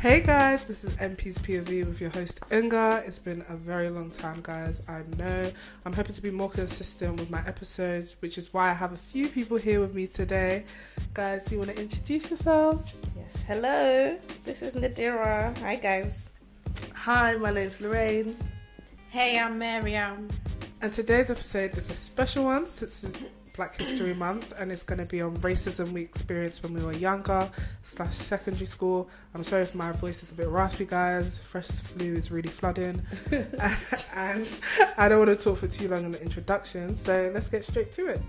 Hey 0.00 0.20
guys, 0.20 0.64
this 0.64 0.84
is 0.84 0.94
MP's 0.94 1.38
POV 1.38 1.84
with 1.84 2.00
your 2.00 2.10
host 2.10 2.38
Inga. 2.52 3.02
It's 3.04 3.18
been 3.18 3.44
a 3.48 3.56
very 3.56 3.90
long 3.90 4.12
time, 4.12 4.38
guys. 4.44 4.80
I 4.86 5.02
know. 5.16 5.50
I'm 5.84 5.92
hoping 5.92 6.14
to 6.14 6.22
be 6.22 6.30
more 6.30 6.48
consistent 6.48 7.18
with 7.18 7.30
my 7.30 7.44
episodes, 7.48 8.14
which 8.20 8.38
is 8.38 8.54
why 8.54 8.70
I 8.70 8.74
have 8.74 8.92
a 8.92 8.96
few 8.96 9.28
people 9.28 9.56
here 9.56 9.80
with 9.80 9.96
me 9.96 10.06
today. 10.06 10.66
Guys, 11.14 11.46
do 11.46 11.56
you 11.56 11.58
want 11.58 11.74
to 11.74 11.82
introduce 11.82 12.30
yourselves? 12.30 12.96
Yes, 13.16 13.42
hello. 13.44 14.16
This 14.44 14.62
is 14.62 14.74
Nadira. 14.74 15.58
Hi, 15.58 15.74
guys. 15.74 16.28
Hi, 16.94 17.34
my 17.34 17.50
name's 17.50 17.80
Lorraine. 17.80 18.36
Hey, 19.10 19.36
I'm 19.36 19.58
Miriam. 19.58 20.28
And 20.80 20.92
today's 20.92 21.28
episode 21.28 21.76
is 21.76 21.90
a 21.90 21.94
special 21.94 22.44
one 22.44 22.68
since 22.68 23.02
it's 23.02 23.20
Black 23.58 23.76
History 23.76 24.14
Month, 24.14 24.54
and 24.56 24.70
it's 24.70 24.84
going 24.84 25.00
to 25.00 25.04
be 25.04 25.20
on 25.20 25.36
racism 25.38 25.90
we 25.90 26.00
experienced 26.00 26.62
when 26.62 26.74
we 26.74 26.80
were 26.80 26.92
younger 26.92 27.50
slash 27.82 28.14
secondary 28.14 28.66
school. 28.66 29.10
I'm 29.34 29.42
sorry 29.42 29.62
if 29.64 29.74
my 29.74 29.90
voice 29.90 30.22
is 30.22 30.30
a 30.30 30.34
bit 30.34 30.46
raspy, 30.46 30.84
guys. 30.84 31.40
Freshers 31.40 31.80
flu 31.80 32.14
is 32.14 32.30
really 32.30 32.50
flooding, 32.50 33.02
and 34.14 34.48
I 34.96 35.08
don't 35.08 35.18
want 35.18 35.36
to 35.36 35.44
talk 35.44 35.58
for 35.58 35.66
too 35.66 35.88
long 35.88 36.04
in 36.04 36.12
the 36.12 36.22
introduction. 36.22 36.94
So 36.94 37.32
let's 37.34 37.48
get 37.48 37.64
straight 37.64 37.92
to 37.94 38.06
it. 38.06 38.20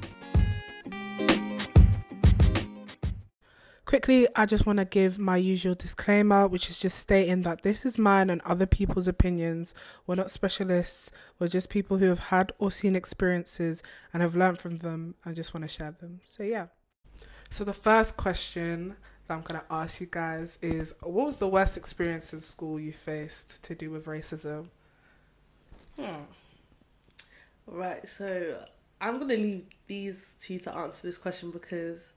Quickly, 3.90 4.28
I 4.36 4.46
just 4.46 4.68
want 4.68 4.78
to 4.78 4.86
give 4.86 5.18
my 5.18 5.38
usual 5.38 5.74
disclaimer, 5.74 6.48
which 6.48 6.70
is 6.70 6.78
just 6.78 7.00
stating 7.00 7.42
that 7.42 7.64
this 7.64 7.88
is 7.88 7.98
mine 7.98 8.30
and 8.30 8.40
other 8.44 8.68
people's 8.68 9.08
opinions. 9.08 9.74
We're 10.06 10.14
not 10.14 10.30
specialists, 10.30 11.10
we're 11.40 11.48
just 11.48 11.72
people 11.72 11.98
who 11.98 12.06
have 12.06 12.20
had 12.20 12.54
or 12.60 12.70
seen 12.70 12.96
experiences 12.96 13.82
and 14.14 14.22
have 14.22 14.36
learned 14.36 14.60
from 14.60 14.78
them 14.78 15.16
and 15.26 15.36
just 15.36 15.56
want 15.56 15.64
to 15.64 15.68
share 15.68 15.90
them. 15.90 16.20
So, 16.24 16.44
yeah. 16.44 16.68
So, 17.50 17.64
the 17.64 17.74
first 17.74 18.16
question 18.16 18.96
that 19.26 19.34
I'm 19.34 19.42
going 19.42 19.60
to 19.60 19.66
ask 19.74 20.00
you 20.00 20.08
guys 20.12 20.60
is 20.62 20.94
what 21.02 21.26
was 21.26 21.38
the 21.38 21.48
worst 21.48 21.76
experience 21.76 22.32
in 22.32 22.42
school 22.42 22.80
you 22.80 22.92
faced 22.94 23.64
to 23.64 23.74
do 23.74 23.90
with 23.90 24.06
racism? 24.06 24.68
Hmm. 26.00 26.26
Right, 27.66 28.08
so 28.08 28.66
I'm 29.02 29.16
going 29.16 29.30
to 29.30 29.38
leave 29.38 29.66
these 29.88 30.28
two 30.40 30.60
to 30.60 30.78
answer 30.78 31.08
this 31.08 31.18
question 31.18 31.50
because 31.50 32.12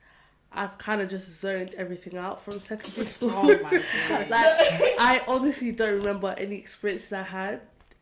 I've 0.54 0.76
kind 0.78 1.00
of 1.00 1.08
just 1.10 1.40
zoned 1.40 1.74
everything 1.76 2.16
out 2.18 2.42
from 2.44 2.60
secondary 2.60 3.02
oh 3.06 3.08
school. 3.08 3.30
Oh 3.34 3.58
my 3.62 3.70
like, 4.10 4.32
I 4.98 5.22
honestly 5.28 5.72
don't 5.72 5.96
remember 5.96 6.34
any 6.38 6.56
experiences 6.56 7.12
I 7.12 7.22
had. 7.22 7.60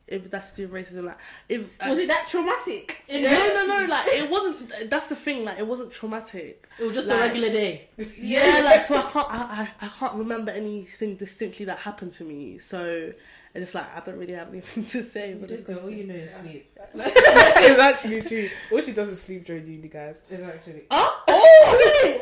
If 0.08 0.28
that's 0.28 0.50
the 0.50 0.66
racism, 0.66 1.04
like 1.04 1.18
if 1.48 1.60
uh, 1.80 1.86
Was 1.88 2.00
it 2.00 2.08
that 2.08 2.26
traumatic? 2.28 3.04
no, 3.08 3.20
no, 3.20 3.64
no, 3.64 3.86
like 3.86 4.06
it 4.08 4.28
wasn't. 4.28 4.90
That's 4.90 5.08
the 5.08 5.14
thing, 5.14 5.44
like 5.44 5.60
it 5.60 5.66
wasn't 5.66 5.92
traumatic. 5.92 6.68
It 6.80 6.84
was 6.84 6.94
just 6.94 7.06
Like- 7.06 7.18
a 7.18 7.20
regular 7.20 7.48
day. 7.50 7.88
Yeah, 8.18 8.60
like 8.64 8.80
so 8.80 8.96
I 8.96 9.02
can't, 9.02 9.28
I, 9.30 9.36
I, 9.80 9.86
I 9.86 9.88
can't 9.88 10.14
remember 10.14 10.50
anything 10.50 11.14
distinctly 11.14 11.64
that 11.66 11.78
happened 11.78 12.12
to 12.14 12.24
me. 12.24 12.58
So 12.58 13.12
I 13.54 13.58
just 13.60 13.72
like 13.72 13.86
I 13.96 14.00
don't 14.00 14.18
really 14.18 14.32
have 14.32 14.48
anything 14.48 14.84
to 14.90 15.04
say. 15.08 15.34
But 15.34 15.48
Just 15.48 15.68
go, 15.68 15.76
all 15.76 15.88
you 15.90 16.04
know 16.08 16.14
is 16.14 16.34
sleep. 16.34 16.76
it's 16.94 17.78
actually 17.80 18.22
true. 18.22 18.48
Well, 18.72 18.82
she 18.82 18.90
doesn't 18.92 19.16
sleep 19.16 19.44
during 19.44 19.64
uni, 19.64 19.86
guys. 19.86 20.16
It's 20.28 20.42
actually. 20.42 20.82
oh, 20.90 21.22
oh, 21.28 21.72
really? 21.78 22.10
Anyways, 22.10 22.19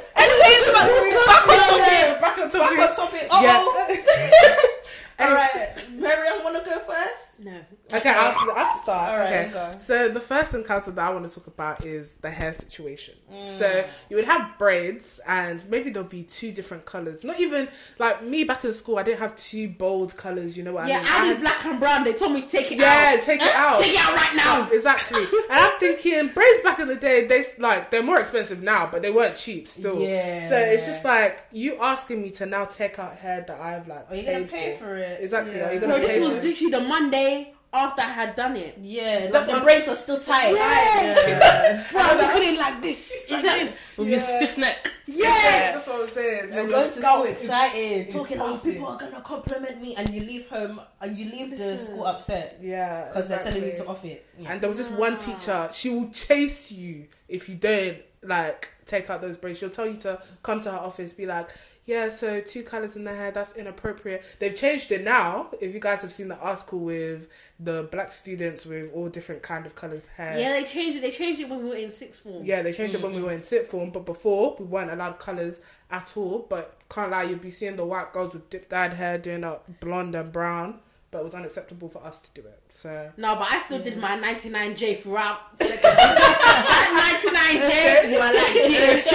back 1.27 1.49
on 1.49 1.61
topic. 1.69 2.21
Back 2.21 2.39
on 2.39 2.51
Back 2.51 2.53
topic. 2.53 2.79
on 2.81 2.97
topic. 2.97 3.23
Yeah. 3.31 3.59
Oh. 3.61 4.75
All 5.21 5.35
right, 5.35 5.75
Miriam, 5.91 6.45
wanna 6.45 6.63
go 6.65 6.79
first? 6.87 7.28
No. 7.41 7.61
Okay, 7.93 8.11
I'll, 8.11 8.51
I'll 8.57 8.83
start. 8.83 9.11
All 9.11 9.19
right, 9.19 9.55
okay. 9.55 9.79
So 9.79 10.09
the 10.09 10.21
first 10.21 10.55
encounter 10.55 10.91
that 10.91 11.07
I 11.07 11.11
want 11.11 11.29
to 11.29 11.35
talk 11.35 11.47
about 11.47 11.85
is 11.85 12.15
the 12.15 12.31
hair 12.31 12.53
situation. 12.53 13.15
Mm. 13.33 13.47
So 13.47 13.85
you 14.11 14.17
would 14.17 14.25
have 14.25 14.59
braids, 14.59 15.21
and 15.27 15.69
maybe 15.69 15.91
there'll 15.91 16.09
be 16.09 16.25
two 16.25 16.53
different 16.53 16.85
colors. 16.85 17.25
Not 17.25 17.41
even 17.41 17.69
like 17.99 18.23
me 18.25 18.45
back 18.45 18.65
in 18.65 18.73
school. 18.73 18.99
I 18.99 19.03
didn't 19.03 19.21
have 19.21 19.37
two 19.37 19.69
bold 19.69 20.17
colors. 20.17 20.57
You 20.57 20.65
know 20.65 20.73
what 20.73 20.89
Yeah, 20.89 20.99
I 20.99 21.01
mean? 21.01 21.09
I 21.09 21.19
I 21.19 21.33
did 21.33 21.41
black 21.41 21.65
and 21.65 21.81
brown. 21.81 22.05
They 22.05 22.15
told 22.15 22.33
me 22.33 22.43
to 22.43 22.49
take 22.49 22.73
it 22.73 22.79
yeah, 22.79 23.15
out. 23.17 23.23
take 23.23 23.41
it 23.41 23.55
out. 23.55 23.81
Take 23.81 23.95
it 23.95 24.01
out 24.01 24.15
right 24.17 24.37
now. 24.37 24.69
Exactly. 24.71 25.23
and 25.51 25.59
I'm 25.59 25.79
thinking 25.79 26.29
braids 26.29 26.63
back 26.63 26.79
in 26.79 26.89
the 26.89 26.97
day, 26.97 27.27
They 27.27 27.45
like 27.59 27.91
they're 27.91 28.03
more 28.03 28.19
expensive 28.19 28.63
now, 28.63 28.89
but 28.91 29.03
they 29.03 29.11
weren't 29.11 29.37
cheap 29.37 29.69
still. 29.69 30.01
Yeah. 30.01 30.49
So 30.49 30.57
it's 30.57 30.87
just 30.87 31.05
like 31.05 31.45
you 31.53 31.79
asking 31.81 32.23
me 32.23 32.31
to 32.33 32.47
now 32.47 32.65
take 32.65 32.99
out 32.99 33.17
hair 33.17 33.45
that 33.47 33.61
I've 33.61 33.87
like. 33.87 34.11
Are 34.11 34.17
you 34.17 34.25
gonna 34.25 34.45
pay 34.47 34.77
for 34.77 34.95
it? 34.97 35.21
Exactly. 35.23 35.61
Are 35.61 35.73
you 35.73 35.81
gonna 35.81 35.99
this 35.99 36.13
pay 36.13 36.21
was 36.21 36.35
literally 36.35 36.71
the 36.71 36.81
Monday 36.81 37.28
after 37.73 38.03
I 38.03 38.07
had 38.07 38.35
done 38.35 38.57
it. 38.57 38.79
Yeah, 38.81 39.29
like 39.31 39.47
the 39.47 39.53
what- 39.53 39.65
braids 39.65 39.89
are 39.89 39.97
still 39.97 40.21
tight. 40.21 40.55
Yeah. 40.55 41.85
Bro, 41.93 42.01
I'm 42.01 42.19
looking 42.19 42.55
it 42.55 42.59
like 42.59 42.83
this. 42.83 43.13
Is 43.29 43.43
this? 43.43 43.99
With 43.99 44.09
Yeah. 44.09 44.13
your 44.13 44.21
stiff 44.21 44.59
neck. 44.59 44.93
Yes. 45.07 45.75
That's 45.75 45.89
what 45.89 46.09
I'm 46.09 46.15
saying. 46.15 46.53
You're 46.53 46.69
going 46.69 46.71
your 46.71 46.83
to 46.83 46.93
scalp 46.93 47.25
school 47.25 47.33
excited, 47.33 48.11
talking, 48.11 48.41
oh, 48.41 48.59
people 48.59 48.87
are 48.87 48.99
gonna 48.99 49.21
compliment 49.21 49.81
me, 49.81 49.97
and 49.97 50.09
you 50.11 50.21
leave 50.21 50.49
home, 50.49 50.81
and 51.01 51.17
you 51.17 51.31
leave 51.31 51.59
the 51.59 51.79
school 51.79 52.05
upset 52.07 52.59
Yeah, 52.63 53.09
because 53.09 53.29
they're 53.29 53.43
telling 53.43 53.63
me 53.63 53.73
to 53.73 53.87
off 53.87 54.05
it. 54.05 54.25
Yeah. 54.39 54.53
And 54.53 54.61
there 54.61 54.69
was 54.69 54.79
this 54.79 54.91
one 54.91 55.15
ah. 55.15 55.19
teacher. 55.19 55.69
She 55.73 55.91
will 55.91 56.11
chase 56.11 56.73
you 56.73 57.07
if 57.29 57.49
you 57.49 57.55
don't 57.57 57.99
like 58.23 58.71
take 58.87 59.11
out 59.11 59.21
those 59.21 59.37
braids. 59.37 59.59
She'll 59.59 59.71
tell 59.71 59.87
you 59.87 59.97
to 59.99 60.21
come 60.43 60.61
to 60.63 60.71
her 60.71 60.79
office, 60.79 61.13
be 61.13 61.27
like, 61.27 61.51
"Yeah, 61.89 62.11
so 62.11 62.41
two 62.41 62.63
colors 62.63 62.97
in 62.97 63.05
the 63.05 63.15
hair. 63.15 63.31
That's 63.31 63.55
inappropriate." 63.57 64.23
They've 64.39 64.55
changed 64.55 64.93
it 64.93 65.03
now. 65.03 65.49
If 65.61 65.73
you 65.73 65.81
guys 65.81 66.03
have 66.03 66.13
seen 66.13 66.29
the 66.29 66.37
article 66.37 66.79
with 66.81 67.29
the 67.59 67.89
black 67.91 68.13
students 68.13 68.67
with 68.67 68.93
all 68.95 69.09
different 69.09 69.43
kind 69.43 69.65
of 69.65 69.75
colored 69.75 70.03
hair. 70.17 70.39
Yeah, 70.39 70.53
they 70.53 70.65
changed 70.65 70.99
it. 70.99 71.01
They 71.01 71.11
changed 71.11 71.41
it 71.41 71.49
when 71.49 71.65
we 71.65 71.71
were 71.71 71.77
in 71.77 71.91
sixth 71.91 72.23
form. 72.23 72.45
Yeah, 72.45 72.61
they 72.63 72.73
changed 72.73 72.95
it 72.95 73.03
when 73.03 73.15
we 73.15 73.23
were 73.23 73.33
in 73.33 73.43
sixth 73.43 73.71
form, 73.71 73.91
but 73.91 74.05
before 74.05 74.55
we 74.59 74.67
weren't 74.67 74.91
allowed 74.91 75.19
colours 75.19 75.61
at 75.91 76.13
all. 76.17 76.47
But 76.49 76.77
can't 76.91 77.11
lie, 77.11 77.23
you'd 77.25 77.41
be 77.41 77.51
seeing 77.51 77.77
the 77.77 77.87
white 77.87 78.13
girls 78.13 78.35
with 78.35 78.51
dip 78.51 78.69
dyed 78.69 78.93
hair 78.93 79.17
doing 79.17 79.43
a 79.43 79.59
blonde 79.81 80.15
and 80.15 80.31
brown, 80.31 80.81
but 81.11 81.21
it 81.21 81.25
was 81.25 81.35
unacceptable 81.35 81.89
for 81.89 82.05
us 82.05 82.21
to 82.21 82.31
do 82.41 82.47
it. 82.47 82.61
So 82.71 83.11
No, 83.17 83.35
but 83.37 83.49
I 83.51 83.61
still 83.61 83.81
did 83.83 83.97
my 83.99 84.17
99J 84.19 84.99
throughout. 85.01 85.57
second- 85.59 85.81
that 85.83 88.01
99J, 88.05 88.11
you 88.13 88.19
are 88.19 88.35
like 88.35 88.53
this. 88.53 89.07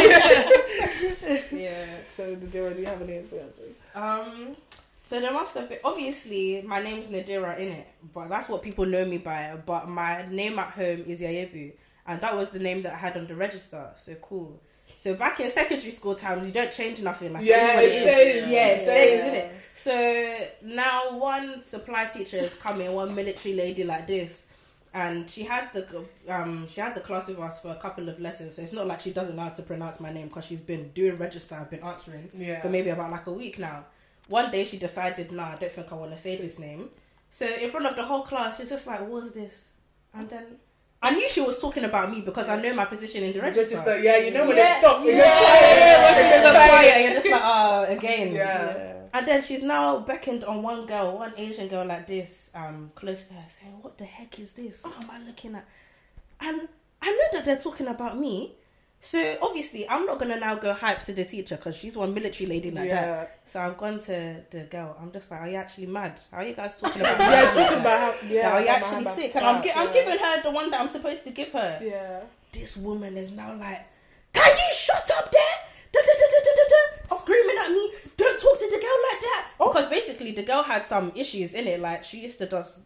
yeah. 1.52 1.86
So, 2.16 2.36
Nadira, 2.36 2.74
do 2.76 2.80
you 2.81 2.86
have 2.88 3.02
any 3.02 3.14
experiences? 3.14 3.78
Um. 3.96 4.56
So 5.06 5.20
there 5.20 5.34
must 5.34 5.54
have 5.56 5.68
been 5.68 5.80
obviously 5.84 6.62
my 6.62 6.81
name's 6.81 7.08
Nadira 7.08 7.58
in 7.59 7.68
it, 7.74 7.88
but 8.14 8.30
that's 8.30 8.48
what 8.48 8.62
people 8.64 8.86
know 8.86 9.04
me 9.06 9.18
by. 9.18 9.54
But 9.66 9.90
my 9.90 10.25
name 10.28 10.58
at 10.60 10.70
home 10.72 11.04
is 11.06 11.20
Yayebu, 11.22 11.74
and 12.08 12.22
that 12.22 12.34
was 12.36 12.52
the 12.52 12.60
name 12.60 12.84
that 12.84 12.94
I 12.94 12.98
had 12.98 13.18
on 13.18 13.28
the 13.28 13.36
register. 13.36 13.92
So 13.98 14.16
cool. 14.16 14.60
So 15.03 15.16
back 15.16 15.38
in 15.41 15.50
secondary 15.50 15.91
school 15.91 16.16
times, 16.16 16.47
you 16.47 16.53
don't 16.53 16.72
change 16.72 17.02
nothing. 17.02 17.34
Like 17.34 17.44
Yeah, 17.44 17.81
it 17.81 17.91
is 17.91 17.94
it 17.94 18.06
what 18.06 18.14
stays. 18.14 18.52
Yeah, 18.52 18.94
it 18.94 19.09
Yeah. 19.09 19.16
isn't 19.25 19.36
it? 19.36 19.52
So 19.74 20.47
now 20.62 21.18
one 21.18 21.62
supply 21.62 22.06
teacher 22.06 22.38
is 22.38 22.53
coming, 22.53 22.90
one 22.94 23.13
military 23.13 23.53
lady 23.53 23.84
like 23.84 24.08
this, 24.08 24.46
and 24.94 25.30
she 25.30 25.44
had 25.44 25.74
the 25.74 26.06
um 26.30 26.69
she 26.72 26.80
had 26.80 26.96
the 26.96 27.02
class 27.02 27.28
with 27.28 27.38
us 27.38 27.59
for 27.62 27.72
a 27.72 27.75
couple 27.75 28.08
of 28.08 28.18
lessons. 28.22 28.56
So 28.56 28.62
it's 28.62 28.72
not 28.72 28.88
like 28.88 29.02
she 29.02 29.12
doesn't 29.12 29.36
know 29.36 29.42
how 29.44 29.50
to 29.50 29.62
pronounce 29.63 30.00
my 30.00 30.09
name 30.13 30.30
because 30.30 30.46
she's 30.46 30.62
been 30.62 30.92
doing 30.92 31.18
register. 31.18 31.56
I've 31.56 31.69
been 31.69 31.84
answering 31.84 32.30
Yeah. 32.34 32.62
for 32.62 32.69
maybe 32.69 32.90
about 32.90 33.12
like 33.12 33.28
a 33.28 33.34
week 33.34 33.59
now. 33.59 33.84
One 34.30 34.52
day 34.52 34.63
she 34.63 34.78
decided, 34.78 35.34
nah, 35.34 35.52
I 35.52 35.56
don't 35.56 35.74
think 35.74 35.92
I 35.92 35.96
want 35.96 36.12
to 36.12 36.18
say 36.18 36.38
this 36.38 36.59
name. 36.59 36.90
So 37.30 37.46
in 37.46 37.69
front 37.72 37.88
of 37.88 37.97
the 37.97 38.06
whole 38.06 38.22
class, 38.22 38.56
she's 38.58 38.69
just 38.69 38.88
like, 38.88 39.02
"What's 39.06 39.31
this?" 39.31 39.66
And 40.13 40.30
then 40.30 40.46
I 41.03 41.12
knew 41.16 41.28
she 41.30 41.41
was 41.41 41.59
talking 41.59 41.84
about 41.84 42.09
me 42.12 42.22
because 42.22 42.47
I 42.50 42.59
know 42.62 42.74
my 42.74 42.86
position 42.86 43.24
in 43.24 43.34
the 43.34 43.41
register. 43.41 43.75
Register, 43.78 44.00
yeah, 44.02 44.18
you 44.18 44.31
know 44.31 44.47
when 44.47 44.56
Yeah, 44.58 44.75
it 44.75 44.80
stops. 44.80 45.06
yeah, 45.06 45.12
yeah, 45.12 45.18
yeah, 45.18 45.28
quiet, 45.28 45.78
yeah, 45.78 46.03
when 46.03 46.14
it 46.14 46.24
yeah, 46.24 46.44
goes 46.44 46.53
yeah, 46.53 46.68
quiet. 46.69 46.94
and 46.96 47.03
you're 47.03 47.14
just 47.22 47.30
like, 47.30 47.41
oh, 47.44 47.84
again. 47.97 48.34
Yeah. 48.34 48.94
And 49.16 49.28
then 49.28 49.42
she's 49.42 49.62
now 49.63 50.00
beckoned 50.00 50.44
on 50.46 50.63
one 50.63 50.86
girl, 50.88 51.18
one 51.19 51.34
Asian 51.38 51.68
girl 51.68 51.86
like 51.86 52.08
this, 52.08 52.50
um, 52.56 52.92
close 52.96 53.25
to 53.28 53.34
her, 53.36 53.46
saying, 53.47 53.78
"What 53.81 53.97
the 53.97 54.06
heck 54.06 54.40
is 54.40 54.53
this? 54.53 54.84
What 54.84 55.03
am 55.03 55.12
I 55.12 55.19
looking 55.28 55.53
at?" 55.56 55.66
And 56.42 56.68
I 57.02 57.12
know 57.12 57.28
that 57.34 57.46
they're 57.46 57.59
talking 57.59 57.88
about 57.88 58.18
me, 58.18 58.56
so 59.06 59.38
obviously 59.41 59.88
I'm 59.90 60.06
not 60.06 60.18
gonna 60.18 60.40
now 60.40 60.56
go 60.56 60.74
hype 60.74 61.04
to 61.04 61.13
the 61.13 61.25
teacher 61.25 61.57
because 61.57 61.75
she's 61.75 61.98
one 61.98 62.13
military 62.13 62.48
lady 62.48 62.72
like 62.72 62.89
that. 62.89 63.39
So 63.45 63.60
I've 63.60 63.77
gone 63.77 64.00
to 64.01 64.38
the 64.50 64.62
girl. 64.72 64.95
I'm 65.01 65.12
just 65.12 65.30
like, 65.30 65.42
"Are 65.42 65.50
you 65.50 65.57
actually 65.57 65.88
mad? 65.88 66.19
How 66.31 66.38
are 66.38 66.45
you 66.45 66.54
guys 66.56 66.80
talking 66.80 67.01
about? 67.06 67.19
Yeah, 67.19 67.51
talking 67.54 67.80
about 67.80 68.00
how. 68.00 68.27
Yeah, 68.30 68.51
are 68.54 68.62
you 68.62 68.68
actually 68.69 69.06
sick?" 69.13 69.36
And 69.36 69.45
I'm, 69.45 69.62
gi- 69.62 69.74
I'm 69.75 69.92
giving 69.92 70.18
her 70.18 70.42
the 70.44 70.51
one 70.51 70.72
that 70.72 70.80
I'm 70.80 70.88
supposed 70.88 71.25
to 71.25 71.31
give 71.31 71.51
her 71.51 71.80
Yeah. 71.83 72.22
this 72.54 72.77
woman 72.77 73.18
is 73.18 73.31
now 73.33 73.54
like, 73.57 73.81
Can 74.31 74.51
you 74.57 74.74
shut 74.74 75.12
up 75.18 75.30
there? 75.31 75.42
Da, 75.92 76.00
da, 76.00 76.13
da, 76.22 76.27
da, 76.31 76.39
da, 76.45 76.51
da, 76.56 76.63
da. 76.69 77.07
Oh. 77.12 77.18
Screaming 77.18 77.57
at 77.63 77.69
me, 77.72 77.92
don't 78.18 78.39
talk 78.42 78.57
to 78.57 78.66
the 78.72 78.80
girl 78.80 79.00
like 79.12 79.22
that. 79.22 79.48
Oh. 79.60 79.72
Because 79.74 79.89
basically, 79.89 80.31
the 80.31 80.44
girl 80.44 80.63
had 80.63 80.86
some 80.86 81.12
issues 81.13 81.54
in 81.54 81.68
it. 81.68 81.80
Like, 81.81 82.04
she 82.06 82.22
used 82.22 82.39
to 82.39 82.45
just 82.48 82.80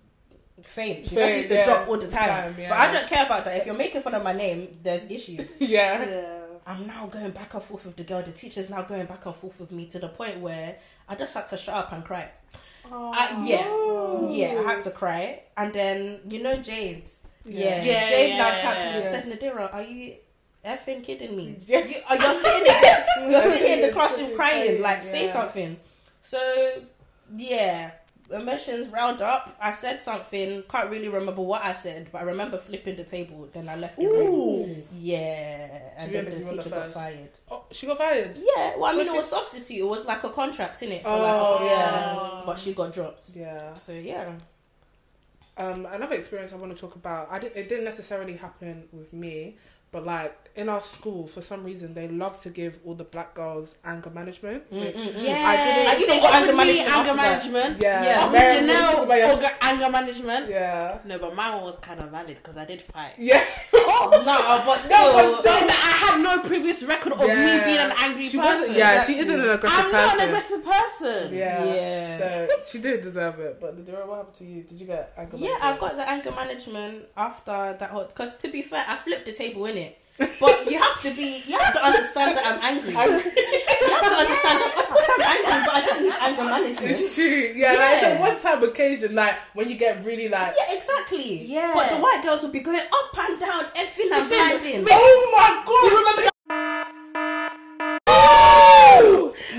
faint. 0.64 0.98
She 1.04 1.04
just 1.04 1.16
Faint, 1.16 1.38
used 1.38 1.50
to 1.50 1.56
yeah, 1.56 1.66
drop 1.66 1.88
all 1.88 1.98
the 1.98 2.08
time. 2.08 2.28
time, 2.28 2.56
yeah. 2.60 2.70
But 2.70 2.78
I 2.78 2.92
don't 2.94 3.08
care 3.08 3.26
about 3.26 3.46
that. 3.46 3.58
If 3.58 3.66
you're 3.66 3.76
making 3.76 4.02
fun 4.02 4.16
of 4.16 4.24
my 4.24 4.34
name, 4.34 4.78
there's 4.84 5.10
issues. 5.10 5.50
Yeah. 5.60 6.04
Yeah. 6.04 6.34
I'm 6.66 6.86
now 6.86 7.06
going 7.08 7.32
back 7.32 7.54
and 7.54 7.64
forth 7.64 7.86
with 7.86 7.96
the 7.96 8.04
girl. 8.04 8.22
The 8.22 8.34
teacher's 8.34 8.70
now 8.70 8.82
going 8.82 9.06
back 9.06 9.26
and 9.26 9.34
forth 9.36 9.58
with 9.60 9.72
me 9.72 9.86
to 9.88 10.00
the 10.00 10.10
point 10.10 10.42
where 10.42 10.76
I 11.08 11.16
just 11.16 11.34
had 11.34 11.48
to 11.48 11.58
shut 11.58 11.74
up 11.76 11.94
and 11.94 12.04
cry. 12.04 12.30
I, 12.92 13.44
yeah, 13.46 13.68
yeah, 14.30 14.60
I 14.62 14.74
had 14.74 14.82
to 14.84 14.92
cry. 14.92 15.44
And 15.56 15.74
then, 15.74 16.20
you 16.30 16.42
know, 16.44 16.56
Jade. 16.56 17.04
Yeah, 17.46 17.84
Yeah, 17.84 18.10
Jade 18.10 18.30
yeah, 18.32 18.38
now 18.38 18.48
yeah, 18.50 18.62
tapped 18.62 18.80
me 18.80 19.02
and 19.02 19.40
said, 19.40 19.40
Nadira, 19.56 19.74
are 19.74 19.82
you 19.82 20.16
effing 20.66 21.04
kidding 21.04 21.36
me? 21.36 21.58
Yeah. 21.66 21.86
You, 21.86 21.96
are 22.10 22.16
you 22.16 22.34
sitting 22.42 22.64
there, 22.66 23.08
you're 23.30 23.42
sitting 23.42 23.72
in 23.74 23.82
the 23.88 23.94
classroom 23.94 24.36
crying, 24.36 24.82
like, 24.82 25.04
say 25.04 25.28
something. 25.30 25.78
So, 26.22 26.82
yeah, 27.36 27.92
emotions 28.32 28.88
riled 28.88 29.22
up. 29.22 29.56
I 29.62 29.72
said 29.74 30.02
something. 30.02 30.64
Can't 30.70 30.90
really 30.90 31.08
remember 31.08 31.42
what 31.42 31.64
I 31.64 31.74
said, 31.74 32.10
but 32.12 32.20
I 32.20 32.24
remember 32.24 32.58
flipping 32.58 32.96
the 32.96 33.04
table. 33.04 33.48
Then 33.54 33.70
I 33.70 33.76
left 33.76 33.98
the 33.98 34.06
room. 34.08 34.84
Yeah, 35.00 35.70
and 35.98 36.12
then 36.14 36.26
the 36.26 36.32
you 36.32 36.38
were 36.46 36.52
the 36.52 36.58
teacher 36.64 36.70
got 36.70 36.92
fired. 36.94 37.30
Oh, 37.50 37.66
she 37.72 37.88
got 37.88 37.98
fired. 37.98 38.36
Yeah, 38.38 38.76
well, 38.76 38.86
I 38.86 38.92
mean, 38.92 39.00
Was 39.00 39.08
it 39.08 39.12
she- 39.12 39.18
was 39.18 39.30
substitute. 39.30 39.80
It 39.80 39.88
was 39.88 40.06
like 40.06 40.24
a 40.24 40.30
contract 40.30 40.82
in 40.84 40.92
it. 40.92 41.04
For 41.04 41.10
Oh. 41.10 41.58
like, 41.62 41.72
yeah, 41.72 42.42
but 42.46 42.60
she 42.60 42.74
got 42.74 42.94
dropped. 42.94 43.30
Yeah. 43.36 43.74
So 43.74 43.92
yeah, 43.94 44.34
Um, 45.60 45.88
another 45.88 46.16
experience 46.16 46.54
I 46.54 46.58
want 46.58 46.76
to 46.76 46.80
talk 46.80 46.96
about. 46.96 47.32
I 47.32 47.40
didn't, 47.40 47.58
it 47.58 47.68
didn't 47.68 47.86
necessarily 47.86 48.36
happen 48.36 48.88
with 48.92 49.12
me, 49.12 49.58
but 49.92 50.06
like 50.06 50.36
in 50.56 50.70
our 50.70 50.82
school, 50.84 51.28
for 51.28 51.42
some 51.42 51.64
reason, 51.64 51.94
they 51.94 52.08
love 52.08 52.42
to 52.42 52.50
give 52.50 52.80
all 52.84 52.96
the 52.96 53.04
black 53.04 53.36
girls 53.36 53.76
anger 53.86 54.10
management. 54.10 54.70
Mm, 54.72 54.86
which 54.86 54.96
mm, 54.96 55.14
mm. 55.14 55.24
Yeah, 55.24 55.44
I 55.48 55.56
didn't- 55.56 55.88
I 55.88 55.96
they 55.96 56.02
even 56.04 56.20
got 56.20 56.34
offered 56.34 56.42
anger 56.42 56.54
management 56.56 56.90
anger 56.98 57.14
management. 57.14 57.82
Yeah, 57.82 58.04
Yeah. 58.04 58.30
very- 58.30 58.58
Original 58.58 59.06
but 59.06 59.18
yeah, 59.20 59.36
orga- 59.36 59.54
anger 59.62 59.90
management. 59.92 60.50
yeah, 60.50 60.98
No, 61.06 61.20
but 61.20 61.36
mine 61.36 61.62
was 61.62 61.78
kind 61.78 62.00
of 62.02 62.10
valid 62.10 62.38
because 62.42 62.58
I 62.58 62.66
did 62.66 62.82
fight. 62.82 63.14
yeah. 63.20 63.44
no, 63.74 64.64
but 64.66 64.80
still, 64.82 65.14
but 65.14 65.44
Because 65.44 65.70
I 65.70 65.94
had 66.04 66.22
no 66.24 66.40
previous 66.42 66.82
record 66.84 67.14
of 67.14 67.20
me 67.22 67.26
being 67.28 67.78
an 67.78 67.94
angry 68.00 68.24
She 68.24 68.38
person. 68.38 68.60
wasn't. 68.60 68.78
Yeah, 68.78 68.92
Exactly. 68.94 69.14
she 69.14 69.20
isn't 69.22 69.40
an 69.40 69.50
aggressive 69.50 69.70
person. 69.70 69.86
I'm 69.86 69.92
not 69.92 70.12
person. 70.12 70.20
an 70.20 70.28
aggressive 70.30 70.66
person. 70.66 71.34
Yeah. 71.36 71.64
Yeah. 71.64 72.18
So 72.18 72.48
she 72.68 72.78
did 72.80 73.02
deserve 73.02 73.40
it. 73.40 73.60
But 73.62 73.86
Dora, 73.86 74.08
what 74.08 74.18
happened 74.18 74.38
to 74.40 74.46
you? 74.46 74.64
Did 74.64 74.82
you 74.82 74.88
get 74.88 75.14
anger? 75.18 75.38
Yeah, 75.38 75.58
I 75.62 75.78
got 75.78 75.96
the 75.96 76.10
anger 76.10 76.32
management 76.32 77.06
after 77.16 77.76
that 77.80 77.90
whole. 77.92 78.06
Because 78.06 78.36
to 78.38 78.48
be 78.48 78.64
fair, 78.64 78.84
I 78.88 78.98
flipped 78.98 79.26
the 79.28 79.34
table 79.34 79.66
in 79.68 79.77
it. 79.77 79.77
But 80.18 80.70
you 80.70 80.80
have 80.80 81.02
to 81.04 81.12
be, 81.16 81.44
you 81.46 81.58
have 81.60 81.74
to 81.74 81.84
understand 81.84 82.38
that 82.38 82.46
I'm 82.46 82.60
angry. 82.64 82.90
You 82.92 82.98
have 82.98 84.02
to 84.02 84.18
understand 84.18 84.58
that, 84.62 84.74
of 84.78 84.86
course, 84.90 85.10
I'm 85.14 85.22
angry, 85.22 85.66
but 85.66 85.76
I 85.76 85.82
don't 85.86 86.04
need 86.04 86.14
anger 86.20 86.44
management. 86.44 86.92
It's 86.92 87.14
true. 87.16 87.54
Yeah, 87.56 87.74
like 87.74 87.94
it's 87.98 88.04
a 88.04 88.10
Yeah. 88.10 88.20
one-time 88.20 88.64
occasion. 88.64 89.14
Like 89.16 89.36
when 89.54 89.70
you 89.70 89.76
get 89.76 90.04
really 90.04 90.28
like. 90.30 90.56
Yeah, 90.58 90.76
exactly. 90.76 91.46
Yeah. 91.46 91.72
But 91.74 91.90
the 91.90 91.98
white 91.98 92.22
girls 92.24 92.42
will 92.44 92.50
be 92.52 92.62
going 92.62 92.80
up 92.80 93.18
and 93.30 93.40
down, 93.40 93.66
effing 93.76 94.10
and 94.12 94.24
Listen, 94.24 94.60
sliding. 94.60 94.86
Oh 94.90 95.30
my 95.36 95.64
god! 95.66 96.30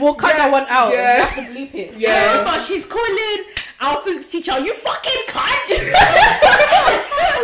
We'll 0.00 0.14
cut 0.14 0.30
Yeah, 0.36 0.38
that 0.38 0.52
one 0.52 0.66
out. 0.68 0.92
yeah. 0.92 1.16
You 1.16 1.22
have 1.24 1.34
to 1.34 1.52
bleep 1.52 1.74
it. 1.74 1.94
I 1.94 1.98
Yeah. 1.98 2.38
remember 2.38 2.60
she's 2.60 2.84
calling 2.84 3.44
our 3.80 4.00
physics 4.02 4.26
teacher, 4.28 4.58
you 4.60 4.74
fucking 4.74 5.22
cunt! 5.28 5.68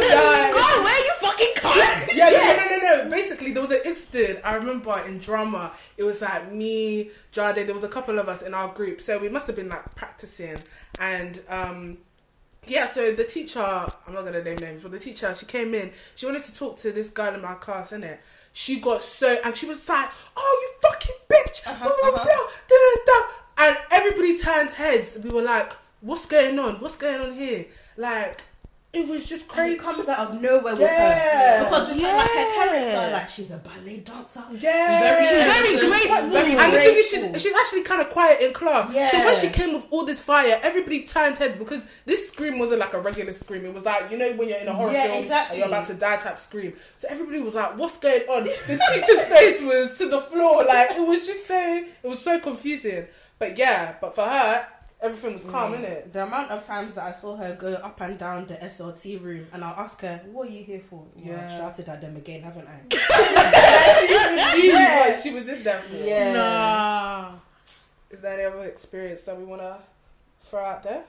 Yeah. 0.01 0.51
God, 0.53 0.85
where 0.85 0.99
you 0.99 1.13
fucking 1.19 1.55
cunt? 1.57 2.15
Yeah, 2.15 2.31
no, 2.31 2.41
no, 2.57 2.65
no, 2.69 2.77
no, 2.77 3.05
no. 3.05 3.11
Basically, 3.11 3.53
there 3.53 3.63
was 3.63 3.71
an 3.71 3.81
incident. 3.85 4.41
I 4.45 4.55
remember 4.55 4.99
in 5.01 5.19
drama, 5.19 5.73
it 5.97 6.03
was 6.03 6.21
like 6.21 6.53
me, 6.53 7.11
Jade. 7.31 7.67
There 7.67 7.75
was 7.75 7.85
a 7.85 7.89
couple 7.89 8.19
of 8.19 8.29
us 8.29 8.43
in 8.43 8.55
our 8.55 8.73
group, 8.73 9.01
so 9.01 9.19
we 9.19 9.29
must 9.29 9.47
have 9.47 9.57
been 9.57 9.69
like 9.69 9.95
practicing. 9.95 10.59
And 10.99 11.41
um, 11.49 11.99
yeah, 12.67 12.87
so 12.87 13.13
the 13.13 13.25
teacher, 13.25 13.61
I'm 13.61 14.13
not 14.13 14.25
gonna 14.25 14.43
name 14.43 14.57
names, 14.57 14.83
but 14.83 14.93
the 14.93 14.99
teacher, 14.99 15.35
she 15.35 15.47
came 15.47 15.75
in. 15.75 15.93
She 16.15 16.27
wanted 16.27 16.45
to 16.45 16.55
talk 16.55 16.79
to 16.81 16.93
this 16.93 17.11
girl 17.11 17.35
in 17.35 17.43
my 17.43 17.55
class, 17.55 17.93
innit? 17.93 18.19
She 18.53 18.81
got 18.81 19.03
so, 19.03 19.39
and 19.45 19.57
she 19.57 19.67
was 19.67 19.89
like, 19.89 20.11
"Oh, 20.37 20.61
you 20.63 20.89
fucking 20.89 21.17
bitch!" 21.29 21.67
Uh-huh, 21.67 21.93
blah, 22.01 22.11
blah, 22.11 22.21
uh-huh. 22.23 22.99
blah. 23.07 23.67
And 23.67 23.77
everybody 23.91 24.39
turned 24.39 24.73
heads. 24.73 25.17
We 25.23 25.31
were 25.31 25.43
like, 25.43 25.73
"What's 26.05 26.27
going 26.27 26.59
on? 26.59 26.75
What's 26.81 26.97
going 26.97 27.21
on 27.21 27.33
here?" 27.33 27.67
Like, 27.97 28.43
it 28.93 29.09
was 29.09 29.27
just 29.29 29.43
And 29.43 29.51
crazy. 29.51 29.75
it 29.75 29.81
comes 29.81 30.09
out 30.09 30.21
of 30.31 30.41
nowhere 30.41 30.73
with 30.75 30.83
Yeah. 30.83 31.59
her. 31.59 31.65
Because 31.65 31.89
with 31.89 31.99
her, 32.01 32.17
like 32.17 32.31
her 32.31 32.55
character, 32.55 33.11
like 33.13 33.29
she's 33.29 33.51
a 33.51 33.57
ballet 33.57 33.97
dancer. 33.97 34.45
Yeah, 34.57 35.01
Very- 35.01 35.25
She's 35.25 35.33
very 35.33 35.77
Very 35.77 35.89
graceful. 35.91 36.31
very 36.31 36.53
And 36.53 36.73
the 36.73 36.79
thing 36.79 36.95
is, 36.97 37.09
she's, 37.11 37.43
she's 37.43 37.55
actually 37.57 37.83
kind 37.83 38.01
of 38.03 38.11
quiet 38.11 38.41
in 38.41 38.53
class. 38.53 38.95
Yeah. 38.95 39.11
So 39.11 39.25
when 39.25 39.35
she 39.37 39.49
came 39.49 39.75
with 39.75 39.85
all 39.91 40.05
this 40.05 40.21
fire, 40.21 40.61
everybody 40.63 41.05
turned 41.05 41.39
heads 41.39 41.57
because 41.57 41.83
this 42.07 42.29
scream 42.29 42.61
wasn't 42.61 42.79
like 42.79 42.93
a 42.95 43.01
regular 43.01 43.33
scream. 43.33 43.65
It 43.65 43.75
was 43.75 43.85
like, 43.85 44.13
you 44.13 44.17
know, 44.17 44.31
when 44.35 44.49
you're 44.49 44.59
in 44.59 44.69
a 44.69 44.73
horror 44.73 44.93
Yeah, 44.93 45.07
film 45.07 45.19
exactly. 45.23 45.61
and 45.61 45.69
you're 45.71 45.77
about 45.77 45.89
to 45.89 45.95
die 45.95 46.17
type 46.19 46.39
scream. 46.39 46.75
So 46.97 47.09
everybody 47.11 47.41
was 47.41 47.57
like, 47.57 47.77
what's 47.77 47.97
going 47.97 48.23
on? 48.29 48.45
The 48.69 48.81
teacher's 48.95 49.23
face 49.23 49.61
was 49.61 49.99
to 49.99 50.09
the 50.09 50.21
floor. 50.21 50.65
Like, 50.65 50.93
it 50.93 51.05
was 51.05 51.27
just 51.27 51.47
so, 51.49 51.85
it 52.05 52.07
was 52.09 52.21
so 52.21 52.39
confusing. 52.39 53.07
But 53.41 53.59
yeah, 53.59 53.95
but 54.01 54.15
for 54.15 54.25
her, 54.25 54.69
everything 55.05 55.35
was 55.35 55.45
calm, 55.45 55.73
Mm. 55.73 55.81
innit? 55.85 56.13
The 56.13 56.23
amount 56.25 56.51
of 56.51 56.65
times 56.67 56.95
that 56.97 57.05
I 57.05 57.13
saw 57.13 57.37
her 57.37 57.55
go 57.55 57.75
up 57.75 58.01
and 58.01 58.19
down 58.19 58.47
the 58.47 58.55
SLT 58.65 59.17
room, 59.23 59.47
and 59.53 59.63
I'll 59.65 59.79
ask 59.79 60.01
her, 60.01 60.21
"What 60.33 60.49
are 60.49 60.51
you 60.51 60.65
here 60.65 60.81
for?" 60.89 61.05
Well, 61.15 61.25
Yeah. 61.25 61.45
I've 61.45 61.51
shouted 61.59 61.89
at 61.89 62.01
them 62.01 62.17
again, 62.17 62.43
haven't 62.43 62.67
I? 62.67 62.79
she 64.57 64.67
even 64.69 64.81
Yeah. 64.81 65.21
she 65.21 65.31
was 65.33 65.49
in 65.49 65.63
there 65.63 65.81
for. 65.81 65.95
Yeah. 65.95 66.33
Nah. 66.33 67.33
Is 68.11 68.21
there 68.21 68.35
any 68.35 68.45
other 68.45 68.65
experience 68.65 69.23
that 69.25 69.37
we 69.39 69.45
want 69.45 69.61
to 69.63 69.77
throw 70.49 70.65
out 70.65 70.83
there? 70.83 71.03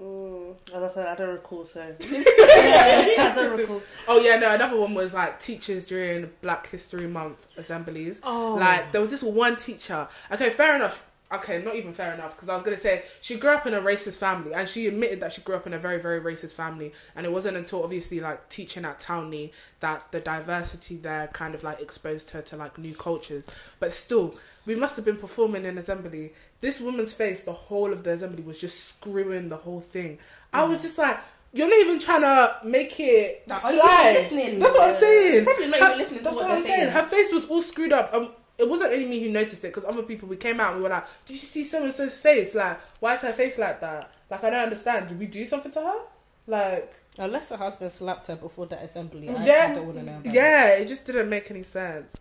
Mm, 0.00 0.54
as 0.74 0.82
I 0.82 0.88
said, 0.88 1.06
I 1.06 1.14
don't 1.16 1.28
recall, 1.34 1.64
so. 1.66 1.80
I 2.00 3.32
don't 3.34 3.58
recall. 3.58 3.82
Oh 4.08 4.18
yeah, 4.20 4.36
no. 4.36 4.50
Another 4.54 4.76
one 4.76 4.94
was 4.94 5.12
like 5.12 5.38
teachers 5.40 5.84
during 5.84 6.30
Black 6.40 6.66
History 6.68 7.06
Month 7.06 7.46
assemblies. 7.58 8.20
Oh. 8.24 8.54
Like 8.54 8.90
there 8.92 9.00
was 9.02 9.10
this 9.10 9.22
one 9.22 9.56
teacher. 9.56 10.08
Okay, 10.30 10.50
fair 10.50 10.76
enough. 10.76 11.06
Okay, 11.32 11.62
not 11.62 11.76
even 11.76 11.92
fair 11.92 12.12
enough 12.12 12.34
because 12.34 12.48
I 12.48 12.54
was 12.54 12.62
gonna 12.62 12.76
say 12.76 13.04
she 13.20 13.36
grew 13.36 13.54
up 13.54 13.66
in 13.66 13.72
a 13.74 13.80
racist 13.80 14.16
family 14.16 14.52
and 14.52 14.68
she 14.68 14.86
admitted 14.86 15.20
that 15.20 15.32
she 15.32 15.40
grew 15.40 15.54
up 15.54 15.66
in 15.66 15.72
a 15.72 15.78
very 15.78 15.98
very 16.00 16.20
racist 16.20 16.52
family 16.52 16.92
and 17.16 17.24
it 17.24 17.32
wasn't 17.32 17.56
until 17.56 17.82
obviously 17.82 18.20
like 18.20 18.48
teaching 18.48 18.84
at 18.84 18.98
Townley 19.00 19.52
that 19.80 20.12
the 20.12 20.20
diversity 20.20 20.96
there 20.96 21.28
kind 21.28 21.54
of 21.54 21.62
like 21.62 21.80
exposed 21.80 22.30
her 22.30 22.42
to 22.42 22.56
like 22.56 22.76
new 22.78 22.94
cultures. 22.94 23.44
But 23.80 23.92
still, 23.92 24.34
we 24.66 24.74
must 24.74 24.96
have 24.96 25.04
been 25.04 25.16
performing 25.16 25.64
in 25.64 25.78
assembly. 25.78 26.32
This 26.60 26.80
woman's 26.80 27.14
face, 27.14 27.40
the 27.40 27.52
whole 27.52 27.92
of 27.92 28.04
the 28.04 28.10
assembly 28.10 28.42
was 28.42 28.60
just 28.60 28.84
screwing 28.84 29.48
the 29.48 29.56
whole 29.56 29.80
thing. 29.80 30.18
I 30.52 30.64
was 30.64 30.82
just 30.82 30.98
like. 30.98 31.18
You're 31.54 31.68
not 31.68 31.80
even 31.80 31.98
trying 31.98 32.22
to 32.22 32.56
make 32.64 32.98
it 32.98 33.42
you 33.46 33.60
slide. 33.60 34.14
listening? 34.14 34.58
That's 34.58 34.72
what 34.72 34.88
I'm 34.88 34.94
saying. 34.96 35.44
Probably 35.44 35.66
not 35.66 35.82
even 35.82 35.98
listening 35.98 36.18
to 36.20 36.24
that's 36.24 36.36
what, 36.36 36.48
what, 36.48 36.58
I'm 36.58 36.62
saying. 36.64 36.76
saying. 36.78 36.92
Her 36.92 37.02
face 37.02 37.30
was 37.30 37.44
all 37.44 37.60
screwed 37.60 37.92
up. 37.92 38.14
Um, 38.14 38.30
it 38.62 38.68
wasn't 38.68 38.92
only 38.92 39.06
me 39.06 39.20
who 39.22 39.30
noticed 39.30 39.64
it 39.64 39.68
because 39.74 39.84
other 39.84 40.02
people 40.02 40.28
we 40.28 40.36
came 40.36 40.60
out 40.60 40.68
and 40.72 40.76
we 40.78 40.82
were 40.84 40.88
like, 40.94 41.04
"Did 41.26 41.34
you 41.34 41.38
see 41.46 41.64
so 41.64 41.82
and 41.82 41.92
so's 41.92 42.16
face? 42.16 42.54
Like, 42.54 42.80
why 43.00 43.14
is 43.14 43.20
her 43.20 43.32
face 43.32 43.58
like 43.58 43.80
that? 43.80 44.12
Like, 44.30 44.44
I 44.44 44.50
don't 44.50 44.62
understand. 44.64 45.08
Did 45.08 45.18
we 45.18 45.26
do 45.26 45.46
something 45.46 45.72
to 45.72 45.80
her? 45.80 45.98
Like, 46.46 46.92
Unless 47.18 47.50
her 47.50 47.56
husband 47.58 47.92
slapped 47.92 48.26
her 48.28 48.36
before 48.36 48.66
that 48.66 48.82
assembly, 48.82 49.28
I, 49.28 49.44
Yeah, 49.44 49.68
I 49.70 49.74
don't 49.74 49.86
want 49.86 49.98
to 49.98 50.04
know. 50.04 50.20
Yeah, 50.24 50.68
it 50.68 50.88
just 50.88 51.04
didn't 51.04 51.28
make 51.28 51.50
any 51.50 51.62
sense." 51.62 52.16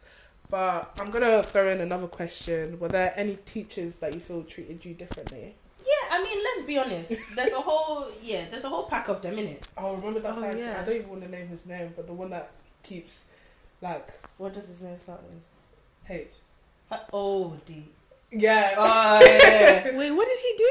But 0.49 0.91
I'm 0.99 1.09
gonna 1.11 1.41
throw 1.43 1.69
in 1.69 1.79
another 1.79 2.07
question. 2.07 2.77
Were 2.77 2.89
there 2.89 3.13
any 3.15 3.37
teachers 3.45 3.95
that 3.97 4.13
you 4.13 4.19
feel 4.19 4.43
treated 4.43 4.83
you 4.83 4.93
differently? 4.93 5.55
Yeah, 5.79 6.07
I 6.15 6.21
mean, 6.21 6.43
let's 6.43 6.67
be 6.67 6.77
honest. 6.77 7.13
There's 7.37 7.53
a 7.53 7.61
whole 7.61 8.07
yeah, 8.21 8.45
there's 8.51 8.65
a 8.65 8.69
whole 8.69 8.83
pack 8.83 9.07
of 9.07 9.21
them 9.21 9.39
in 9.39 9.47
it. 9.47 9.67
Oh, 9.77 9.95
remember 9.95 10.19
that 10.19 10.33
Oh, 10.35 10.41
science? 10.41 10.59
yeah. 10.59 10.81
I 10.81 10.83
don't 10.85 10.95
even 10.95 11.09
want 11.09 11.21
to 11.23 11.29
name 11.29 11.47
his 11.47 11.65
name, 11.65 11.93
but 11.95 12.05
the 12.05 12.11
one 12.13 12.29
that 12.31 12.51
keeps 12.83 13.23
like 13.81 14.09
What 14.37 14.53
does 14.53 14.67
his 14.67 14.81
name 14.81 14.99
start 14.99 15.21
with? 15.23 15.39
H. 16.11 16.27
Uh, 16.91 16.97
Oh, 17.13 17.53
D. 17.65 17.85
Yeah. 18.31 18.75
Oh, 18.77 19.19
yeah. 19.21 19.95
Wait, 19.97 20.11
what 20.11 20.27
did 20.27 20.39
he 20.39 20.53
do? 20.57 20.69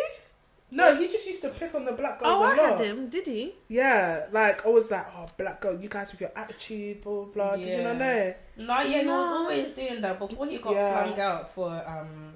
no, 0.72 0.94
he 0.96 1.08
just 1.08 1.26
used 1.26 1.42
to 1.42 1.48
pick 1.48 1.74
on 1.74 1.84
the 1.84 1.92
black 1.92 2.20
girls 2.20 2.32
Oh, 2.32 2.42
I 2.44 2.54
lot. 2.56 2.78
had 2.78 2.86
him. 2.86 3.08
Did 3.08 3.26
he? 3.26 3.54
Yeah, 3.68 4.26
like 4.30 4.64
always 4.64 4.88
like, 4.90 5.06
oh, 5.16 5.26
black 5.36 5.60
girl, 5.60 5.76
you 5.80 5.88
guys 5.88 6.12
with 6.12 6.20
your 6.20 6.30
attitude, 6.36 7.02
blah 7.02 7.24
blah 7.24 7.32
blah. 7.34 7.56
Did 7.56 7.66
you 7.66 7.82
not 7.82 7.96
Yeah. 7.98 7.98
know? 7.98 8.34
No, 8.58 8.80
yeah, 8.82 9.00
he 9.00 9.06
was 9.08 9.26
always 9.38 9.70
doing 9.70 10.00
that 10.02 10.18
before 10.18 10.46
he 10.46 10.58
got 10.58 10.72
Yeah. 10.74 11.02
flung 11.04 11.20
out 11.20 11.54
for 11.54 11.68
um. 11.68 12.34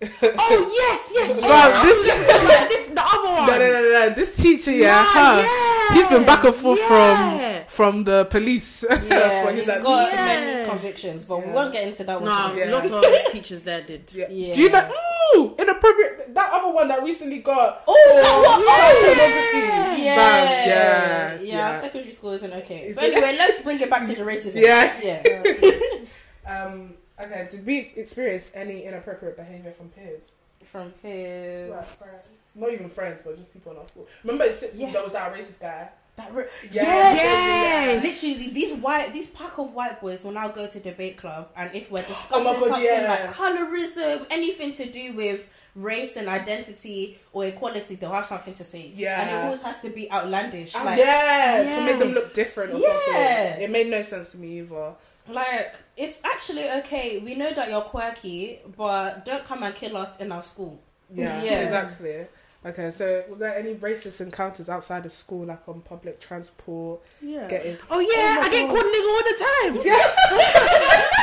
Oh 0.22 0.70
yes, 0.80 1.10
yes. 1.14 1.32
Bro, 1.32 1.48
yes. 1.48 1.82
this- 1.82 2.06
You're 2.06 2.26
talking 2.26 2.46
about 2.46 2.68
diff- 2.68 2.94
the 2.94 3.02
other 3.02 3.32
one. 3.32 3.46
No, 3.48 3.58
no, 3.58 3.72
no, 3.72 3.90
no. 3.92 4.10
This 4.10 4.36
teacher, 4.36 4.70
yeah, 4.70 4.94
Nah, 4.94 5.02
huh? 5.04 5.36
yeah. 5.42 5.73
He's 5.92 6.08
been 6.08 6.24
back 6.24 6.44
and 6.44 6.54
forth 6.54 6.78
Yeah. 6.78 7.64
from 7.66 7.94
from 7.94 8.04
the 8.04 8.24
police. 8.26 8.84
Yeah, 8.90 9.42
for 9.44 9.50
he's 9.52 9.60
his 9.60 9.68
attitude. 9.68 9.84
got 9.84 10.12
Yeah. 10.12 10.24
many 10.26 10.68
convictions, 10.68 11.24
but 11.24 11.44
we 11.44 11.52
won't 11.52 11.72
get 11.72 11.86
into 11.88 12.04
that 12.04 12.20
one. 12.20 12.30
No. 12.30 12.54
Yeah. 12.54 12.70
lots 12.70 12.90
of 12.90 13.04
teachers 13.32 13.62
there 13.62 13.82
did. 13.82 14.10
Yeah. 14.12 14.26
Yeah. 14.30 14.54
Do 14.54 14.60
you 14.62 14.70
know? 14.70 14.90
Ooh, 15.36 15.54
inappropriate. 15.58 16.34
That 16.34 16.52
other 16.52 16.72
one 16.72 16.88
that 16.88 17.02
recently 17.02 17.38
got. 17.40 17.82
Oh, 17.86 17.94
for 17.94 18.20
that. 18.20 19.96
Yeah, 19.98 20.04
yeah, 20.04 20.66
yeah, 20.66 21.34
yeah, 21.34 21.40
yeah. 21.42 21.80
Secondary 21.80 22.12
school 22.12 22.32
isn't 22.32 22.52
okay. 22.52 22.80
Is 22.88 22.96
But 22.96 23.04
it- 23.04 23.14
anyway, 23.14 23.36
let's 23.38 23.62
bring 23.62 23.80
it 23.80 23.90
back 23.90 24.06
to 24.06 24.14
the 24.14 24.22
racism. 24.32 24.60
Yeah. 24.60 24.92
yeah. 25.02 26.62
Um. 26.64 26.94
Okay. 27.22 27.48
Did 27.50 27.64
we 27.66 27.92
experience 27.96 28.44
any 28.54 28.84
inappropriate 28.84 29.36
behavior 29.36 29.72
from 29.76 29.88
peers? 29.90 30.22
From 30.70 30.92
his 31.02 31.70
Like 31.70 31.86
friends. 31.86 32.28
Not 32.54 32.72
even 32.72 32.88
friends, 32.90 33.20
but 33.24 33.36
just 33.36 33.52
people 33.52 33.72
in 33.72 33.78
our 33.78 33.88
school. 33.88 34.06
Remember, 34.22 34.44
it, 34.44 34.70
Yeah. 34.74 34.92
there 34.92 35.02
was 35.02 35.12
that 35.12 35.32
racist 35.34 35.58
guy. 35.60 35.88
that 36.16 36.32
re- 36.32 36.46
Yeah. 36.70 37.14
Yes. 37.14 38.02
Literally, 38.04 38.50
these 38.50 38.80
white, 38.80 39.12
these 39.12 39.28
pack 39.30 39.58
of 39.58 39.72
white 39.74 40.00
boys 40.00 40.22
will 40.22 40.30
now 40.30 40.46
go 40.48 40.66
to 40.68 40.78
debate 40.78 41.16
club, 41.16 41.48
and 41.56 41.74
if 41.74 41.90
we're 41.90 41.98
oh 42.04 42.08
discussing 42.08 42.46
Oh 42.46 42.60
God, 42.60 42.68
something 42.68 42.84
yeah. 42.84 43.08
like 43.26 43.32
colorism, 43.34 44.26
anything 44.30 44.72
to 44.74 44.86
do 44.86 45.12
with 45.14 45.40
race 45.74 46.16
and 46.16 46.28
identity 46.28 47.18
or 47.32 47.46
equality, 47.46 47.96
they'll 47.96 48.12
have 48.12 48.26
something 48.26 48.54
to 48.54 48.62
say. 48.62 48.92
Yeah. 48.94 49.20
and 49.22 49.30
it 49.30 49.34
always 49.44 49.62
has 49.62 49.80
to 49.80 49.90
be 49.90 50.08
outlandish. 50.12 50.72
Oh, 50.76 50.84
like, 50.84 50.98
yeah, 50.98 51.78
to 51.78 51.84
make 51.84 51.98
them 51.98 52.12
look 52.12 52.32
different 52.32 52.74
or 52.74 52.78
Yeah. 52.78 52.92
something. 52.92 53.62
It 53.64 53.70
made 53.70 53.88
no 53.88 54.02
sense 54.02 54.30
to 54.30 54.36
me 54.36 54.60
either. 54.60 54.94
like 55.26 55.74
it's 55.96 56.20
actually 56.24 56.70
okay. 56.70 57.18
We 57.18 57.34
know 57.34 57.52
that 57.52 57.70
you're 57.70 57.80
quirky, 57.80 58.60
but 58.76 59.24
don't 59.24 59.44
come 59.44 59.64
and 59.64 59.74
kill 59.74 59.96
us 59.96 60.20
in 60.20 60.30
our 60.30 60.42
school. 60.44 60.80
Yeah, 61.12 61.42
Yeah. 61.42 61.60
exactly. 61.62 62.26
Okay, 62.66 62.90
so 62.90 63.24
were 63.28 63.36
there 63.36 63.54
any 63.56 63.74
racist 63.74 64.20
encounters 64.22 64.68
outside 64.70 65.04
of 65.04 65.12
school, 65.12 65.44
like 65.46 65.68
on 65.68 65.82
public 65.82 66.18
transport, 66.18 67.00
Yeah. 67.20 67.46
getting? 67.46 67.76
Oh 67.90 68.00
yeah, 68.00 68.36
Oh 68.38 68.40
my 68.40 68.46
I 68.46 68.50
get 68.50 68.68
called 68.70 68.84
nigga 68.84 69.08
all 69.12 69.22
the 69.28 69.36
time. 69.44 69.74
Yeah. 69.84 71.18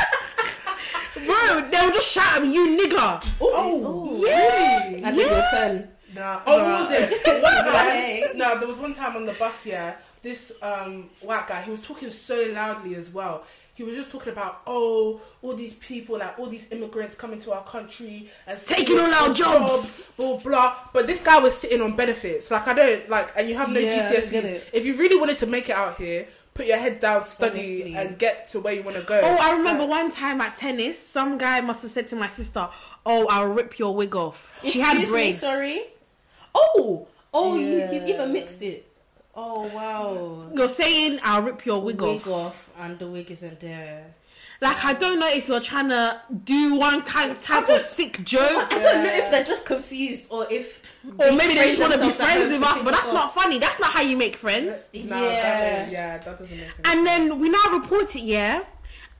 Bro, 1.26 1.68
they'll 1.70 1.90
just 1.92 2.08
shout 2.10 2.36
at 2.38 2.42
me, 2.42 2.52
you 2.54 2.64
nigger. 2.88 3.24
Oh, 3.40 4.24
Yeah. 4.24 4.84
really? 4.88 5.02
And 5.02 5.18
then 5.18 5.28
your 5.28 5.44
turn. 5.50 5.88
Nah. 6.14 6.40
Oh, 6.46 6.62
what 6.62 6.80
was 6.90 6.90
it? 7.00 7.10
One 7.42 7.42
guy, 7.72 7.90
Hey. 7.90 8.30
no, 8.34 8.58
there 8.58 8.68
was 8.68 8.78
one 8.78 8.94
time 8.94 9.16
on 9.16 9.24
the 9.26 9.32
bus. 9.32 9.64
Yeah, 9.66 9.94
this 10.22 10.52
um 10.60 11.08
white 11.22 11.46
guy. 11.48 11.62
He 11.62 11.70
was 11.70 11.80
talking 11.80 12.10
so 12.10 12.48
loudly 12.52 12.94
as 12.96 13.10
well. 13.10 13.44
He 13.82 13.86
was 13.88 13.96
just 13.96 14.12
talking 14.12 14.32
about 14.32 14.62
oh, 14.64 15.20
all 15.42 15.54
these 15.54 15.72
people, 15.74 16.16
like 16.18 16.38
all 16.38 16.46
these 16.46 16.70
immigrants 16.70 17.16
coming 17.16 17.40
to 17.40 17.52
our 17.52 17.64
country 17.64 18.28
and 18.46 18.56
Taking 18.60 18.96
all 19.00 19.12
our 19.12 19.34
jobs. 19.34 20.12
blah 20.16 20.38
blah. 20.38 20.76
But 20.92 21.08
this 21.08 21.20
guy 21.20 21.38
was 21.40 21.56
sitting 21.58 21.80
on 21.80 21.96
benefits. 21.96 22.48
Like 22.48 22.68
I 22.68 22.74
don't 22.74 23.08
like, 23.08 23.32
and 23.36 23.48
you 23.48 23.56
have 23.56 23.70
no 23.70 23.80
Yeah, 23.80 23.88
I 24.08 24.12
get 24.12 24.24
GCSEs. 24.24 24.44
it. 24.44 24.70
If 24.72 24.86
you 24.86 24.94
really 24.96 25.18
wanted 25.18 25.36
to 25.38 25.46
make 25.46 25.68
it 25.68 25.74
out 25.74 25.96
here, 25.96 26.28
put 26.54 26.66
your 26.66 26.76
head 26.76 27.00
down, 27.00 27.24
study, 27.24 27.82
Honestly. 27.82 27.94
and 27.96 28.18
get 28.18 28.46
to 28.50 28.60
where 28.60 28.72
you 28.72 28.84
want 28.84 28.98
to 28.98 29.02
go. 29.02 29.20
Oh, 29.20 29.36
I 29.40 29.56
remember 29.56 29.84
one 29.84 30.12
time 30.12 30.40
at 30.40 30.54
tennis, 30.54 30.96
some 31.00 31.36
guy 31.38 31.60
must 31.60 31.82
have 31.82 31.90
said 31.90 32.06
to 32.08 32.16
my 32.16 32.28
sister, 32.28 32.68
"Oh, 33.04 33.26
I'll 33.28 33.48
rip 33.48 33.80
your 33.80 33.96
wig 33.96 34.14
off." 34.14 34.56
She 34.62 34.78
had 34.78 34.92
Excuse 34.96 35.08
me, 35.08 35.12
braids. 35.12 35.40
sorry. 35.40 35.82
Oh, 36.54 37.08
oh, 37.34 37.56
he, 37.56 37.80
he's 37.88 38.06
even 38.06 38.32
mixed 38.32 38.62
it. 38.62 38.86
Oh 39.34 39.62
wow. 39.74 40.50
You're 40.54 40.68
saying 40.68 41.18
I'll 41.22 41.42
rip 41.42 41.64
your 41.64 41.80
wig, 41.80 42.00
wig 42.00 42.26
off. 42.28 42.28
off, 42.28 42.70
and 42.78 42.98
the 42.98 43.06
wig 43.06 43.30
isn't 43.30 43.60
there. 43.60 44.14
Like 44.60 44.84
I 44.84 44.92
don't 44.92 45.18
know 45.18 45.28
if 45.28 45.48
you're 45.48 45.60
trying 45.60 45.88
to 45.88 46.20
do 46.44 46.74
one 46.76 47.02
type 47.04 47.40
type 47.40 47.68
of 47.68 47.80
sick 47.80 48.22
joke, 48.24 48.72
I 48.72 48.78
don't 48.78 49.04
know 49.04 49.12
if 49.12 49.30
they're 49.30 49.42
just 49.44 49.64
confused 49.66 50.26
or 50.30 50.46
if 50.50 50.82
or 51.18 51.32
maybe 51.32 51.54
they 51.54 51.66
just 51.68 51.80
want 51.80 51.94
to 51.94 51.98
be 52.06 52.12
friends 52.12 52.52
with 52.52 52.62
us. 52.62 52.78
But 52.84 52.92
that's 52.92 53.08
off. 53.08 53.14
not 53.14 53.34
funny. 53.34 53.58
That's 53.58 53.80
not 53.80 53.90
how 53.90 54.02
you 54.02 54.16
make 54.16 54.36
friends. 54.36 54.90
Nah, 54.94 55.00
Yeah. 55.20 55.42
that 55.42 55.86
is, 55.86 55.92
yeah, 55.92 56.18
that 56.18 56.38
doesn't 56.38 56.56
make 56.56 56.66
sense. 56.66 56.80
And 56.84 57.06
then 57.06 57.40
we 57.40 57.48
now 57.48 57.64
report 57.72 58.14
it, 58.14 58.22
yeah, 58.22 58.62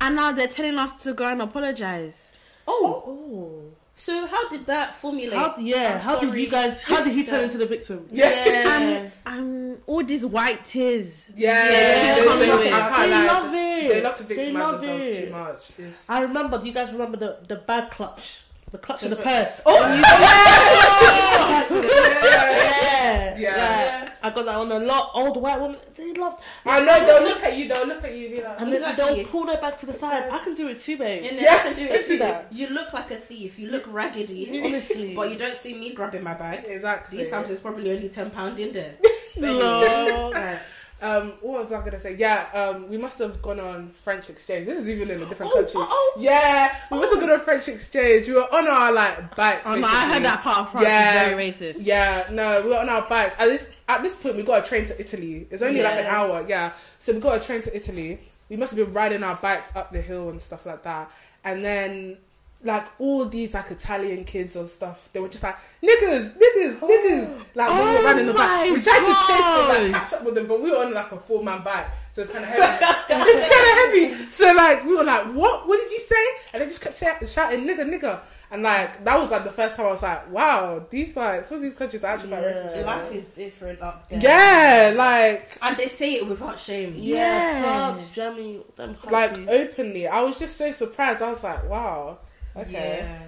and 0.00 0.14
now 0.14 0.30
they're 0.30 0.46
telling 0.46 0.78
us 0.78 0.92
to 1.04 1.12
go 1.14 1.24
and 1.26 1.42
apologize. 1.42 2.36
Oh, 2.68 3.02
Oh, 3.04 3.10
oh. 3.10 3.62
So 4.04 4.26
how 4.32 4.42
did 4.48 4.62
that 4.66 4.88
formulate? 5.02 5.38
how, 5.38 5.54
yeah. 5.58 5.94
I'm 5.94 6.00
how 6.00 6.16
did 6.20 6.34
you 6.34 6.48
guys? 6.48 6.82
How 6.82 7.00
did 7.04 7.14
he 7.18 7.24
turn 7.30 7.40
Yeah. 7.40 7.44
into 7.46 7.58
the 7.58 7.66
victim? 7.66 7.98
yeah. 8.10 9.10
Um, 9.26 9.34
um, 9.34 9.76
all 9.86 10.02
these 10.12 10.24
white 10.36 10.64
tears. 10.64 11.30
Yeah, 11.36 11.64
Yeah, 11.70 12.14
they, 12.14 12.20
they, 12.22 12.28
with 12.28 12.38
they, 12.62 12.68
it. 12.68 12.72
I 12.72 13.06
They 13.06 13.10
lie, 13.12 13.26
love 13.34 13.54
it. 13.54 13.88
They 13.92 14.00
love 14.02 14.16
to 14.16 14.24
victimize 14.24 14.62
love 14.62 14.80
themselves 14.80 15.04
it. 15.04 15.24
too 15.26 15.30
much. 15.32 15.60
It's, 15.78 16.10
I 16.10 16.20
remember. 16.22 16.54
Do 16.60 16.66
you 16.66 16.72
guys 16.78 16.90
remember 16.92 17.16
the 17.24 17.30
the 17.46 17.56
bad 17.56 17.90
clutch? 17.90 18.42
The 18.72 18.78
clutch 18.78 19.02
of 19.04 19.10
the 19.10 19.16
purse. 19.16 19.62
yeah. 19.66 20.02
yeah, 22.22 23.38
Yeah. 23.38 24.06
I 24.24 24.30
got 24.30 24.44
that 24.46 24.54
on 24.54 24.70
a 24.70 24.78
lot. 24.78 25.10
Old 25.14 25.40
white 25.42 25.60
women, 25.60 25.76
they 25.96 26.12
love. 26.14 26.40
I 26.64 26.80
know 26.80 27.04
they'll 27.04 27.24
look 27.24 27.42
at 27.42 27.56
you. 27.56 27.68
They'll 27.68 27.86
look 27.86 28.04
at 28.04 28.14
you. 28.16 28.26
and 28.28 28.36
be 28.36 28.42
like, 28.42 28.60
And 28.60 28.68
then 28.72 28.82
Exactly. 28.82 29.14
they'll 29.16 29.24
pull 29.26 29.46
their 29.46 29.60
back 29.60 29.76
to 29.78 29.86
the 29.86 29.92
side. 29.92 30.30
I 30.30 30.38
can 30.38 30.54
do 30.54 30.68
it 30.68 30.80
too, 30.80 30.96
babe. 30.96 31.24
And 31.28 31.40
Yeah, 31.40 31.54
I 31.54 31.58
can 31.58 31.76
do 31.76 31.88
let's 31.90 32.04
it. 32.04 32.08
do 32.08 32.12
You, 32.14 32.18
that. 32.20 32.46
you 32.52 32.66
look 32.68 32.92
like 32.92 33.10
a 33.10 33.16
thief. 33.16 33.58
You 33.58 33.70
look 33.70 33.84
raggedy, 33.88 34.48
Honestly. 34.64 35.14
but 35.14 35.30
you 35.30 35.36
don't 35.36 35.56
see 35.56 35.74
me 35.74 35.92
grabbing 35.92 36.22
my 36.22 36.34
bag. 36.34 36.64
exactly. 36.66 37.18
These 37.18 37.30
times 37.30 37.48
there's 37.48 37.60
probably 37.60 37.90
only 37.90 38.08
ten 38.08 38.30
pound 38.30 38.58
in 38.58 38.72
there. 38.72 38.94
Lord. 39.36 40.36
Um, 41.02 41.32
what 41.40 41.62
was 41.64 41.72
I 41.72 41.84
gonna 41.84 41.98
say? 41.98 42.14
Yeah, 42.16 42.46
um, 42.54 42.88
we 42.88 42.96
must 42.96 43.18
have 43.18 43.42
gone 43.42 43.58
on 43.58 43.90
French 43.90 44.30
exchange. 44.30 44.66
This 44.66 44.78
is 44.78 44.88
even 44.88 45.10
in 45.10 45.20
a 45.20 45.26
different 45.26 45.50
Oh, 45.52 45.56
country. 45.56 45.72
oh, 45.76 45.88
oh. 45.90 46.20
Yeah, 46.20 46.76
we 46.90 46.98
must 46.98 47.12
have 47.12 47.20
gone 47.20 47.32
on 47.32 47.40
French 47.40 47.66
exchange. 47.68 48.28
We 48.28 48.34
were 48.34 48.54
on 48.54 48.68
our 48.68 48.92
like 48.92 49.34
bikes. 49.34 49.66
Oh 49.66 49.74
no, 49.74 49.86
I 49.86 50.12
heard 50.14 50.24
that 50.24 50.42
part 50.42 50.58
of 50.58 50.70
France 50.70 50.86
Yeah. 50.86 51.24
is 51.24 51.30
very 51.30 51.50
racist. 51.50 51.86
Yeah, 51.86 52.28
no, 52.30 52.62
we 52.62 52.68
were 52.70 52.78
on 52.78 52.88
our 52.88 53.02
bikes. 53.02 53.34
At 53.38 53.46
this 53.46 53.66
at 53.88 54.02
this 54.02 54.14
point, 54.14 54.36
we 54.36 54.42
got 54.44 54.64
a 54.64 54.68
train 54.68 54.86
to 54.86 55.00
Italy. 55.00 55.48
It's 55.50 55.62
only 55.62 55.82
like 55.82 55.94
an 55.98 56.06
hour. 56.06 56.44
Yeah, 56.48 56.72
so 57.00 57.12
we 57.12 57.18
got 57.20 57.42
a 57.42 57.44
train 57.44 57.62
to 57.62 57.74
Italy. 57.76 58.20
We 58.48 58.56
must 58.56 58.70
have 58.72 58.84
been 58.84 58.92
riding 58.94 59.22
our 59.24 59.34
bikes 59.36 59.68
up 59.74 59.92
the 59.92 60.00
hill 60.00 60.28
and 60.28 60.40
stuff 60.40 60.66
like 60.66 60.82
that. 60.84 61.10
And 61.42 61.64
then, 61.64 62.18
like 62.64 62.86
all 63.00 63.24
these 63.26 63.52
like 63.54 63.70
Italian 63.70 64.24
kids 64.24 64.54
or 64.56 64.66
stuff, 64.68 65.08
they 65.12 65.20
were 65.20 65.28
just 65.28 65.42
like 65.42 65.56
niggas, 65.82 66.32
niggas, 66.36 66.78
niggas. 66.78 67.28
Oh. 67.40 67.42
Like 67.54 67.68
when 67.70 67.78
we 67.78 67.84
Oh 67.84 67.98
were 67.98 68.04
running 68.04 68.26
the 68.26 68.32
my 68.34 68.38
bike, 68.38 68.70
oh 68.70 68.74
we 68.74 68.80
tried 68.80 69.00
to 69.00 69.14
chase 69.26 69.82
them, 69.86 69.92
like 69.92 70.02
catch 70.02 70.12
up 70.14 70.24
with 70.24 70.34
them, 70.36 70.46
but 70.46 70.62
we 70.62 70.70
were 70.70 70.78
on 70.78 70.94
like 70.94 71.12
a 71.12 71.18
four 71.18 71.42
man 71.42 71.62
bike. 71.62 71.86
So 72.14 72.22
it's 72.22 72.30
kind 72.30 72.44
of 72.44 72.50
heavy. 72.50 72.62
it's 73.10 73.54
kind 73.54 74.14
of 74.14 74.18
heavy. 74.20 74.30
So 74.32 74.52
like 74.52 74.84
we 74.84 74.94
were 74.96 75.04
like, 75.04 75.24
what? 75.34 75.66
What 75.66 75.80
did 75.80 75.90
you 75.90 76.00
say? 76.00 76.26
And 76.52 76.62
they 76.62 76.66
just 76.66 76.80
kept 76.80 76.94
say- 76.94 77.26
shouting, 77.26 77.64
nigga, 77.66 77.80
nigga. 77.88 78.20
And 78.50 78.62
like 78.62 79.02
that 79.04 79.18
was 79.18 79.30
like 79.30 79.44
the 79.44 79.50
first 79.50 79.76
time 79.76 79.86
I 79.86 79.90
was 79.90 80.02
like, 80.02 80.30
wow, 80.30 80.84
these 80.90 81.16
like 81.16 81.46
some 81.46 81.56
of 81.56 81.62
these 81.62 81.72
countries 81.74 82.04
are 82.04 82.08
actually 82.14 82.28
quite 82.28 82.42
Yeah. 82.42 82.52
racist. 82.54 82.84
Life 82.86 83.12
is 83.12 83.24
different 83.24 83.80
up 83.80 84.08
there. 84.10 84.20
Yeah, 84.20 84.92
like 84.94 85.58
And 85.62 85.76
they 85.78 85.88
say 85.88 86.14
it 86.16 86.26
without 86.28 86.60
shame. 86.60 86.92
Yeah, 86.96 87.16
Yeah. 87.16 87.62
France, 87.62 88.10
Germany, 88.10 88.60
them 88.76 88.94
countries. 88.94 89.12
like 89.12 89.48
openly. 89.48 90.06
I 90.06 90.20
was 90.20 90.38
just 90.38 90.58
so 90.58 90.70
surprised. 90.70 91.22
I 91.22 91.30
was 91.30 91.42
like, 91.42 91.66
wow, 91.68 92.18
okay. 92.56 92.98
Yeah. 93.02 93.22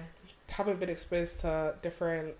Haven't 0.49 0.79
been 0.79 0.89
exposed 0.89 1.39
to 1.41 1.75
different 1.81 2.35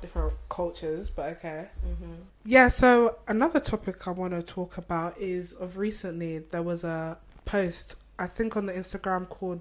different 0.00 0.34
cultures, 0.48 1.10
but 1.10 1.30
okay. 1.36 1.68
hmm 1.82 2.14
Yeah, 2.44 2.68
so 2.68 3.18
another 3.26 3.60
topic 3.60 4.06
I 4.06 4.10
want 4.10 4.32
to 4.34 4.42
talk 4.42 4.76
about 4.76 5.18
is 5.18 5.52
of 5.54 5.78
recently 5.78 6.38
there 6.38 6.62
was 6.62 6.84
a 6.84 7.16
post 7.44 7.96
I 8.18 8.26
think 8.26 8.56
on 8.56 8.66
the 8.66 8.72
Instagram 8.72 9.28
called 9.28 9.60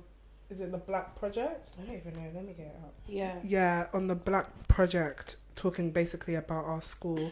is 0.50 0.60
it 0.60 0.72
the 0.72 0.78
Black 0.78 1.16
Project? 1.16 1.70
I 1.82 1.86
don't 1.86 1.96
even 1.96 2.14
know. 2.14 2.30
Let 2.36 2.46
me 2.46 2.54
get 2.54 2.68
it 2.68 2.80
up. 2.84 2.94
Yeah. 3.08 3.36
Yeah, 3.44 3.88
on 3.94 4.08
the 4.08 4.16
Black 4.16 4.68
Project 4.68 5.38
talking 5.56 5.92
basically 5.92 6.36
about 6.36 6.66
our 6.66 6.82
school 6.82 7.32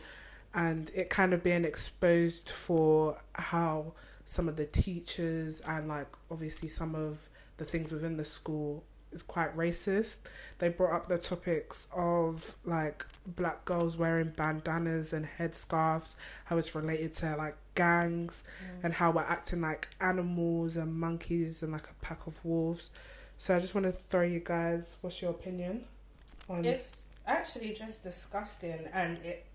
and 0.54 0.92
it 0.96 1.10
kind 1.10 1.34
of 1.34 1.44
being 1.44 1.66
exposed 1.66 2.50
for 2.50 3.18
how 3.34 3.94
some 4.26 4.48
of 4.48 4.56
the 4.56 4.66
teachers 4.66 5.62
and 5.68 5.88
like 5.88 6.08
obviously 6.30 6.68
some 6.68 6.96
of 6.96 7.30
the 7.58 7.66
things 7.66 7.92
within 7.92 8.18
the 8.18 8.26
school 8.26 8.84
is 9.12 9.24
quite 9.24 9.56
racist. 9.56 10.18
They 10.60 10.70
brought 10.70 10.94
up 10.94 11.08
the 11.08 11.18
topics 11.18 11.88
of 11.96 12.56
like 12.66 13.06
black 13.26 13.66
girls 13.66 13.98
wearing 13.98 14.30
bandanas 14.30 15.14
and 15.14 15.28
headscarves, 15.38 16.16
how 16.46 16.58
it's 16.58 16.74
related 16.76 17.14
to 17.16 17.36
like 17.36 17.56
gangs 17.76 18.44
mm. 18.64 18.84
and 18.84 18.94
how 18.94 19.12
we're 19.12 19.22
acting 19.22 19.62
like 19.62 19.88
animals 20.00 20.78
and 20.78 20.94
monkeys 20.94 21.64
and 21.64 21.72
like 21.72 21.88
a 21.90 22.06
pack 22.06 22.28
of 22.28 22.44
wolves. 22.44 22.90
So 23.38 23.56
I 23.56 23.60
just 23.60 23.74
want 23.74 23.86
to 23.86 23.92
throw 23.92 24.22
you 24.22 24.40
guys, 24.40 24.96
what's 25.02 25.22
your 25.22 25.32
opinion 25.32 25.86
on 26.48 26.64
It's 26.64 27.06
actually 27.26 27.74
just 27.74 28.04
disgusting, 28.04 28.88
and 28.94 29.18
it. 29.20 29.46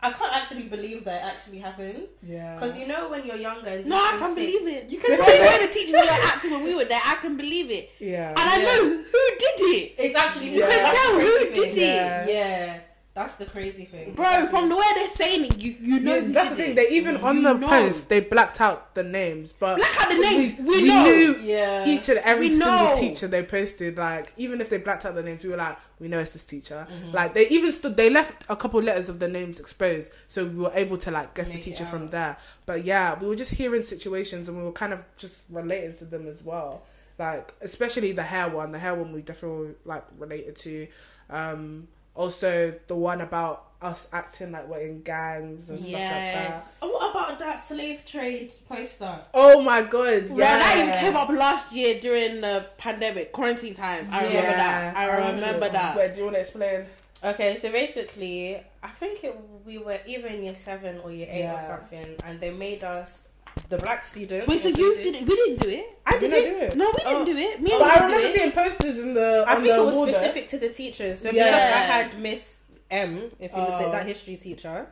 I 0.00 0.12
can't 0.12 0.32
actually 0.32 0.62
believe 0.64 1.04
that 1.04 1.22
it 1.22 1.24
actually 1.26 1.58
happened. 1.58 2.04
yeah. 2.22 2.54
Because 2.54 2.78
you 2.78 2.86
know 2.86 3.08
when 3.10 3.26
you're 3.26 3.36
younger. 3.36 3.68
And 3.68 3.86
No, 3.86 3.96
I 3.96 4.10
can 4.18 4.34
think- 4.34 4.36
believe 4.36 4.66
it. 4.76 4.90
You 4.90 4.98
can 4.98 5.16
From 5.16 5.26
believe 5.26 5.60
the 5.60 5.66
the 5.66 5.72
teachers 5.74 5.94
were 5.94 6.08
acting 6.32 6.50
when 6.52 6.62
we 6.64 6.74
were 6.74 6.84
there, 6.84 7.00
I 7.04 7.16
can 7.16 7.36
believe 7.36 7.70
it. 7.70 7.90
yeah. 7.98 8.30
And 8.30 8.38
I 8.38 8.56
Yeah. 8.58 8.64
know 8.66 8.82
who 9.12 9.22
did 9.44 9.58
it. 9.76 9.94
It's 9.98 10.14
actually 10.14 10.50
You 10.54 10.62
can 10.62 10.94
tell 10.94 11.18
who 11.20 11.38
did 11.52 11.74
thing. 11.74 11.96
it. 11.96 12.28
Yeah, 12.30 12.78
that's 13.18 13.36
the 13.36 13.46
crazy 13.46 13.84
thing. 13.84 14.14
Bro, 14.14 14.46
from 14.46 14.68
the 14.68 14.76
way 14.76 14.84
they're 14.94 15.08
saying 15.08 15.46
it, 15.46 15.58
you, 15.60 15.74
you 15.80 16.00
know 16.00 16.14
Yeah, 16.14 16.28
that's 16.32 16.50
the 16.50 16.56
thing. 16.56 16.70
it. 16.70 16.76
They 16.76 16.88
even 16.90 17.16
on 17.18 17.36
You 17.36 17.42
the 17.42 17.54
know. 17.54 17.66
post 17.68 18.08
they 18.08 18.20
blacked 18.20 18.60
out 18.60 18.94
the 18.94 19.02
names, 19.02 19.52
but 19.52 19.76
Black 19.78 20.00
out 20.02 20.08
the 20.10 20.18
names, 20.18 20.58
we, 20.60 20.82
we 20.82 20.88
know. 20.88 21.04
knew 21.04 21.36
yeah, 21.38 21.84
each 21.86 22.08
and 22.08 22.18
every 22.20 22.48
We 22.50 22.56
single 22.58 22.70
know. 22.70 22.96
teacher 23.00 23.26
they 23.26 23.42
posted. 23.42 23.96
Like 23.98 24.32
even 24.36 24.60
if 24.60 24.68
they 24.70 24.78
blacked 24.78 25.04
out 25.04 25.14
the 25.16 25.22
names, 25.22 25.42
we 25.42 25.50
were 25.50 25.56
like, 25.56 25.76
we 25.98 26.06
know 26.08 26.20
it's 26.20 26.30
this 26.30 26.44
teacher. 26.44 26.86
Mhm. 26.90 27.12
Like 27.12 27.34
they 27.34 27.48
even 27.48 27.72
stood. 27.72 27.96
They 27.96 28.08
left 28.08 28.44
a 28.48 28.54
couple 28.56 28.80
letters 28.80 29.08
of 29.08 29.18
the 29.18 29.26
names 29.28 29.58
exposed, 29.58 30.12
so 30.28 30.44
we 30.44 30.54
were 30.64 30.72
able 30.74 30.96
to 30.98 31.10
like 31.10 31.34
guess 31.34 31.48
Make 31.48 31.56
the 31.58 31.62
teacher 31.70 31.84
from 31.86 32.08
there. 32.08 32.36
But 32.66 32.84
yeah, 32.84 33.18
we 33.18 33.26
were 33.26 33.36
just 33.36 33.50
hearing 33.52 33.82
situations 33.82 34.48
and 34.48 34.56
we 34.56 34.62
were 34.62 34.72
kind 34.72 34.92
of 34.92 35.02
just 35.18 35.34
relating 35.50 35.94
to 35.96 36.04
them 36.04 36.28
as 36.28 36.42
well. 36.44 36.82
Like 37.18 37.52
especially 37.62 38.12
the 38.12 38.22
hair 38.22 38.48
one. 38.48 38.70
The 38.70 38.78
hair 38.78 38.94
one 38.94 39.12
we 39.12 39.22
definitely 39.22 39.74
like 39.84 40.04
related 40.18 40.56
to. 40.58 40.86
Um, 41.30 41.88
also 42.18 42.74
the 42.88 42.96
one 42.96 43.20
about 43.20 43.64
us 43.80 44.08
acting 44.12 44.50
like 44.50 44.68
we're 44.68 44.80
in 44.80 45.02
gangs 45.02 45.70
and 45.70 45.78
stuff 45.78 45.92
like 45.92 46.02
that. 46.02 46.50
Yes. 46.50 46.80
Oh, 46.82 46.88
what 46.88 47.10
about 47.12 47.38
that 47.38 47.64
slave 47.64 48.04
trade 48.04 48.52
poster? 48.68 49.20
Oh 49.32 49.62
my 49.62 49.82
god! 49.82 50.26
Yeah, 50.26 50.34
Yeah, 50.34 50.58
that 50.58 50.78
even 50.78 50.94
came 51.00 51.16
up 51.16 51.28
last 51.28 51.72
year 51.72 52.00
during 52.00 52.40
the 52.40 52.66
pandemic, 52.76 53.32
quarantine 53.32 53.74
times. 53.74 54.08
I 54.10 54.24
remember 54.24 54.48
Yeah. 54.48 54.92
that. 54.92 54.96
I 54.96 55.06
mm. 55.06 55.34
remember 55.34 55.68
that. 55.68 55.96
Wait, 55.96 56.12
do 56.14 56.18
you 56.18 56.24
want 56.24 56.34
to 56.34 56.40
explain? 56.40 56.86
Okay, 57.22 57.56
so 57.56 57.70
basically, 57.70 58.60
I 58.82 58.88
think 58.88 59.24
it, 59.24 59.36
we 59.64 59.78
were 59.78 59.98
either 60.06 60.26
in 60.26 60.42
year 60.42 60.54
seven 60.54 60.98
or 60.98 61.12
year 61.12 61.28
eight 61.30 61.46
or 61.46 61.60
something, 61.60 62.16
and 62.24 62.40
they 62.40 62.50
made 62.50 62.82
us 62.82 63.28
the 63.68 63.76
black 63.78 64.04
students. 64.04 64.46
Wait, 64.48 64.60
so 64.60 64.68
you 64.68 64.96
did 64.96 65.14
it? 65.16 65.26
We 65.26 65.34
didn't 65.36 65.60
do 65.60 65.68
it. 65.70 65.98
I 66.06 66.12
Did 66.18 66.30
did 66.30 66.32
I 66.32 66.36
it. 66.36 66.62
it? 66.72 66.76
No, 66.76 66.86
we 66.86 66.92
didn't 67.04 67.22
Oh. 67.22 67.24
do 67.24 67.36
it. 67.36 67.60
Me 67.62 67.70
But 67.70 67.82
and 67.82 67.90
I 67.90 67.94
remember 68.06 68.26
it. 68.26 68.34
seeing 68.34 68.52
posters 68.52 68.98
in 68.98 69.14
the 69.14 69.44
I 69.46 69.54
think 69.56 69.66
the 69.68 69.74
it 69.74 69.84
was 69.84 69.94
wall 69.94 70.06
there. 70.06 70.14
specific 70.14 70.48
to 70.50 70.58
the 70.58 70.68
teachers. 70.70 71.18
So 71.20 71.30
Yeah. 71.30 71.44
because 71.44 71.54
I 71.60 71.78
had 71.92 72.18
Miss 72.18 72.62
M, 72.90 73.30
if 73.38 73.52
you 73.52 73.58
look 73.58 73.80
at 73.82 73.92
that 73.92 74.06
history 74.06 74.36
teacher, 74.36 74.86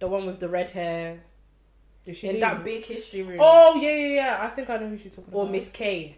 the 0.00 0.08
one 0.08 0.26
with 0.26 0.40
the 0.40 0.48
red 0.48 0.70
hair 0.72 1.20
Did 2.04 2.16
she 2.16 2.26
in 2.28 2.34
leave? 2.34 2.40
that 2.42 2.64
big 2.64 2.84
history 2.84 3.22
room, 3.22 3.38
Oh 3.40 3.76
yeah, 3.76 3.90
yeah, 3.90 4.06
yeah. 4.14 4.38
I 4.42 4.48
think 4.48 4.68
I 4.68 4.76
know 4.78 4.88
who 4.88 4.98
she's 4.98 5.14
talking 5.14 5.32
or 5.32 5.42
about. 5.42 5.48
Or 5.48 5.52
Miss 5.52 5.70
K. 5.70 6.16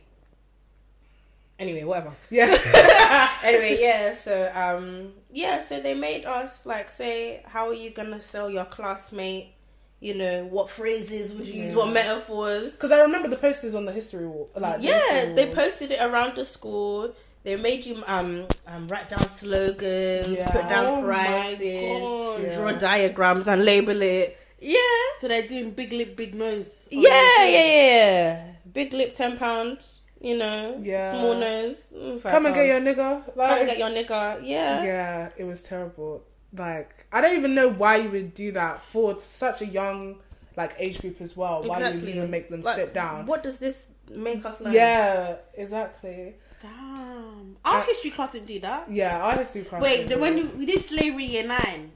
Anyway, 1.59 1.85
whatever. 1.85 2.13
Yeah. 2.31 2.47
anyway, 3.43 3.79
yeah. 3.81 4.15
So 4.15 4.51
um, 4.55 5.13
yeah. 5.31 5.61
So 5.63 5.81
they 5.81 5.95
made 5.95 6.25
us 6.27 6.67
like 6.67 6.91
say, 6.91 7.43
how 7.47 7.69
are 7.69 7.75
you 7.75 7.91
gonna 7.91 8.21
sell 8.21 8.51
your 8.51 8.65
classmate? 8.67 9.53
You 10.01 10.15
know, 10.15 10.45
what 10.45 10.69
phrases 10.71 11.33
would 11.33 11.47
you 11.47 11.63
use? 11.65 11.75
What 11.75 11.91
metaphors? 11.91 12.73
Because 12.73 12.93
I 12.93 13.01
remember 13.01 13.29
the 13.29 13.37
posters 13.37 13.75
on 13.75 13.87
the 13.87 13.93
history 13.93 14.27
wall. 14.27 14.51
Like 14.55 14.79
the 14.79 14.89
yeah, 14.89 15.13
history 15.15 15.35
they 15.35 15.55
posted 15.55 15.91
it 15.93 16.01
around 16.03 16.37
the 16.37 16.45
school. 16.45 17.15
They 17.45 17.57
made 17.57 17.87
you 17.87 18.03
um 18.07 18.47
um 18.67 18.89
write 18.89 19.09
down 19.09 19.29
slogans, 19.31 20.29
Yeah. 20.29 20.51
put 20.51 20.69
down 20.69 20.87
Oh 20.87 21.03
prices. 21.03 21.61
Yeah. 21.61 22.57
draw 22.57 22.73
diagrams, 22.73 23.49
and 23.49 23.65
label 23.65 24.01
it. 24.03 24.37
Yeah, 24.61 24.79
So 25.21 25.29
they're 25.29 25.47
doing 25.47 25.71
big 25.71 25.93
lip, 25.93 26.17
big 26.17 26.35
nose. 26.35 26.89
yeah, 26.91 27.45
yeah, 27.47 27.67
yeah. 27.67 28.45
Big 28.73 28.93
lip, 28.93 29.15
ten 29.15 29.37
pounds. 29.39 30.01
You 30.21 30.37
know, 30.39 30.79
Yeah. 30.83 31.11
small 31.11 31.35
nose. 31.35 31.93
mm, 31.97 32.21
Come 32.23 32.47
and 32.47 32.55
get 32.55 32.67
your 32.67 32.81
pounds. 32.81 32.99
nigga. 32.99 33.35
Come 33.35 33.59
and 33.59 33.67
get 33.69 33.79
your 33.79 33.91
nigga. 33.91 34.41
Yeah. 34.43 34.83
yeah, 34.83 35.29
it 35.37 35.45
was 35.45 35.61
terrible. 35.63 36.25
Like, 36.59 37.07
I 37.13 37.21
don't 37.21 37.37
even 37.37 37.55
know 37.55 37.69
why 37.69 37.97
you 37.97 38.11
would 38.11 38.35
do 38.35 38.53
that 38.53 38.83
for 38.83 39.19
such 39.19 39.63
a 39.63 39.67
young 39.67 40.17
like 40.57 40.75
age 40.79 41.01
group 41.01 41.21
as 41.21 41.37
well. 41.37 41.63
Why 41.63 41.79
would 41.79 41.87
Exactly. 41.89 42.13
you 42.13 42.19
even 42.19 42.31
make 42.31 42.49
them 42.49 42.63
Like, 42.63 42.77
sit 42.77 42.95
down? 42.95 43.27
What 43.27 43.43
does 43.43 43.59
this 43.59 43.89
make 44.11 44.45
us 44.45 44.61
learn? 44.61 44.73
Yeah, 44.73 45.37
exactly. 45.55 46.35
Damn. 46.63 47.57
Our 47.65 47.81
Uh, 47.81 47.83
history 47.83 48.11
class 48.11 48.33
didn't 48.33 48.47
do 48.47 48.61
that. 48.61 48.91
Yeah, 48.91 49.25
I 49.25 49.37
just 49.37 49.53
do 49.53 49.63
class. 49.65 49.83
Wait, 49.83 50.09
the, 50.09 50.17
when 50.19 50.39
you, 50.39 50.51
we 50.57 50.65
did 50.67 50.81
slavery 50.81 51.27
year 51.27 51.47
nine. 51.47 51.93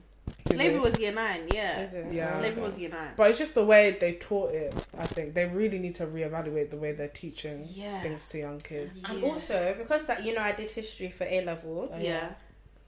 Did 0.47 0.57
Slavery 0.57 0.75
we? 0.79 0.81
was 0.81 0.99
year 0.99 1.12
nine, 1.12 1.49
yeah. 1.52 1.81
Is 1.83 1.95
it? 1.95 2.12
Yeah. 2.12 2.38
Slavery 2.38 2.62
was 2.62 2.79
year 2.79 2.90
nine. 2.90 3.11
But 3.17 3.31
it's 3.31 3.38
just 3.38 3.55
the 3.55 3.64
way 3.64 3.97
they 4.00 4.14
taught 4.14 4.52
it. 4.52 4.75
I 4.99 5.07
think 5.07 5.35
they 5.35 5.45
really 5.47 5.79
need 5.79 5.95
to 5.97 6.07
reevaluate 6.07 6.71
the 6.71 6.76
way 6.76 6.93
they're 6.93 7.09
teaching 7.09 7.64
Yeah. 7.73 8.00
things 8.02 8.26
to 8.29 8.38
young 8.38 8.61
kids. 8.61 9.00
And 9.05 9.21
Yeah. 9.21 9.29
also 9.29 9.75
because 9.79 10.07
that 10.07 10.25
you 10.25 10.35
know 10.35 10.40
I 10.43 10.52
did 10.52 10.71
history 10.71 11.11
for 11.11 11.25
A 11.25 11.45
level. 11.45 11.90
Oh, 11.93 11.99
yeah. 11.99 12.31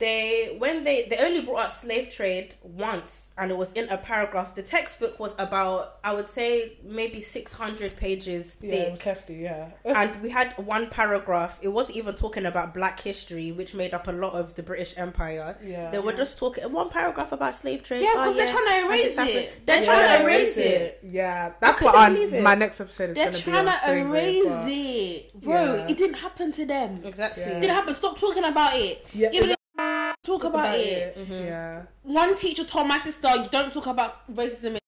They 0.02 0.56
when 0.58 0.82
they 0.86 1.06
they 1.08 1.18
only 1.18 1.40
brought 1.46 1.66
up 1.66 1.72
slave 1.72 2.06
trade 2.18 2.48
once 2.62 3.30
and 3.38 3.50
it 3.52 3.56
was 3.56 3.70
in 3.80 3.88
a 3.88 3.96
paragraph 4.10 4.48
the 4.56 4.62
textbook 4.76 5.14
was 5.24 5.32
about 5.38 5.98
i 6.02 6.12
would 6.16 6.28
say 6.28 6.76
maybe 7.00 7.20
600 7.20 7.96
pages 7.96 8.56
Yeah, 8.60 8.72
it 8.74 8.90
was 8.90 8.98
thick 8.98 9.02
hefty. 9.02 9.34
Yeah, 9.48 9.68
and 9.84 10.10
we 10.24 10.28
had 10.30 10.52
one 10.76 10.88
paragraph 11.00 11.52
it 11.62 11.68
wasn't 11.78 11.96
even 11.98 12.14
talking 12.16 12.46
about 12.46 12.74
black 12.74 12.98
history 13.00 13.52
which 13.52 13.72
made 13.74 13.94
up 13.94 14.08
a 14.08 14.12
lot 14.24 14.32
of 14.40 14.54
the 14.56 14.62
british 14.70 14.92
empire 14.96 15.56
yeah. 15.64 15.90
they 15.92 16.00
were 16.00 16.10
Yeah. 16.10 16.16
just 16.24 16.38
talking 16.38 16.64
one 16.72 16.88
paragraph 16.98 17.30
about 17.38 17.54
slave 17.54 17.80
trade 17.84 18.02
Yeah, 18.02 18.12
Oh, 18.16 18.24
because 18.24 18.34
they're 18.38 18.52
trying 18.56 18.70
to 18.82 18.86
erase 18.86 19.16
it. 19.18 19.66
they're 19.66 19.76
They're 19.76 19.84
trying 19.86 19.98
trying 19.98 20.12
to 20.12 20.18
to 20.18 20.24
erase 20.24 20.56
erase 20.56 20.56
it, 20.58 20.82
it. 20.82 21.00
Yeah, 21.18 21.52
that's 21.60 21.80
what 21.80 21.94
believe 21.94 22.34
our, 22.34 22.42
my 22.50 22.56
next 22.64 22.80
episode 22.80 23.10
is 23.10 23.16
They're 23.16 23.30
going 23.30 23.38
to 23.38 23.44
be 23.46 23.52
trying 23.52 23.68
on 23.68 23.72
to 23.74 23.80
slavery, 23.84 24.38
erase 24.38 24.48
but- 24.48 24.68
it. 24.70 25.40
Bro, 25.42 25.60
Yeah. 25.76 25.86
it 25.92 25.96
didn't 25.96 26.18
happen 26.26 26.48
to 26.58 26.64
them. 26.74 26.90
exactly 27.04 27.42
Yeah. 27.44 27.50
It 27.56 27.60
didn't 27.62 27.76
happen. 27.80 27.94
Stop 27.94 28.18
talking 28.18 28.44
about 28.44 28.72
it. 28.76 29.06
Yeah, 29.14 29.30
Even 29.32 29.54
talk 30.22 30.42
talk 30.42 30.50
about, 30.50 30.78
it. 30.78 31.16
Mhm. 31.16 31.46
Yeah, 31.46 31.82
One 32.02 32.36
teacher 32.36 32.64
told 32.64 32.86
my 32.86 32.98
sister, 32.98 33.28
"You 33.36 33.48
don't 33.50 33.72
talk 33.72 33.86
about 33.86 34.26
racism. 34.32 34.78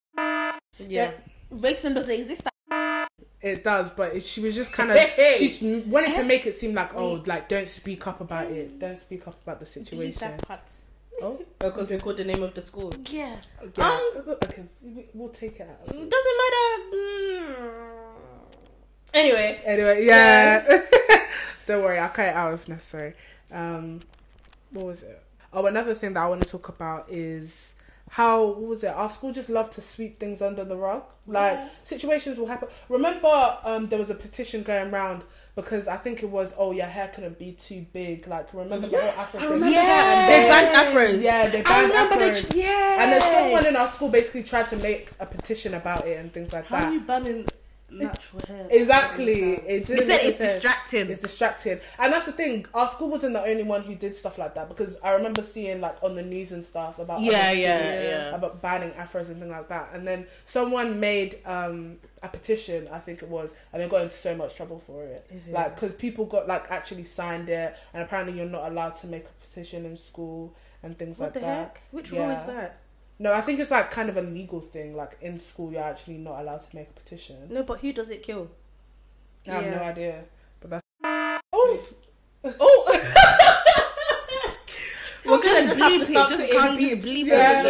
yeah 0.78 1.10
Racism 1.52 1.94
doesn't 1.94 2.10
exist." 2.14 2.42
it 3.40 3.62
does. 3.62 3.90
But 3.90 4.16
it, 4.16 4.22
she 4.22 4.40
was 4.40 4.54
just 4.54 4.72
kind 4.72 4.90
of 4.90 4.96
Hey. 5.16 5.36
she 5.36 5.80
wanted 5.86 6.14
to 6.14 6.24
make 6.24 6.46
it 6.46 6.54
seem 6.54 6.74
like 6.74 6.94
oh, 6.94 7.22
like 7.26 7.48
don't 7.48 7.68
speak 7.68 8.06
up 8.06 8.20
about 8.20 8.50
it. 8.50 8.78
Don't 8.78 8.98
speak 8.98 9.26
up 9.28 9.40
about 9.42 9.60
the 9.60 9.66
situation. 9.66 10.38
Oh, 11.22 11.38
because 11.60 11.90
we 11.90 11.98
called 11.98 12.16
the 12.16 12.24
name 12.24 12.42
of 12.42 12.54
the 12.54 12.60
school 12.60 12.92
Yeah. 13.08 13.36
yeah. 13.76 13.88
Um, 13.88 14.36
okay, 14.42 14.64
we- 14.82 15.06
we'll 15.14 15.28
take 15.28 15.60
it 15.60 15.68
out. 15.70 15.86
doesn't 15.86 16.10
matter 16.10 16.96
mm. 16.96 17.84
anyway 19.14 19.62
Anyway, 19.64 20.04
yeah. 20.06 20.82
Don't 21.66 21.82
worry, 21.82 21.98
I'll 21.98 22.08
cut 22.10 22.26
it 22.26 22.34
out 22.34 22.52
if 22.54 22.68
necessary. 22.68 23.14
Um, 23.52 24.00
what 24.70 24.86
was 24.86 25.02
it? 25.04 25.23
Oh, 25.54 25.66
another 25.66 25.94
thing 25.94 26.12
that 26.14 26.22
I 26.22 26.26
want 26.26 26.42
to 26.42 26.48
talk 26.48 26.68
about 26.68 27.06
is 27.10 27.74
how 28.10 28.44
what 28.44 28.60
was 28.62 28.84
it? 28.84 28.88
Our 28.88 29.08
school 29.10 29.32
just 29.32 29.48
loved 29.48 29.72
to 29.74 29.80
sweep 29.80 30.18
things 30.20 30.42
under 30.42 30.64
the 30.64 30.76
rug. 30.76 31.04
Like 31.26 31.58
situations 31.84 32.36
will 32.38 32.46
happen. 32.46 32.68
Remember, 32.88 33.56
um, 33.64 33.88
there 33.88 33.98
was 33.98 34.10
a 34.10 34.14
petition 34.14 34.62
going 34.62 34.92
around 34.92 35.24
because 35.56 35.88
I 35.88 35.96
think 35.96 36.22
it 36.22 36.28
was 36.28 36.52
oh 36.58 36.72
your 36.72 36.86
hair 36.86 37.08
couldn't 37.14 37.38
be 37.38 37.52
too 37.52 37.86
big. 37.92 38.26
Like 38.28 38.52
remember 38.52 38.88
the 38.88 38.98
whole 39.00 39.08
Afro 39.20 39.40
remember 39.40 39.66
Yeah, 39.70 39.80
that. 39.86 40.28
they 40.28 40.48
banned 40.48 40.94
afros. 41.16 41.22
Yeah, 41.22 41.48
they 41.48 41.60
I 41.60 41.62
banned 41.62 41.88
remember 41.88 42.14
afros. 42.40 42.54
yeah. 42.54 43.02
And 43.02 43.12
then 43.12 43.20
someone 43.22 43.66
in 43.66 43.74
our 43.76 43.88
school 43.88 44.10
basically 44.10 44.42
tried 44.42 44.68
to 44.70 44.76
make 44.76 45.12
a 45.18 45.26
petition 45.26 45.74
about 45.74 46.06
it 46.06 46.18
and 46.18 46.32
things 46.32 46.52
like 46.52 46.66
How 46.66 46.80
that. 46.80 46.88
are 46.88 46.92
you 46.92 47.00
banning 47.00 47.46
natural 47.98 48.42
hair? 48.46 48.66
Exactly. 48.70 49.52
It 49.54 49.86
They 49.86 49.94
didn't 49.96 50.02
said 50.04 50.20
it's 50.22 50.38
distracting. 50.38 51.10
It's 51.10 51.22
distracting. 51.22 51.80
and 51.98 52.12
that's 52.12 52.26
the 52.26 52.32
thing. 52.32 52.66
Our 52.74 52.88
school 52.88 53.08
wasn't 53.08 53.32
the 53.34 53.42
only 53.44 53.62
one 53.62 53.82
who 53.82 53.94
did 53.94 54.16
stuff 54.16 54.38
like 54.38 54.54
that 54.54 54.68
because 54.68 54.96
I 55.02 55.12
remember 55.12 55.42
seeing 55.42 55.80
like 55.80 55.96
on 56.02 56.14
the 56.14 56.22
news 56.22 56.52
and 56.52 56.64
stuff 56.64 56.98
about 56.98 57.20
Yeah, 57.20 57.32
other 57.48 57.54
yeah, 57.58 58.02
yeah. 58.02 58.34
about 58.34 58.60
banning 58.62 58.90
afros 58.92 59.28
and 59.28 59.38
things 59.38 59.50
like 59.50 59.68
that. 59.68 59.90
And 59.94 60.06
then 60.06 60.26
someone 60.44 61.00
made 61.00 61.38
um, 61.46 61.96
a 62.22 62.28
petition, 62.28 62.88
I 62.92 62.98
think 62.98 63.22
it 63.22 63.28
was, 63.28 63.52
and 63.72 63.82
they 63.82 63.88
got 63.88 64.02
in 64.02 64.10
so 64.10 64.34
much 64.36 64.54
trouble 64.54 64.78
for 64.78 65.04
it. 65.04 65.26
Is 65.30 65.48
it? 65.48 65.54
Like 65.54 65.74
because 65.74 65.92
people 65.92 66.24
got 66.24 66.46
like 66.48 66.70
actually 66.70 67.04
signed 67.04 67.48
it, 67.50 67.76
and 67.92 68.02
apparently 68.02 68.36
you're 68.38 68.48
not 68.48 68.70
allowed 68.70 68.96
to 68.96 69.06
make 69.06 69.24
a 69.24 69.46
petition 69.46 69.84
in 69.86 69.96
school 69.96 70.54
and 70.82 70.98
things 70.98 71.18
what 71.18 71.26
like 71.26 71.34
the 71.34 71.40
that. 71.40 71.46
heck 71.58 71.82
which 71.92 72.10
rule 72.12 72.28
is 72.30 72.38
Yeah. 72.46 72.54
that 72.54 72.76
No, 73.18 73.32
I 73.32 73.40
think 73.40 73.60
it's 73.60 73.70
like 73.70 73.90
kind 73.90 74.08
of 74.08 74.16
a 74.16 74.22
legal 74.22 74.60
thing. 74.60 74.96
Like 74.96 75.16
in 75.20 75.38
school, 75.38 75.72
you're 75.72 75.82
actually 75.82 76.18
not 76.18 76.40
allowed 76.40 76.62
to 76.68 76.76
make 76.76 76.88
a 76.90 76.92
petition. 76.92 77.36
no 77.50 77.62
but 77.62 77.80
who 77.80 77.92
does 77.92 78.10
it 78.10 78.22
kill 78.22 78.48
I 79.48 79.50
have 79.52 79.64
no 79.66 79.82
idea, 79.82 80.24
but 80.60 80.70
that's 80.70 80.82
oh. 81.52 81.78
oh 82.60 83.00
We're 85.26 85.42
just 85.42 85.78
just 85.78 85.80
have 85.80 85.92
to 85.92 85.98
bleep 86.06 86.10
it. 86.10 86.28
Just 86.28 86.30
putting 86.30 86.50
can't 86.50 86.78
beeps. 86.80 87.02
bleep 87.02 87.26
Yeah. 87.26 87.62
it. 87.62 87.66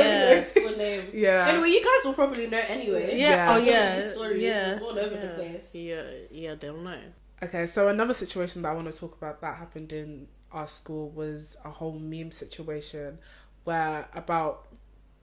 Yeah. 0.56 0.62
Full 0.62 0.76
name. 0.76 1.04
Yeah. 1.12 1.46
Anyway, 1.48 1.68
you 1.68 1.84
guys 1.84 2.04
will 2.04 2.14
probably 2.14 2.46
know 2.48 2.60
anyway. 2.66 3.16
Yeah. 3.18 3.54
Oh, 3.54 3.56
yeah. 3.58 3.62
Oh 3.62 3.70
yeah. 3.70 3.96
the 3.96 4.02
stories, 4.02 4.42
Yeah. 4.42 4.72
it's 4.72 4.82
all 4.82 4.98
over 4.98 5.16
the 5.16 5.28
place. 5.36 5.70
Yeah. 5.74 6.02
Yeah. 6.32 6.54
They'll 6.56 6.76
know. 6.76 6.98
Okay, 7.42 7.66
so 7.66 7.88
another 7.88 8.14
situation 8.14 8.62
that 8.62 8.70
I 8.70 8.74
want 8.74 8.90
to 8.92 8.98
talk 8.98 9.16
about 9.16 9.40
that 9.42 9.56
happened 9.56 9.92
in 9.92 10.26
our 10.50 10.66
school 10.66 11.10
was 11.10 11.56
a 11.64 11.70
whole 11.70 11.92
meme 11.98 12.30
situation 12.30 13.18
where 13.64 14.08
about 14.14 14.66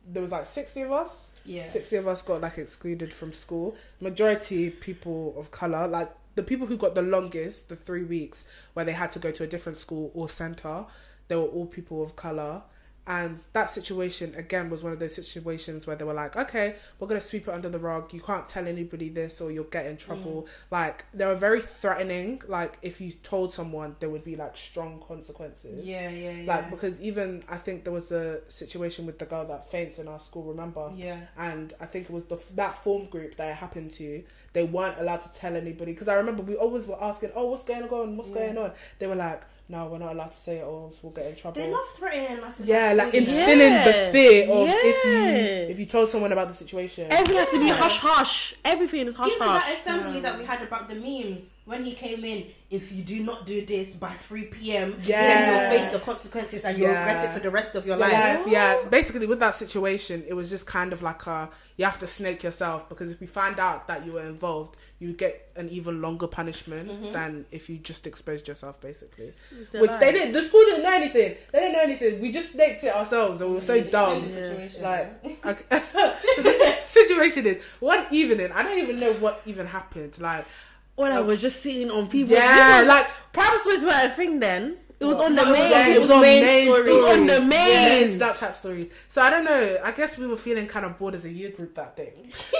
there 0.07 0.21
was 0.21 0.31
like 0.31 0.45
60 0.45 0.81
of 0.81 0.91
us. 0.91 1.25
Yeah. 1.45 1.69
60 1.71 1.95
of 1.97 2.07
us 2.07 2.21
got 2.21 2.41
like 2.41 2.57
excluded 2.57 3.13
from 3.13 3.33
school. 3.33 3.75
Majority 3.99 4.69
people 4.69 5.35
of 5.37 5.51
color, 5.51 5.87
like 5.87 6.11
the 6.35 6.43
people 6.43 6.67
who 6.67 6.77
got 6.77 6.95
the 6.95 7.01
longest, 7.01 7.69
the 7.69 7.75
3 7.75 8.03
weeks 8.03 8.45
where 8.73 8.85
they 8.85 8.93
had 8.93 9.11
to 9.11 9.19
go 9.19 9.31
to 9.31 9.43
a 9.43 9.47
different 9.47 9.77
school 9.77 10.11
or 10.13 10.29
center, 10.29 10.85
they 11.27 11.35
were 11.35 11.43
all 11.43 11.65
people 11.65 12.03
of 12.03 12.15
color. 12.15 12.61
And 13.07 13.39
that 13.53 13.71
situation 13.71 14.33
again 14.35 14.69
was 14.69 14.83
one 14.83 14.93
of 14.93 14.99
those 14.99 15.15
situations 15.15 15.87
where 15.87 15.95
they 15.95 16.05
were 16.05 16.13
like, 16.13 16.35
"Okay, 16.35 16.75
we're 16.99 17.07
gonna 17.07 17.19
sweep 17.19 17.47
it 17.47 17.53
under 17.53 17.67
the 17.67 17.79
rug. 17.79 18.13
You 18.13 18.21
can't 18.21 18.47
tell 18.47 18.67
anybody 18.67 19.09
this, 19.09 19.41
or 19.41 19.51
you'll 19.51 19.63
get 19.65 19.87
in 19.87 19.95
mm. 19.95 19.99
trouble." 19.99 20.47
Like 20.69 21.05
they 21.13 21.25
were 21.25 21.35
very 21.35 21.61
threatening. 21.61 22.41
Like 22.47 22.77
if 22.83 23.01
you 23.01 23.11
told 23.11 23.51
someone, 23.51 23.95
there 23.99 24.09
would 24.09 24.23
be 24.23 24.35
like 24.35 24.55
strong 24.55 25.03
consequences. 25.07 25.85
Yeah, 25.85 26.09
yeah, 26.09 26.31
yeah. 26.31 26.53
Like 26.53 26.69
because 26.69 27.01
even 27.01 27.43
I 27.49 27.57
think 27.57 27.85
there 27.85 27.93
was 27.93 28.11
a 28.11 28.41
situation 28.49 29.07
with 29.07 29.17
the 29.17 29.25
girl 29.25 29.45
that 29.45 29.71
faints 29.71 29.97
in 29.97 30.07
our 30.07 30.19
school. 30.19 30.43
Remember? 30.43 30.91
yeah. 30.95 31.21
And 31.37 31.73
I 31.79 31.87
think 31.87 32.05
it 32.05 32.11
was 32.11 32.25
the 32.25 32.39
that 32.55 32.83
form 32.83 33.07
group 33.07 33.35
that 33.37 33.49
it 33.49 33.55
happened 33.55 33.91
to. 33.91 34.23
They 34.53 34.63
weren't 34.63 34.99
allowed 34.99 35.21
to 35.21 35.33
tell 35.33 35.55
anybody 35.55 35.93
because 35.93 36.07
I 36.07 36.13
remember 36.13 36.43
we 36.43 36.55
always 36.55 36.85
were 36.85 37.01
asking, 37.01 37.31
"Oh, 37.35 37.47
what's 37.47 37.63
going 37.63 37.89
on? 37.89 38.15
What's 38.17 38.29
Yeah. 38.29 38.35
going 38.35 38.57
on?" 38.59 38.71
They 38.99 39.07
were 39.07 39.15
like, 39.15 39.41
"No, 39.71 39.87
we're 39.87 39.97
not 39.97 40.11
allowed 40.15 40.31
to 40.31 40.37
say 40.37 40.57
it, 40.57 40.63
or 40.63 40.87
else 40.87 40.97
we'll 41.01 41.13
get 41.13 41.25
in 41.27 41.35
trouble." 41.35 41.61
They 41.61 41.71
love 41.71 41.87
threatening 41.97 42.43
us. 42.43 42.59
yeah, 42.59 42.93
like 42.93 43.09
school, 43.09 43.21
you 43.21 43.27
know? 43.27 43.31
instilling 43.31 43.73
the 43.89 44.09
fear 44.11 44.49
of 44.49 44.67
if 44.69 45.05
you 45.05 45.71
if 45.71 45.79
you 45.79 45.85
told 45.85 46.09
someone 46.09 46.31
about 46.31 46.49
the 46.49 46.53
situation. 46.53 47.07
Everything 47.09 47.37
has 47.37 47.49
to 47.49 47.59
be 47.59 47.69
hush 47.69 47.97
hush. 47.99 48.55
Everything 48.65 49.07
is 49.07 49.15
hush 49.15 49.29
hush. 49.29 49.35
Even 49.35 49.47
that 49.47 49.61
hush. 49.61 49.79
assembly 49.79 50.19
that 50.21 50.37
we 50.37 50.43
had 50.45 50.61
about 50.61 50.89
the 50.89 50.95
memes 50.95 51.41
when 51.71 51.83
he 51.85 51.93
came 51.93 52.23
in, 52.25 52.45
if 52.69 52.91
you 52.91 53.01
do 53.03 53.17
not 53.23 53.45
do 53.45 53.65
this 53.65 53.95
by 53.95 54.13
3 54.27 54.43
p.m., 54.45 54.95
then 55.01 55.39
you'll 55.49 55.69
face 55.79 55.89
the 55.89 55.99
consequences 55.99 56.63
and 56.65 56.77
you'll 56.77 56.89
regret 56.89 57.23
it 57.25 57.31
for 57.33 57.39
the 57.39 57.49
rest 57.49 57.75
of 57.75 57.85
your 57.85 57.97
Your 57.97 58.07
life. 58.07 58.39
life, 58.39 58.47
yeah. 58.47 58.77
Basically, 58.89 59.27
with 59.27 59.39
that 59.39 59.55
situation, 59.55 60.23
it 60.27 60.33
was 60.33 60.49
just 60.49 60.65
kind 60.67 60.93
of 60.93 61.01
like 61.01 61.25
a 61.27 61.49
you 61.77 61.85
have 61.85 61.97
to 61.99 62.07
snake 62.07 62.43
yourself 62.43 62.87
because 62.89 63.09
if 63.11 63.19
we 63.19 63.27
find 63.27 63.59
out 63.59 63.87
that 63.87 64.05
you 64.05 64.11
were 64.13 64.25
involved, 64.35 64.75
you 64.99 65.07
would 65.09 65.17
get 65.17 65.49
an 65.55 65.67
even 65.69 66.01
longer 66.01 66.27
punishment 66.27 66.89
Mm-hmm. 66.89 67.11
than 67.11 67.45
if 67.51 67.69
you 67.69 67.77
just 67.77 68.05
exposed 68.07 68.47
yourself, 68.47 68.79
basically. 68.81 69.29
Which 69.79 69.89
lie. 69.91 69.97
they 69.99 70.11
didn't. 70.11 70.31
The 70.33 70.41
school 70.43 70.61
didn't 70.69 70.83
know 70.83 70.93
anything. 70.93 71.35
They 71.51 71.59
didn't 71.59 71.73
know 71.73 71.81
anything. 71.83 72.21
We 72.21 72.31
just 72.31 72.51
snaked 72.51 72.83
it 72.83 72.93
ourselves, 72.95 73.41
and 73.41 73.49
we 73.49 73.55
were 73.57 73.61
so 73.61 73.75
Explain 73.75 73.91
dumb. 73.91 74.21
the 74.27 74.29
situation, 74.33 74.81
Like, 74.83 75.25
okay. 75.45 75.81
so 76.35 76.41
the 76.41 76.75
situation 76.87 77.45
is 77.47 77.63
one 77.79 78.05
evening. 78.11 78.51
I 78.51 78.63
don't 78.63 78.77
even 78.79 78.97
know 78.99 79.13
what 79.13 79.41
even 79.45 79.65
happened. 79.67 80.13
Like, 80.19 80.45
When 80.95 81.11
I 81.11 81.19
was 81.21 81.41
just 81.41 81.61
sitting 81.63 81.89
on 81.89 82.07
people. 82.07 82.33
yeah, 82.35 82.83
like 82.87 83.07
private 83.33 83.59
stories 83.61 83.83
were 83.83 83.91
a 83.93 84.09
thing 84.09 84.39
then. 84.39 84.77
It 84.99 85.05
was 85.05 85.17
on 85.19 85.35
the 85.35 85.43
No, 85.43 85.51
it 85.53 85.57
was 85.57 85.57
main. 85.57 85.71
yeah, 85.71 85.79
on- 85.85 85.91
it 85.93 86.01
was 86.01 86.11
on 86.11 86.21
main, 86.21 86.65
stories. 86.65 86.87
It 86.87 86.91
was 86.91 87.01
on 87.17 87.25
the 87.25 87.33
Yeah, 87.33 87.39
main. 87.47 88.19
Snapchat 88.19 88.53
stories. 88.53 88.89
So 89.09 89.21
I 89.23 89.29
don't 89.31 89.45
know. 89.45 89.77
I 89.83 89.91
guess 89.91 90.15
we 90.17 90.27
were 90.27 90.37
feeling 90.37 90.67
kind 90.67 90.85
of 90.85 90.99
bored 90.99 91.15
as 91.15 91.25
a 91.25 91.29
year 91.31 91.49
group 91.49 91.73
that 91.73 91.95
day. 91.97 92.13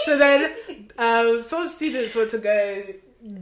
So 0.06 0.18
then, 0.18 0.52
um, 0.98 1.42
some 1.44 1.68
students 1.70 2.16
were 2.16 2.26
to 2.26 2.40
go 2.40 2.84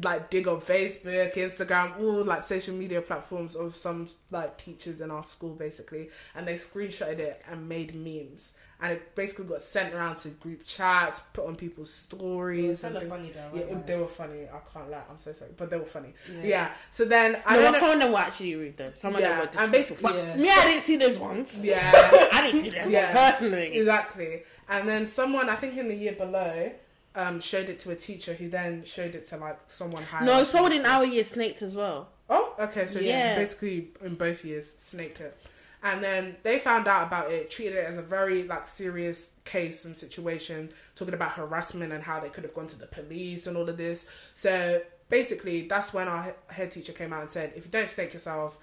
like 0.03 0.29
dig 0.29 0.45
on 0.49 0.59
Facebook, 0.59 1.33
Instagram, 1.35 1.97
all 2.01 2.25
like 2.25 2.43
social 2.43 2.75
media 2.75 3.01
platforms 3.01 3.55
of 3.55 3.73
some 3.73 4.09
like 4.31 4.57
teachers 4.57 4.99
in 4.99 5.09
our 5.11 5.23
school 5.23 5.55
basically, 5.55 6.09
and 6.35 6.45
they 6.45 6.55
screenshotted 6.55 7.19
it 7.19 7.41
and 7.49 7.69
made 7.69 7.95
memes, 7.95 8.51
and 8.81 8.93
it 8.93 9.13
basically 9.15 9.45
got 9.45 9.61
sent 9.61 9.93
around 9.93 10.15
to 10.17 10.29
group 10.29 10.63
chats, 10.65 11.21
put 11.33 11.45
on 11.45 11.55
people's 11.55 11.93
stories. 11.93 12.83
and 12.83 12.95
Hella 12.95 12.99
things. 13.01 13.09
funny 13.09 13.31
though. 13.33 13.59
Yeah, 13.59 13.65
weren't 13.73 13.87
they 13.87 13.97
were 13.97 14.07
funny. 14.07 14.43
I 14.43 14.59
can't 14.73 14.89
lie. 14.89 15.01
I'm 15.09 15.17
so 15.17 15.33
sorry, 15.33 15.51
but 15.57 15.69
they 15.69 15.77
were 15.77 15.85
funny. 15.85 16.13
they? 16.41 16.49
Yeah. 16.49 16.71
So 16.91 17.05
then 17.05 17.39
I 17.45 17.55
No, 17.57 17.61
don't 17.63 17.71
know. 17.73 17.79
some 17.79 17.89
of 17.91 17.99
them 17.99 18.11
were 18.13 18.19
actually 18.19 18.55
rude 18.55 18.77
though. 18.77 18.91
Some 18.93 19.15
of 19.15 19.19
Yeah, 19.21 19.29
them 19.29 19.37
were 19.39 19.61
and 19.61 19.71
disrespectful. 19.71 20.11
basically- 20.11 20.45
Yeah. 20.45 20.55
me, 20.55 20.61
I 20.61 20.65
didn't 20.71 20.83
see 20.83 20.95
those 20.97 21.17
ones. 21.19 21.65
Yeah. 21.65 21.91
I 22.31 22.41
didn't 22.51 22.63
see 22.63 22.69
them 22.69 22.89
Yeah. 22.89 23.11
personally. 23.31 23.77
Exactly. 23.77 24.43
And 24.69 24.87
then 24.87 25.07
someone, 25.07 25.49
I 25.49 25.55
think 25.55 25.75
in 25.77 25.87
the 25.87 25.95
year 25.95 26.13
below, 26.13 26.71
um, 27.15 27.39
showed 27.41 27.69
it 27.69 27.79
to 27.79 27.91
a 27.91 27.95
teacher 27.95 28.33
who 28.33 28.49
then 28.49 28.85
showed 28.85 29.15
it 29.15 29.27
to 29.29 29.37
like 29.37 29.57
someone 29.67 30.03
higher. 30.03 30.23
No, 30.25 30.33
up. 30.41 30.47
someone 30.47 30.71
in 30.73 30.85
our 30.85 31.03
year 31.05 31.23
snaked 31.23 31.61
as 31.63 31.75
well. 31.75 32.09
Oh, 32.29 32.53
okay. 32.59 32.85
So 32.87 32.99
yeah, 32.99 33.09
Yeah. 33.33 33.35
basically 33.35 33.89
in 34.01 34.15
both 34.15 34.45
years, 34.45 34.73
snaked 34.77 35.19
it. 35.19 35.35
And 35.81 36.03
then 36.03 36.35
they 36.43 36.59
found 36.59 36.87
out 36.87 37.07
about 37.07 37.31
it, 37.31 37.49
treated 37.49 37.77
it 37.77 37.85
as 37.85 37.97
a 37.97 38.01
very 38.01 38.43
like 38.43 38.67
serious 38.67 39.29
case 39.45 39.85
and 39.85 39.95
situation, 39.95 40.69
talking 40.95 41.13
about 41.13 41.31
harassment 41.31 41.93
and 41.93 42.03
how 42.03 42.19
they 42.19 42.29
could 42.29 42.43
have 42.43 42.53
gone 42.53 42.67
to 42.67 42.77
the 42.77 42.87
police 42.87 43.47
and 43.47 43.55
all 43.55 43.69
of 43.69 43.77
this. 43.77 44.05
So 44.33 44.81
basically, 45.09 45.67
that's 45.67 45.93
when 45.93 46.07
our 46.07 46.35
head 46.47 46.71
teacher 46.71 46.91
came 46.91 47.13
out 47.13 47.21
and 47.21 47.31
said, 47.31 47.53
if 47.55 47.65
you 47.65 47.71
don't 47.71 47.87
snake 47.87 48.13
yourself, 48.13 48.59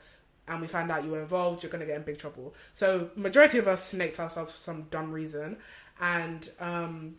and 0.48 0.60
we 0.60 0.68
find 0.68 0.90
out 0.90 1.04
you 1.04 1.10
were 1.10 1.20
involved, 1.20 1.62
you're 1.62 1.72
gonna 1.72 1.86
get 1.86 1.96
in 1.96 2.02
big 2.02 2.18
trouble. 2.18 2.54
So 2.74 3.10
majority 3.16 3.58
of 3.58 3.66
us 3.66 3.82
snaked 3.84 4.20
ourselves 4.20 4.52
for 4.52 4.62
some 4.62 4.82
dumb 4.90 5.10
reason, 5.10 5.56
and 6.00 6.48
um, 6.60 7.16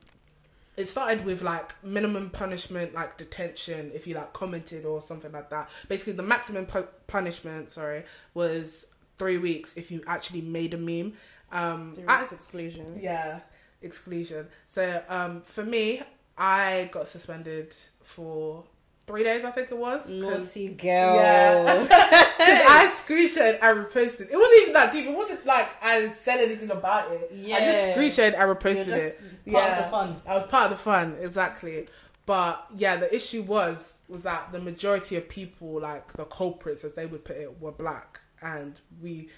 it 0.78 0.88
started 0.88 1.26
with 1.26 1.42
like 1.42 1.74
minimum 1.84 2.30
punishment, 2.30 2.94
like 2.94 3.18
detention, 3.18 3.92
if 3.94 4.08
you 4.08 4.16
like 4.16 4.32
commented 4.32 4.86
or 4.86 5.02
something 5.02 5.32
like 5.32 5.50
that. 5.50 5.70
Basically, 5.90 6.14
the 6.14 6.24
maximum 6.24 6.68
pu- 6.68 6.88
punishment, 7.08 7.72
sorry, 7.72 8.06
was 8.34 8.86
three 9.18 9.38
weeks 9.38 9.74
if 9.76 9.92
you 9.92 10.02
actually 10.08 10.42
made 10.42 10.74
a 10.74 10.78
meme. 10.78 11.14
Um, 11.52 11.96
I- 12.08 12.22
exclusion. 12.24 13.00
yeah, 13.02 13.40
exclusion. 13.82 14.48
So 14.68 15.02
um, 15.10 15.42
for 15.42 15.64
me, 15.64 16.02
I 16.38 16.90
got 16.92 17.08
suspended 17.08 17.74
for 18.04 18.64
three 19.08 19.24
days. 19.24 19.46
I 19.46 19.52
think 19.52 19.72
it 19.72 19.78
was. 19.78 20.10
Naughty 20.10 20.70
girl. 20.70 21.16
Yeah. 21.16 21.86
'Cause 22.38 22.62
I 22.70 22.94
screenshot 23.06 23.58
and 23.62 23.86
reposted. 23.86 24.30
It 24.30 24.36
wasn't 24.38 24.62
even 24.62 24.74
that 24.74 24.92
deep. 24.92 25.06
It 25.08 25.16
wasn't 25.16 25.46
like 25.46 25.70
I 25.82 26.12
said 26.12 26.42
anything 26.42 26.70
about 26.72 27.12
it. 27.12 27.32
Yeah. 27.34 27.56
I 27.56 27.60
just 27.62 27.98
screenshot 28.20 28.28
and 28.34 28.36
You're 28.38 28.56
reposted 28.56 28.88
it. 28.90 29.20
part 29.20 29.34
Yeah. 29.46 29.78
of 29.80 29.86
the 29.86 29.90
fun. 29.92 30.22
I 30.28 30.38
was 30.38 30.50
part 30.50 30.72
of 30.72 30.78
the 30.78 30.84
fun, 30.84 31.16
exactly. 31.22 31.88
But 32.26 32.66
yeah, 32.76 32.98
the 32.98 33.14
issue 33.16 33.44
was 33.44 33.94
was 34.10 34.22
that 34.24 34.52
the 34.52 34.60
majority 34.60 35.16
of 35.16 35.28
people, 35.28 35.80
like 35.82 36.14
the 36.14 36.26
culprits, 36.26 36.84
as 36.84 36.94
they 36.94 37.06
would 37.06 37.24
put 37.26 37.38
it, 37.38 37.60
were 37.62 37.72
black, 37.72 38.20
and 38.42 38.80
we. 39.02 39.30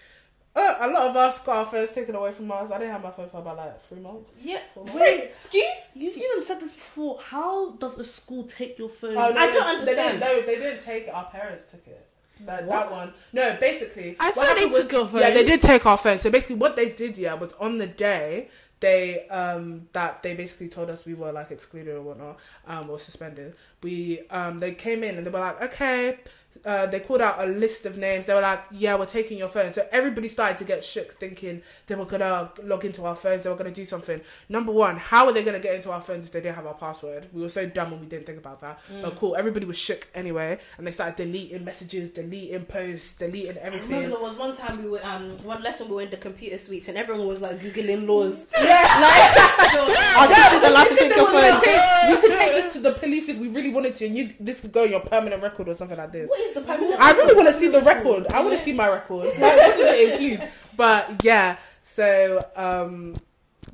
Uh, 0.56 0.76
a 0.82 0.88
lot 0.88 1.08
of 1.10 1.16
us 1.16 1.40
got 1.42 1.58
our 1.58 1.66
phones 1.66 1.92
taken 1.92 2.16
away 2.16 2.32
from 2.34 2.52
us. 2.52 2.72
I 2.72 2.80
didn't 2.80 2.92
have 2.92 3.04
my 3.04 3.12
phone 3.12 3.30
for 3.30 3.38
about 3.38 3.58
like 3.58 3.82
three 3.84 4.00
months. 4.00 4.32
Yeah. 4.42 4.60
Four 4.74 4.84
Wait, 4.86 4.94
months. 5.20 5.46
excuse? 5.46 5.64
You've 5.94 6.18
even 6.18 6.42
said 6.44 6.60
this 6.60 6.72
before. 6.72 7.20
How 7.22 7.72
does 7.74 7.98
a 8.00 8.04
school 8.04 8.44
take 8.46 8.78
your 8.80 8.90
phone? 8.90 9.16
Oh, 9.16 9.30
no, 9.32 9.40
I 9.40 9.52
don't 9.52 9.86
They 9.86 9.94
didn't, 9.94 10.06
understand. 10.06 10.20
no, 10.20 10.42
they 10.42 10.56
didn't 10.56 10.84
take 10.84 11.04
it. 11.04 11.12
Our 11.12 11.26
parents 11.26 11.66
took 11.70 11.86
it. 11.88 12.10
That, 12.46 12.68
that 12.68 12.92
one. 12.92 13.14
No, 13.32 13.58
basically. 13.60 14.16
I 14.20 14.32
swear 14.32 14.48
they 14.48 14.50
happened 14.62 14.72
was- 14.74 14.82
took 14.84 14.92
your 14.92 15.08
phone. 15.08 15.22
Yeah, 15.22 15.30
they 15.32 15.44
did 15.46 15.62
take 15.62 15.86
our 15.86 15.98
phone. 15.98 16.18
So 16.18 16.32
basically, 16.32 16.56
what 16.56 16.76
they 16.76 16.90
did, 16.90 17.18
yeah, 17.18 17.36
was 17.36 17.54
on 17.60 17.78
the 17.78 17.88
day 17.88 18.50
they 18.82 19.28
um 19.28 19.90
that 19.92 20.24
they 20.24 20.34
basically 20.36 20.70
told 20.70 20.90
us 20.90 21.06
we 21.06 21.14
were 21.14 21.34
like 21.34 21.52
excluded 21.52 21.94
or 21.94 22.02
whatnot 22.02 22.38
um 22.66 22.90
or 22.90 22.98
suspended. 22.98 23.54
We 23.84 24.22
um 24.30 24.62
they 24.62 24.72
came 24.72 25.04
in 25.04 25.18
and 25.18 25.28
they 25.28 25.30
were 25.32 25.40
like, 25.40 25.62
okay. 25.62 26.20
Uh, 26.66 26.86
they 26.86 27.00
called 27.00 27.22
out 27.22 27.42
a 27.42 27.46
list 27.52 27.86
of 27.86 27.98
names. 27.98 28.26
They 28.28 28.34
were 28.34 28.42
like, 28.42 28.64
"Yeah, 28.72 28.96
we're 28.96 29.06
taking 29.06 29.38
your 29.38 29.48
phone." 29.50 29.74
So 29.74 29.88
everybody 29.92 30.28
started 30.28 30.58
to 30.58 30.64
get 30.64 30.84
shook, 30.84 31.14
thinking 31.20 31.62
they 31.88 31.96
were 31.96 32.06
gonna 32.06 32.52
log 32.64 32.86
into 32.86 33.06
our 33.06 33.16
phones. 33.16 33.44
They 33.44 33.50
were 33.50 33.56
gonna 33.56 33.72
do 33.72 33.86
something. 33.86 34.22
Number 34.50 34.72
one, 34.72 34.98
how 34.98 35.26
are 35.28 35.32
they 35.34 35.44
gonna 35.44 35.60
get 35.60 35.76
into 35.76 35.92
our 35.92 36.02
phones 36.02 36.26
if 36.26 36.32
they 36.32 36.42
didn't 36.42 36.56
have 36.56 36.66
our 36.68 36.74
password? 36.74 37.28
We 37.34 37.42
were 37.42 37.50
so 37.50 37.66
dumb 37.66 37.94
and 37.94 38.02
we 38.02 38.08
didn't 38.08 38.26
think 38.26 38.38
about 38.38 38.60
that. 38.62 38.80
Mm. 38.92 39.02
But 39.04 39.16
cool, 39.16 39.36
everybody 39.36 39.66
was 39.66 39.78
shook 39.78 40.08
anyway, 40.16 40.58
and 40.78 40.86
they 40.86 40.92
started 40.92 41.16
deleting 41.16 41.64
messages, 41.64 42.10
deleting 42.12 42.66
posts, 42.66 43.14
deleting 43.14 43.58
I 43.58 43.62
everything. 43.62 43.90
remember 43.90 44.10
there 44.18 44.20
was 44.26 44.38
one 44.38 44.56
time 44.56 44.84
we 44.84 44.90
were 44.90 45.06
um 45.06 45.30
one 45.44 45.62
lesson 45.64 45.88
we 45.90 45.96
were 45.96 46.02
in 46.02 46.10
the 46.10 46.18
computer 46.18 46.58
suites 46.58 46.88
and 46.88 46.98
everyone 46.98 47.28
was 47.28 47.42
like 47.42 47.60
googling 47.62 48.08
laws. 48.08 48.48
Yeah. 48.54 48.66
Like 49.00 49.78
our 50.18 50.28
teachers 50.28 50.64
allowed 50.70 50.88
to 50.88 50.96
take 50.96 51.16
your 51.16 51.28
phone. 51.28 51.62
take- 51.62 52.10
you 52.10 52.18
could 52.18 52.32
take 52.32 52.52
this 52.54 52.74
to 52.74 52.80
the 52.80 52.94
police 52.94 53.30
if 53.30 53.38
we 53.38 53.48
really 53.48 53.72
wanted 53.72 53.96
to, 53.96 54.06
and 54.08 54.18
you 54.18 54.34
this 54.40 54.62
could 54.62 54.72
go 54.72 54.84
on 54.84 54.90
your 54.90 55.00
permanent 55.02 55.42
record 55.44 55.70
or 55.70 55.76
something 55.76 55.98
like 55.98 56.12
this. 56.12 56.30
Is 56.50 56.56
the 56.56 56.62
permanent? 56.62 57.00
I 57.00 57.12
really 57.12 57.36
want 57.36 57.48
to 57.48 57.60
see 57.60 57.68
the 57.68 57.82
record. 57.82 58.28
I 58.34 58.42
want 58.42 58.58
to 58.58 58.64
see 58.64 58.74
my 58.74 58.90
record. 58.90 59.26
Like, 59.26 59.58
what 59.58 59.78
does 59.78 59.94
it 59.94 60.12
include? 60.12 60.50
But 60.76 61.24
yeah, 61.24 61.58
so 61.82 62.40
um, 62.56 63.14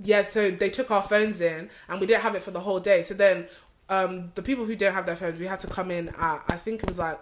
yeah, 0.04 0.24
so 0.24 0.52
they 0.52 0.70
took 0.70 0.92
our 0.92 1.02
phones 1.02 1.42
in, 1.42 1.70
and 1.88 2.02
we 2.02 2.08
didn't 2.08 2.22
have 2.22 2.36
it 2.36 2.44
for 2.44 2.52
the 2.52 2.60
whole 2.60 2.80
day. 2.80 3.02
So 3.02 3.14
then, 3.14 3.48
um, 3.90 4.32
the 4.36 4.42
people 4.42 4.66
who 4.66 4.76
didn't 4.76 4.96
have 4.96 5.06
their 5.06 5.16
phones, 5.16 5.40
we 5.40 5.48
had 5.48 5.60
to 5.62 5.68
come 5.68 5.92
in 5.92 6.10
at 6.10 6.44
I 6.50 6.58
think 6.58 6.84
it 6.84 6.90
was 6.90 7.00
like 7.00 7.20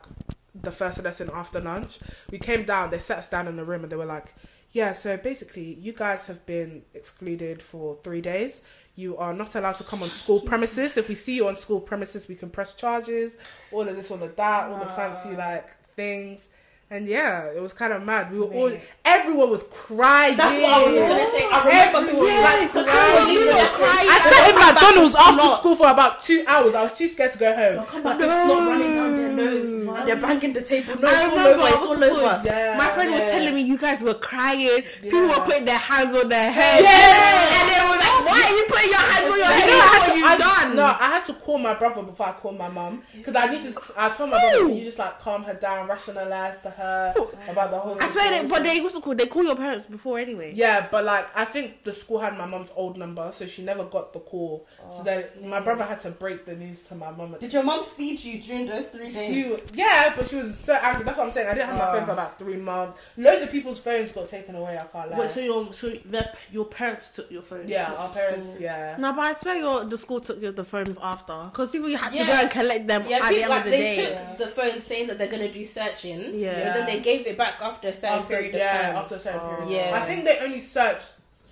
the 0.55 0.71
first 0.71 1.03
lesson 1.03 1.29
after 1.33 1.61
lunch. 1.61 1.99
We 2.31 2.39
came 2.39 2.63
down. 2.63 2.89
They 2.89 2.99
sat 2.99 3.19
us 3.19 3.29
down 3.29 3.47
in 3.47 3.55
the 3.55 3.65
room, 3.65 3.83
and 3.83 3.91
they 3.91 3.97
were 3.97 4.05
like. 4.05 4.33
Yeah, 4.73 4.93
so 4.93 5.15
basically, 5.17 5.75
you 5.75 5.93
guys 5.93 6.25
have 6.25 6.43
been 6.47 6.81
excluded 6.95 7.61
for 7.61 7.95
three 8.03 8.21
days. 8.21 8.61
You 8.95 9.15
are 9.17 9.31
not 9.31 9.53
allowed 9.53 9.77
to 9.77 9.83
come 9.83 10.01
on 10.01 10.09
school 10.09 10.41
premises. 10.41 10.97
If 10.97 11.09
we 11.09 11.15
see 11.15 11.35
you 11.35 11.47
on 11.47 11.55
school 11.55 11.79
premises, 11.79 12.27
we 12.27 12.33
can 12.33 12.49
press 12.49 12.73
charges. 12.73 13.37
All 13.71 13.87
of 13.87 13.95
this, 13.95 14.09
all 14.09 14.21
of 14.21 14.35
that, 14.35 14.71
all 14.71 14.79
the 14.79 14.87
fancy 14.87 15.29
ah. 15.33 15.37
like 15.37 15.69
things. 15.95 16.47
And 16.89 17.07
yeah, 17.07 17.45
it 17.49 17.59
was 17.59 17.73
kind 17.73 17.91
of 17.91 18.03
mad. 18.03 18.31
We 18.31 18.37
were 18.37 18.45
all, 18.53 18.71
everyone 19.03 19.49
was 19.49 19.63
crying. 19.63 20.37
That's 20.37 20.61
what 20.61 20.73
I 20.73 20.83
was 20.83 20.93
gonna 20.93 21.31
say. 21.31 21.49
I 21.51 21.63
remember 21.65 22.11
people 22.11 22.27
Everyone 22.27 22.43
like 22.43 22.73
was 22.75 22.85
crying. 22.85 22.89
I 22.93 23.15
was 23.17 23.27
leaving 23.27 23.47
lessons. 23.47 24.09
I 24.13 24.19
sat 24.29 24.49
in 24.49 24.55
McDonald's 24.61 25.15
after 25.15 25.41
snot." 25.41 25.57
school 25.59 25.75
for 25.75 25.89
about 25.89 26.21
two 26.21 26.43
hours. 26.45 26.75
I 26.75 26.83
was 26.83 26.93
too 26.93 27.07
scared 27.07 27.31
to 27.33 27.39
go 27.39 27.55
They'll 27.55 27.77
home. 27.81 27.85
come 27.87 28.03
back 28.03 28.19
with 28.19 28.29
snot 28.29 28.67
running 28.67 28.93
down 28.93 29.15
their 29.15 29.33
nose. 29.33 29.73
And 29.73 30.07
they're 30.07 30.21
banging 30.21 30.53
the 30.53 30.61
table. 30.61 30.99
No, 30.99 31.07
I 31.07 31.11
it's 31.13 31.33
all 31.33 31.47
over. 31.47 31.67
It's 31.67 31.77
all 31.81 32.03
over. 32.03 32.29
point? 32.35 32.45
Yeah, 32.45 32.75
My 32.77 32.89
friend 32.91 33.09
was 33.11 33.21
telling 33.23 33.55
me 33.55 33.61
you 33.61 33.77
guys 33.79 34.01
were 34.03 34.13
crying. 34.13 34.83
People 35.01 35.21
were 35.33 35.39
putting 35.49 35.65
their 35.65 35.79
hands 35.79 36.13
on 36.13 36.29
their 36.29 36.51
heads. 36.51 36.83
Yeah. 36.83 37.57
And 37.57 37.69
they 37.73 37.81
were 37.89 38.02
like, 38.43 38.49
why 38.49 38.53
are 38.53 38.57
you 38.57 38.65
putting 38.67 38.89
your 38.89 38.99
hands 38.99 39.31
on 39.31 39.37
your 39.37 39.47
You 39.47 39.53
head? 39.53 39.69
know, 39.69 39.73
I 39.73 39.77
What 39.77 39.93
had 39.93 40.03
have 40.03 40.13
to, 40.13 40.19
you 40.19 40.25
I, 40.25 40.37
done? 40.37 40.75
No, 40.75 40.85
I 40.85 41.07
had 41.09 41.25
to 41.27 41.33
call 41.33 41.57
my 41.57 41.73
brother 41.73 42.03
before 42.03 42.27
I 42.27 42.31
called 42.33 42.57
my 42.57 42.69
mum 42.69 43.03
because 43.15 43.35
I 43.35 43.47
need 43.47 43.73
to. 43.73 43.81
I 43.97 44.09
told 44.09 44.29
my 44.29 44.39
brother, 44.39 44.73
you 44.73 44.83
just 44.83 44.99
like 44.99 45.19
calm 45.19 45.43
her 45.43 45.53
down, 45.53 45.87
rationalize 45.87 46.59
to 46.61 46.69
her 46.69 47.13
about 47.47 47.71
the 47.71 47.79
whole. 47.79 47.95
Thing? 47.95 48.03
I 48.07 48.09
swear, 48.11 48.29
they, 48.29 48.37
situation?" 48.37 48.49
but 48.49 48.63
they 48.63 48.81
what's 48.81 48.95
it 48.95 49.03
called? 49.03 49.17
They 49.17 49.27
call 49.27 49.43
your 49.43 49.55
parents 49.55 49.87
before 49.87 50.19
anyway. 50.19 50.53
Yeah, 50.55 50.87
but 50.89 51.03
like 51.05 51.35
I 51.35 51.45
think 51.45 51.83
the 51.83 51.93
school 51.93 52.19
had 52.19 52.37
my 52.37 52.45
mum's 52.45 52.69
old 52.75 52.97
number, 52.97 53.31
so 53.33 53.45
she 53.45 53.63
never 53.63 53.85
got 53.85 54.13
the 54.13 54.19
call. 54.19 54.67
so 54.77 54.97
oh. 54.99 55.03
then 55.03 55.25
my 55.43 55.59
brother 55.59 55.83
had 55.83 55.99
to 56.01 56.11
break 56.11 56.45
the 56.45 56.55
news 56.55 56.81
to 56.83 56.95
my 56.95 57.11
mum. 57.11 57.35
Did 57.39 57.53
your 57.53 57.63
mum 57.63 57.85
feed 57.85 58.23
you 58.23 58.41
during 58.41 58.67
those 58.67 58.89
three 58.89 59.05
days? 59.05 59.25
She, 59.25 59.55
yeah, 59.73 60.13
but 60.15 60.27
she 60.27 60.37
was 60.37 60.57
so 60.57 60.73
angry. 60.75 61.03
That's 61.03 61.17
what 61.17 61.27
I'm 61.27 61.33
saying. 61.33 61.47
I 61.47 61.53
didn't 61.53 61.69
have 61.69 61.79
my 61.79 61.85
phone 61.85 62.05
for 62.05 62.11
ah. 62.11 62.13
about 62.13 62.39
three 62.39 62.57
months. 62.57 62.99
Loads 63.17 63.43
of 63.43 63.51
people's 63.51 63.79
phones 63.79 64.11
got 64.11 64.29
taken 64.29 64.55
away. 64.55 64.77
I 64.77 64.85
can't 64.85 65.11
lie. 65.11 65.19
Wait, 65.19 65.29
so 65.29 65.39
your 65.41 65.73
so 65.73 65.89
their, 66.05 66.33
your 66.51 66.65
parents 66.65 67.09
took 67.09 67.29
your 67.31 67.41
phone? 67.41 67.67
yeah, 67.67 67.93
our 67.93 68.09
parents. 68.09 68.32
School. 68.41 68.57
Yeah. 68.59 68.95
No, 68.97 69.13
but 69.13 69.21
I 69.21 69.33
swear 69.33 69.55
your, 69.55 69.85
the 69.85 69.97
school 69.97 70.19
took 70.21 70.39
the 70.55 70.63
phones 70.63 70.97
after 71.01 71.41
because 71.45 71.71
people 71.71 71.89
you 71.89 71.97
had 71.97 72.11
to 72.11 72.17
Yeah. 72.17 72.27
go 72.27 72.33
and 72.33 72.51
collect 72.51 72.87
them 72.87 73.03
Yeah, 73.07 73.17
at 73.23 73.29
the 73.29 73.41
end 73.41 73.49
like 73.49 73.59
of 73.59 73.65
the 73.65 73.71
day. 73.71 73.77
they 73.81 73.95
day. 73.95 74.05
took 74.05 74.13
Yeah. 74.13 74.35
the 74.35 74.47
phone 74.47 74.81
saying 74.81 75.07
that 75.07 75.17
they're 75.17 75.27
gonna 75.27 75.51
do 75.51 75.65
searching. 75.65 76.39
Yeah. 76.39 76.49
And 76.51 76.75
then 76.75 76.85
they 76.87 76.99
gave 76.99 77.27
it 77.27 77.37
back 77.37 77.55
after 77.61 77.89
a 77.89 77.93
certain 77.93 78.19
After, 78.19 78.35
period 78.35 78.55
yeah, 78.55 78.75
of 78.75 78.81
time. 78.85 78.95
after 79.03 79.15
a 79.15 79.19
certain 79.19 79.39
Oh. 79.43 79.55
period. 79.55 79.69
Yeah. 79.69 80.01
I 80.01 80.05
think 80.05 80.25
they 80.25 80.39
only 80.39 80.59
searched 80.59 81.11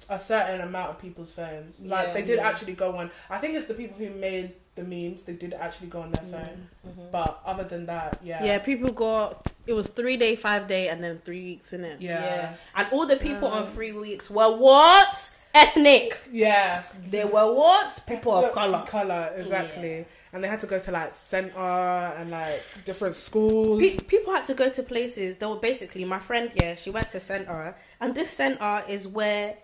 a 0.09 0.19
certain 0.19 0.61
amount 0.61 0.89
of 0.89 0.99
people's 0.99 1.31
phones. 1.31 1.79
Like 1.79 2.07
Yeah. 2.07 2.13
they 2.13 2.21
did 2.23 2.37
Yeah. 2.37 2.47
actually 2.49 2.73
go 2.73 2.97
on. 2.97 3.11
I 3.29 3.37
think 3.37 3.55
it's 3.55 3.67
the 3.67 3.73
people 3.73 3.97
who 3.97 4.09
made 4.09 4.53
the 4.75 4.83
memes. 4.83 5.21
They 5.23 5.33
did 5.33 5.53
actually 5.53 5.87
go 5.87 6.01
on 6.01 6.11
their 6.11 6.25
phone. 6.25 6.67
Mhm. 6.87 7.11
But 7.11 7.41
other 7.45 7.63
than 7.65 7.85
that, 7.87 8.17
yeah. 8.23 8.43
Yeah, 8.43 8.57
people 8.59 8.89
got 8.91 9.51
it 9.67 9.73
was 9.73 9.87
three 9.89 10.17
day, 10.17 10.35
five 10.35 10.67
day, 10.67 10.87
and 10.89 11.03
then 11.03 11.21
three 11.23 11.43
weeks 11.43 11.71
in 11.73 11.83
it. 11.85 12.01
Yeah. 12.01 12.23
Yeah. 12.23 12.53
And 12.75 12.87
all 12.91 13.05
the 13.05 13.17
people 13.17 13.47
on 13.49 13.63
Um, 13.63 13.71
three 13.73 13.91
weeks 13.91 14.29
were 14.29 14.49
what? 14.55 15.31
Ethnic. 15.53 16.17
Yeah. 16.31 16.83
They 17.09 17.25
were 17.25 17.53
what? 17.53 18.01
People 18.07 18.33
of 18.33 18.51
color. 18.53 18.83
Color, 18.87 19.33
exactly. 19.37 20.05
And 20.33 20.41
they 20.43 20.47
had 20.47 20.59
to 20.61 20.67
go 20.67 20.79
to 20.79 20.91
like 20.91 21.13
center 21.13 21.59
and 21.59 22.31
like 22.31 22.63
different 22.85 23.15
schools. 23.15 23.81
Pe- 23.81 23.97
people 23.97 24.33
had 24.33 24.45
to 24.45 24.53
go 24.53 24.69
to 24.69 24.83
places. 24.83 25.37
They 25.37 25.45
were 25.45 25.57
basically 25.57 26.05
my 26.05 26.19
friend. 26.19 26.51
Yeah, 26.55 26.75
she 26.75 26.89
went 26.89 27.09
to 27.09 27.19
center, 27.19 27.75
and 27.99 28.15
this 28.15 28.29
center 28.29 28.83
is 28.87 29.07
where 29.09 29.55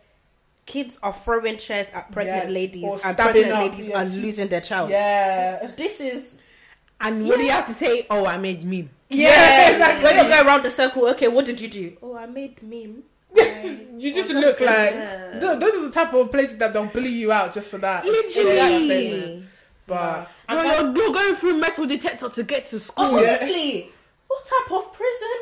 kids 0.66 1.00
are 1.02 1.14
throwing 1.14 1.56
chairs 1.56 1.90
at 1.94 2.12
pregnant 2.12 2.48
Yeah, 2.48 2.52
ladies, 2.54 2.84
or 2.84 3.00
and 3.06 3.16
pregnant 3.16 3.52
up, 3.54 3.60
ladies 3.72 3.88
yeah. 3.88 4.02
are 4.02 4.06
losing 4.06 4.50
their 4.50 4.60
child. 4.60 4.90
yeah. 4.90 5.72
This 5.78 6.02
is 6.02 6.38
And 7.00 7.26
what 7.26 7.38
do 7.38 7.44
you 7.44 7.52
have 7.52 7.68
to 7.68 7.74
say? 7.74 8.06
Oh, 8.10 8.26
I 8.26 8.36
made 8.38 8.66
meme. 8.66 8.90
yeah, 9.08 9.72
exactly. 9.72 10.04
When 10.04 10.26
you 10.26 10.30
go 10.30 10.46
around 10.46 10.64
the 10.64 10.72
circle, 10.72 11.08
okay, 11.12 11.30
what 11.30 11.46
did 11.46 11.62
you 11.62 11.70
do? 11.70 11.96
Oh, 12.02 12.18
I 12.18 12.26
made 12.26 12.62
meme. 12.62 13.04
You 13.36 14.14
just 14.14 14.30
look 14.30 14.60
like 14.60 14.94
Yeah. 14.94 15.40
th- 15.40 15.60
those 15.60 15.74
are 15.76 15.82
the 15.88 15.92
type 15.92 16.14
of 16.14 16.32
places 16.32 16.58
that 16.58 16.72
don't 16.74 16.94
bully 16.94 17.10
you 17.10 17.32
out 17.32 17.54
just 17.54 17.70
for 17.72 17.78
that. 17.80 18.06
Literally. 18.06 19.44
But 19.88 20.30
Bro, 20.48 20.62
you're, 20.64 20.96
you're 20.96 21.14
going 21.14 21.36
through 21.36 21.58
metal 21.58 21.86
detector 21.88 22.30
to 22.30 22.44
get 22.44 22.66
to 22.66 22.80
school. 22.80 23.06
Oh, 23.06 23.18
honestly, 23.18 23.90
what 24.28 24.46
type 24.46 24.72
of 24.72 24.94
prison? 24.94 25.38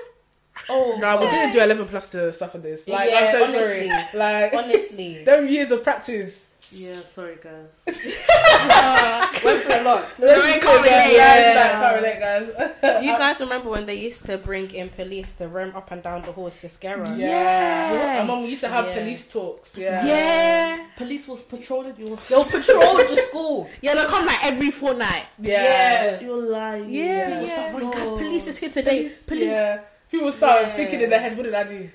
Oh, 0.69 0.97
no, 0.99 1.17
we 1.17 1.25
God. 1.25 1.31
didn't 1.31 1.53
do 1.53 1.59
eleven 1.61 1.85
plus 1.87 2.09
to 2.11 2.31
suffer 2.31 2.57
this. 2.59 2.87
Like 2.87 3.09
Yeah, 3.09 3.17
I'm 3.19 3.31
so 3.33 3.43
honestly. 3.43 3.89
sorry. 3.89 4.07
Like 4.13 4.53
honestly, 4.53 5.23
them 5.25 5.47
years 5.47 5.71
of 5.71 5.83
practice. 5.83 6.44
Yeah, 6.71 7.01
sorry 7.03 7.37
guys. 7.41 7.69
went 9.43 9.61
through 9.63 9.81
a 9.81 9.83
lot. 9.83 10.05
No, 10.19 10.27
I 10.27 10.59
can't 10.59 10.83
relate. 10.83 11.13
Yeah, 11.15 11.53
Yeah. 11.53 11.71
Can't 11.81 11.95
relate, 12.01 12.19
guys. 12.19 12.99
Do 12.99 13.05
you 13.05 13.13
guys 13.17 13.39
remember 13.39 13.69
when 13.69 13.85
they 13.85 13.95
used 13.95 14.25
to 14.25 14.37
bring 14.37 14.71
in 14.71 14.89
police 14.89 15.31
to 15.33 15.47
roam 15.47 15.75
up 15.75 15.91
and 15.91 16.01
down 16.01 16.23
the 16.23 16.31
halls 16.31 16.57
to 16.57 16.69
scare 16.69 17.01
us? 17.01 17.17
Yeah. 17.17 18.17
My 18.21 18.25
mum 18.27 18.45
used 18.45 18.61
to 18.61 18.67
have 18.69 18.87
Yeah. 18.87 18.93
police 18.99 19.27
talks. 19.27 19.77
Yeah. 19.77 20.05
Yeah. 20.05 20.85
Police 20.97 21.27
was 21.27 21.41
patrolling 21.43 21.95
your. 21.97 22.17
They'll 22.29 22.43
patrol 22.45 22.97
the 22.97 23.21
school. 23.29 23.69
Yeah, 23.81 23.95
they 23.95 24.05
come 24.05 24.25
like 24.25 24.43
every 24.45 24.71
fortnight. 24.71 25.25
Yeah. 25.39 26.19
You're 26.19 26.49
lying. 26.51 26.89
Yeah, 26.89 27.29
What's 27.29 27.47
yeah. 27.47 27.71
that 27.79 27.93
Guys, 27.93 28.09
police 28.09 28.47
is 28.47 28.57
here 28.57 28.69
today. 28.71 29.11
Police. 29.27 29.43
Yeah. 29.43 29.81
People 30.09 30.31
start 30.31 30.61
Yeah. 30.63 30.75
thinking 30.75 31.01
in 31.01 31.09
their 31.09 31.19
head, 31.19 31.35
what 31.37 31.43
did 31.43 31.53
I 31.53 31.63
do? 31.63 31.89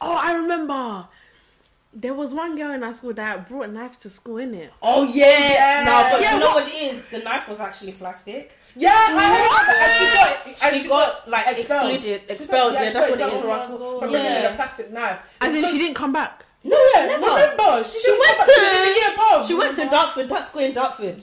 Oh, 0.00 0.16
I 0.22 0.34
remember. 0.34 1.06
There 1.92 2.14
was 2.14 2.32
one 2.32 2.56
girl 2.56 2.70
in 2.72 2.84
our 2.84 2.94
school 2.94 3.12
that 3.14 3.48
brought 3.48 3.68
a 3.68 3.72
knife 3.72 3.98
to 3.98 4.10
school, 4.10 4.36
innit? 4.36 4.68
Oh 4.80 5.02
yeah. 5.02 5.26
Yeah. 5.26 5.84
No, 5.84 6.08
but 6.12 6.22
Yeah, 6.22 6.34
you 6.34 6.40
know 6.40 6.46
what- 6.54 6.64
what 6.64 6.72
it 6.72 6.76
is? 6.76 7.04
The 7.10 7.18
knife 7.18 7.48
was 7.48 7.58
actually 7.60 7.92
plastic. 7.92 8.52
yeah, 8.76 8.92
I 8.94 9.10
heard 9.34 10.54
that. 10.54 10.72
And 10.72 10.80
She 10.82 10.88
got 10.88 11.28
like 11.28 11.58
expelled. 11.58 11.90
excluded, 11.90 12.20
She 12.20 12.26
got- 12.28 12.36
expelled. 12.36 12.72
Yeah, 12.74 12.78
she 12.88 12.92
that's 12.92 12.94
got 12.94 13.10
what 13.10 13.10
it 13.10 13.22
expelled 13.22 13.34
is. 13.34 13.40
from 13.40 13.50
our 13.50 13.64
school 13.64 13.78
For 14.00 14.08
bringing 14.08 14.26
in 14.26 14.42
Yeah. 14.42 14.52
a 14.52 14.56
plastic 14.56 14.90
knife. 14.92 15.18
As 15.40 15.54
in, 15.54 15.64
she 15.66 15.78
didn't 15.78 15.94
come 15.94 16.12
back. 16.12 16.44
No, 16.62 16.76
yeah, 16.94 17.06
Never. 17.06 17.24
remember. 17.26 17.84
She, 17.84 18.00
She 18.00 18.10
went 18.12 18.38
to- 18.38 18.84
the 18.84 18.94
year 19.00 19.14
above. 19.14 19.46
She 19.48 19.54
went 19.54 19.74
to 19.76 19.86
Dartford. 19.88 20.28
That 20.28 20.44
school 20.44 20.62
in 20.62 20.72
Dartford. 20.72 21.22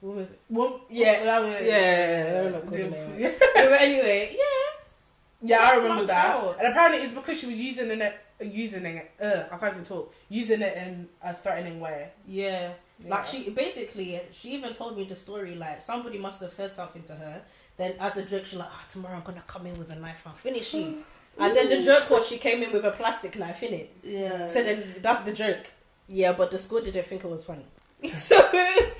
What 0.00 0.16
was 0.16 0.30
it? 0.30 0.40
Well, 0.48 0.80
Yeah. 0.88 1.24
that 1.24 1.62
Yeah, 1.64 2.42
I'm 2.46 2.52
not 2.52 2.66
calling 2.66 2.92
Yeah. 2.92 2.98
it. 3.28 3.38
Yeah, 3.56 3.68
but 3.68 3.80
anyway, 3.82 4.30
yeah. 4.38 5.58
Yeah, 5.58 5.68
I 5.68 5.74
remember 5.76 6.06
that. 6.06 6.36
And 6.60 6.68
apparently 6.68 7.02
it's 7.04 7.12
because 7.14 7.38
she 7.38 7.46
was 7.46 7.56
using 7.56 7.90
it, 7.90 8.18
using 8.40 8.84
it. 8.86 9.10
Uh, 9.20 9.44
I 9.52 9.58
can't 9.58 9.74
even 9.74 9.84
talk. 9.84 10.14
Using 10.28 10.62
it 10.62 10.76
in 10.76 11.08
a 11.22 11.34
threatening 11.34 11.80
way. 11.80 12.10
Yeah. 12.26 12.72
Yeah. 13.02 13.10
Like 13.10 13.26
she 13.26 13.50
basically, 13.50 14.20
she 14.32 14.54
even 14.54 14.72
told 14.72 14.96
me 14.96 15.04
the 15.04 15.14
story. 15.14 15.54
Like 15.54 15.80
somebody 15.80 16.18
must 16.18 16.40
have 16.40 16.52
said 16.52 16.72
something 16.72 17.02
to 17.04 17.14
her. 17.14 17.42
Then 17.76 17.94
as 18.00 18.16
a 18.16 18.24
joke, 18.24 18.44
she's 18.46 18.58
like, 18.58 18.68
"Ah, 18.70 18.84
tomorrow 18.90 19.16
I'm 19.16 19.22
gonna 19.22 19.42
come 19.46 19.66
in 19.66 19.74
with 19.74 19.92
a 19.92 19.96
knife 19.96 20.22
and 20.26 20.34
finish 20.36 20.74
you." 20.74 21.04
and 21.38 21.54
then 21.54 21.68
the 21.68 21.80
joke 21.80 22.10
was 22.10 22.26
she 22.26 22.38
came 22.38 22.62
in 22.62 22.72
with 22.72 22.84
a 22.84 22.90
plastic 22.90 23.38
knife 23.38 23.62
in 23.62 23.74
it. 23.74 23.96
Yeah. 24.02 24.48
So 24.48 24.62
then 24.64 24.96
that's 25.00 25.20
the 25.20 25.32
joke. 25.32 25.70
Yeah, 26.08 26.32
but 26.32 26.50
the 26.50 26.58
school 26.58 26.80
didn't 26.80 27.06
think 27.06 27.22
it 27.22 27.30
was 27.30 27.44
funny. 27.44 27.66
so, 28.18 28.36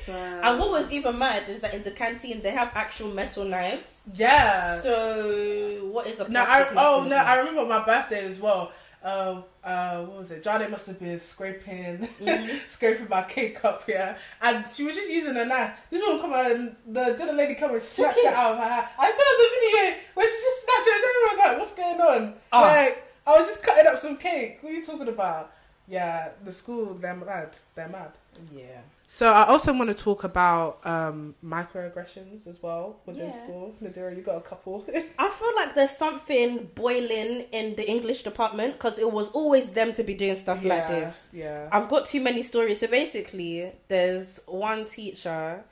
and 0.09 0.59
what 0.59 0.71
was 0.71 0.91
even 0.91 1.17
mad 1.19 1.49
is 1.49 1.61
that 1.61 1.73
in 1.73 1.85
the 1.85 1.91
canteen 1.93 2.43
they 2.43 2.51
have 2.51 2.71
actual 2.75 3.11
metal 3.11 3.45
knives. 3.45 4.03
Yeah. 4.15 4.81
So 4.81 5.89
what 5.93 6.07
is 6.09 6.19
a 6.21 6.29
No, 6.29 6.43
I, 6.43 6.45
plastic 6.47 6.75
knife? 6.75 6.85
oh 6.85 7.03
no, 7.05 7.09
do? 7.11 7.15
I 7.15 7.35
remember 7.37 7.65
my 7.65 7.85
birthday 7.85 8.25
as 8.27 8.39
well. 8.41 8.73
Um, 9.03 9.45
uh, 9.63 10.03
what 10.03 10.19
was 10.19 10.31
it? 10.33 10.43
Jade 10.43 10.69
must 10.71 10.87
have 10.87 10.99
been 10.99 11.21
scraping, 11.21 12.09
Mhm. 12.21 12.61
scraping 12.69 13.09
my 13.09 13.23
cake 13.23 13.65
up 13.65 13.85
here, 13.87 14.17
and 14.43 14.65
she 14.73 14.83
was 14.85 14.97
just 14.97 15.09
using 15.09 15.37
a 15.37 15.45
knife. 15.45 15.73
This 15.89 16.03
one 16.07 16.21
come 16.21 16.33
and 16.33 16.77
the 16.87 17.11
little 17.11 17.35
lady 17.35 17.55
come 17.55 17.73
and 17.73 17.83
snatch 17.83 18.17
it. 18.17 18.27
out 18.27 18.53
of 18.53 18.59
her 18.59 18.65
hand. 18.69 18.89
I 18.99 19.11
still 19.11 19.25
have 19.31 19.39
the 19.39 19.61
video 19.61 20.01
where 20.15 20.27
she 20.27 20.35
just 20.35 20.65
snatched 20.65 20.89
it. 20.89 20.95
And 20.95 21.39
was 21.39 21.47
like, 21.47 21.59
"What's 21.59 21.73
going 21.73 22.01
on?" 22.01 22.35
Ah. 22.53 22.63
Like 22.63 23.05
I 23.27 23.39
was 23.39 23.49
just 23.49 23.63
cutting 23.63 23.87
up 23.87 23.99
some 23.99 24.17
cake. 24.17 24.59
What 24.63 24.73
are 24.73 24.77
you 24.77 24.85
talking 24.85 25.09
about? 25.09 25.53
Yeah, 25.87 26.31
the 26.45 26.53
school, 26.53 26.95
they're 26.95 27.15
mad. 27.15 27.51
They're 27.75 27.89
mad. 27.89 28.13
Yeah. 28.53 28.81
So 29.11 29.33
I 29.33 29.47
also 29.47 29.73
want 29.73 29.89
to 29.89 29.95
talk 29.95 30.23
about 30.23 30.81
um, 30.87 31.35
microaggressions 31.43 32.47
as 32.47 32.63
well 32.63 33.01
within 33.07 33.29
Yeah. 33.29 33.43
school. 33.43 33.75
Nadira, 33.83 34.15
you 34.15 34.21
got 34.23 34.37
a 34.37 34.43
couple. 34.43 34.85
I 35.19 35.31
feel 35.31 35.53
like 35.57 35.75
there's 35.75 35.97
something 35.97 36.69
boiling 36.75 37.47
in 37.51 37.75
the 37.75 37.89
English 37.89 38.23
department 38.23 38.75
because 38.75 38.99
it 38.99 39.11
was 39.11 39.29
always 39.31 39.71
them 39.71 39.95
to 39.95 40.03
be 40.03 40.13
doing 40.13 40.37
stuff 40.37 40.63
like 40.63 40.89
this. 40.89 41.31
Yeah. 41.33 41.71
I've 41.73 41.89
got 41.89 42.05
too 42.05 42.21
many 42.21 42.43
stories. 42.43 42.81
So 42.81 42.87
basically, 42.87 43.73
there's 43.89 44.41
one 44.47 44.85
teacher, 44.85 45.65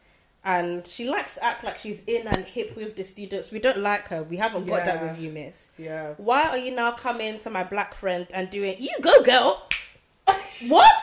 and 0.42 0.86
she 0.86 1.06
likes 1.06 1.34
to 1.34 1.44
act 1.44 1.62
like 1.62 1.76
she's 1.76 2.02
in 2.06 2.26
and 2.26 2.38
hip 2.38 2.74
with 2.74 2.96
the 2.96 3.04
students. 3.04 3.50
We 3.52 3.58
don't 3.58 3.80
like 3.80 4.08
her. 4.08 4.22
We 4.22 4.38
haven't 4.38 4.66
got 4.66 4.86
that 4.86 5.02
with 5.02 5.20
you, 5.20 5.30
miss. 5.30 5.72
Yeah. 5.76 6.14
Why 6.16 6.44
are 6.48 6.58
you 6.58 6.74
now 6.74 6.92
coming 6.92 7.36
to 7.40 7.50
my 7.50 7.64
black 7.64 7.94
friend 7.94 8.26
and 8.32 8.48
doing 8.48 8.76
you 8.78 8.96
go 9.02 9.22
girl? 9.22 9.68
what? 10.68 10.96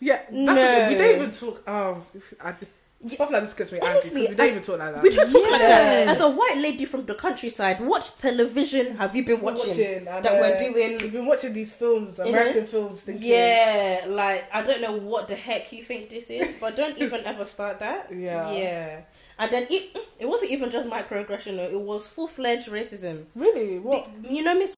Yeah, 0.00 0.16
that's 0.16 0.30
No. 0.32 0.88
We 0.88 0.94
don't 0.96 1.16
even 1.16 1.30
talk. 1.32 1.62
Oh, 1.66 2.02
I 2.42 2.52
just, 2.52 2.72
stuff 3.06 3.30
like 3.30 3.42
this 3.42 3.54
gets 3.54 3.72
me 3.72 3.78
angry. 3.78 3.94
'cause 3.94 4.02
Honestly, 4.04 4.20
we 4.28 4.34
don't 4.34 4.40
as- 4.46 4.50
even 4.52 4.62
talk 4.62 4.78
like 4.78 4.94
that. 4.94 5.02
We 5.02 5.10
don't 5.10 5.30
talk 5.32 5.50
like 5.50 5.60
that. 5.60 6.08
As 6.08 6.20
a 6.20 6.28
white 6.30 6.56
lady 6.58 6.84
from 6.84 7.06
the 7.06 7.14
countryside, 7.14 7.80
what 7.80 8.12
television 8.18 8.96
have 8.96 9.14
you 9.16 9.24
been 9.24 9.40
We're 9.40 9.52
watching? 9.54 10.06
and, 10.08 10.24
that 10.24 10.24
we're 10.40 10.54
uh, 10.54 10.58
doing- 10.58 10.98
We've 10.98 11.12
been 11.12 11.26
watching 11.26 11.52
these 11.52 11.72
films, 11.72 12.18
American 12.18 12.66
films. 12.66 13.00
Thinking, 13.02 13.26
Yeah, 13.26 14.04
like 14.08 14.44
I 14.52 14.62
don't 14.62 14.80
know 14.80 14.92
what 14.92 15.28
the 15.28 15.36
heck 15.36 15.72
you 15.72 15.84
think 15.84 16.10
this 16.10 16.30
is, 16.30 16.56
but 16.60 16.76
don't 16.76 16.96
even 17.04 17.24
ever 17.24 17.44
start 17.44 17.78
that. 17.80 18.10
Yeah. 18.12 18.50
Yeah. 18.52 19.00
And 19.38 19.50
then 19.52 19.66
it 19.70 19.96
it 20.18 20.26
wasn't 20.26 20.50
even 20.50 20.70
just 20.70 20.88
microaggression, 20.88 21.56
though. 21.56 21.64
it 21.78 21.80
was 21.80 22.06
full 22.08 22.26
fledged 22.28 22.68
racism. 22.68 23.24
Really? 23.34 23.78
What? 23.78 24.08
The- 24.22 24.32
you 24.34 24.42
know, 24.42 24.54
Miss. 24.54 24.74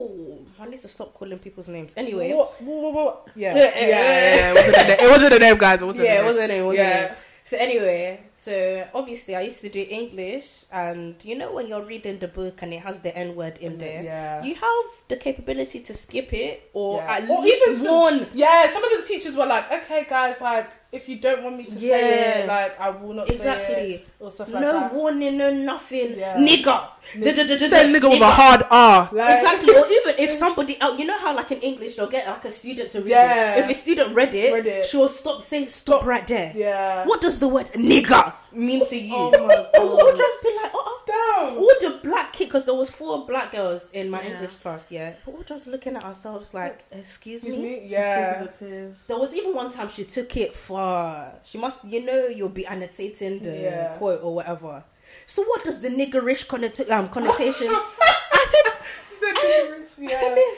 Oh, 0.00 0.38
I 0.60 0.66
need 0.68 0.80
to 0.82 0.88
stop 0.88 1.12
calling 1.14 1.38
people's 1.38 1.68
names. 1.68 1.92
Anyway, 1.96 2.32
What? 2.32 2.60
What? 2.62 2.92
What? 2.94 3.28
Yeah. 3.34 3.54
Yeah, 3.56 3.62
yeah, 3.74 3.88
yeah, 3.88 3.88
yeah. 3.88 4.50
It 4.50 4.54
wasn't 4.54 4.72
the 4.74 4.84
name. 4.84 4.98
It 5.00 5.10
wasn't 5.10 5.30
the 5.32 5.38
name, 5.38 5.58
guys. 5.58 5.82
It 5.82 5.86
wasn't. 5.86 6.04
yeah, 6.06 6.20
it 6.20 6.24
wasn't 6.24 6.50
it. 6.52 6.54
It 6.58 6.64
wasn't 6.64 6.88
Yeah. 6.88 7.04
it. 7.04 7.12
So 7.44 7.56
anyway, 7.56 8.20
so 8.34 8.86
obviously 8.92 9.34
I 9.34 9.40
used 9.40 9.62
to 9.62 9.70
do 9.70 9.80
English, 9.88 10.66
and 10.70 11.14
you 11.24 11.34
know 11.34 11.50
when 11.50 11.66
you're 11.66 11.82
reading 11.82 12.18
the 12.18 12.28
book 12.28 12.60
and 12.60 12.74
it 12.74 12.82
has 12.82 13.00
the 13.00 13.16
N 13.16 13.34
word 13.34 13.56
in 13.58 13.78
there, 13.78 14.02
Yeah. 14.02 14.42
you 14.44 14.54
have 14.54 14.84
the 15.08 15.16
capability 15.16 15.80
to 15.80 15.94
skip 15.94 16.34
it 16.34 16.68
or 16.74 16.98
Yeah. 16.98 17.12
at 17.14 17.30
Or 17.30 17.40
least 17.40 17.62
even 17.66 17.84
warn. 17.90 18.26
Yeah, 18.34 18.70
some 18.70 18.84
of 18.84 18.90
the 18.90 19.02
teachers 19.08 19.34
were 19.34 19.46
like, 19.46 19.72
"Okay, 19.72 20.04
guys, 20.08 20.38
like 20.42 20.68
if 20.90 21.08
you 21.08 21.16
don't 21.16 21.42
want 21.44 21.58
me 21.58 21.64
to 21.64 21.78
say 21.78 22.40
it, 22.42 22.48
like 22.48 22.80
I 22.80 22.88
will 22.90 23.12
not 23.14 23.28
say 23.28 23.34
it," 23.34 23.38
Exactly. 23.40 24.04
or 24.20 24.32
stuff 24.32 24.50
like 24.52 24.62
no 24.62 24.72
that. 24.72 24.94
warning, 24.94 25.36
no 25.36 25.52
nothing. 25.52 26.18
Yeah. 26.18 26.36
Nigger. 26.36 26.88
Say 27.12 27.92
nigga 27.92 28.10
with 28.10 28.20
a 28.22 28.30
hard 28.30 28.64
R. 28.70 29.08
Like, 29.12 29.38
exactly. 29.38 29.74
Or 29.74 29.86
even 29.86 30.14
if 30.18 30.32
somebody 30.34 30.80
out, 30.80 30.98
you 30.98 31.04
know 31.04 31.18
how 31.18 31.34
like 31.36 31.50
in 31.52 31.60
English 31.60 31.96
they'll 31.96 32.08
get 32.08 32.26
like 32.26 32.44
a 32.44 32.50
student 32.50 32.90
to 32.90 33.00
read 33.00 33.10
Yeah. 33.10 33.54
it. 33.56 33.64
If 33.64 33.70
a 33.70 33.74
student 33.74 34.14
read 34.14 34.34
it, 34.34 34.52
Read 34.52 34.66
it. 34.66 34.86
she'll 34.86 35.08
stop 35.08 35.44
saying 35.44 35.68
stop 35.68 36.04
right 36.06 36.26
there. 36.26 36.52
Yeah. 36.54 37.04
What 37.06 37.20
does 37.20 37.38
the 37.40 37.48
word 37.48 37.66
nigger 37.74 38.32
mean 38.52 38.84
to 38.86 38.96
you? 38.96 39.14
Oh 39.14 39.30
my 39.46 39.54
And 39.74 39.88
we'll 39.88 40.16
just 40.16 40.42
be 40.42 40.48
like, 40.62 40.70
oh, 40.74 41.02
Down. 41.06 41.56
all 41.58 41.72
the 41.80 41.98
black 42.02 42.32
kids, 42.32 42.48
because 42.48 42.64
there 42.64 42.74
was 42.74 42.90
four 42.90 43.26
black 43.26 43.52
girls 43.52 43.90
in 43.92 44.10
my 44.10 44.22
Yeah. 44.22 44.34
English 44.34 44.56
class, 44.56 44.90
yeah. 44.90 45.14
We're 45.26 45.42
just 45.44 45.66
looking 45.66 45.96
at 45.96 46.04
ourselves 46.04 46.54
like, 46.54 46.84
excuse, 46.90 47.44
Excuse 47.44 47.56
me? 47.56 47.80
me. 47.80 47.86
Yeah. 47.88 48.46
There 48.60 49.18
was 49.18 49.34
even 49.34 49.54
one 49.54 49.70
time 49.72 49.88
she 49.88 50.04
took 50.04 50.36
it 50.36 50.54
far. 50.56 51.32
She 51.44 51.58
must, 51.58 51.84
you 51.84 52.04
know, 52.04 52.26
you'll 52.26 52.48
be 52.48 52.66
annotating 52.66 53.40
the 53.42 53.50
Yeah. 53.58 53.94
quote 53.96 54.22
or 54.22 54.34
whatever. 54.34 54.84
So 55.26 55.42
what 55.44 55.64
does 55.64 55.80
the 55.80 55.88
niggerish 55.88 56.46
connota- 56.46 56.90
um, 56.90 57.08
connotation? 57.08 57.68
I 57.70 58.46
said, 58.52 59.34
I 59.36 59.84
said, 59.84 59.98
Yeah. 59.98 60.34
"Miss, 60.34 60.56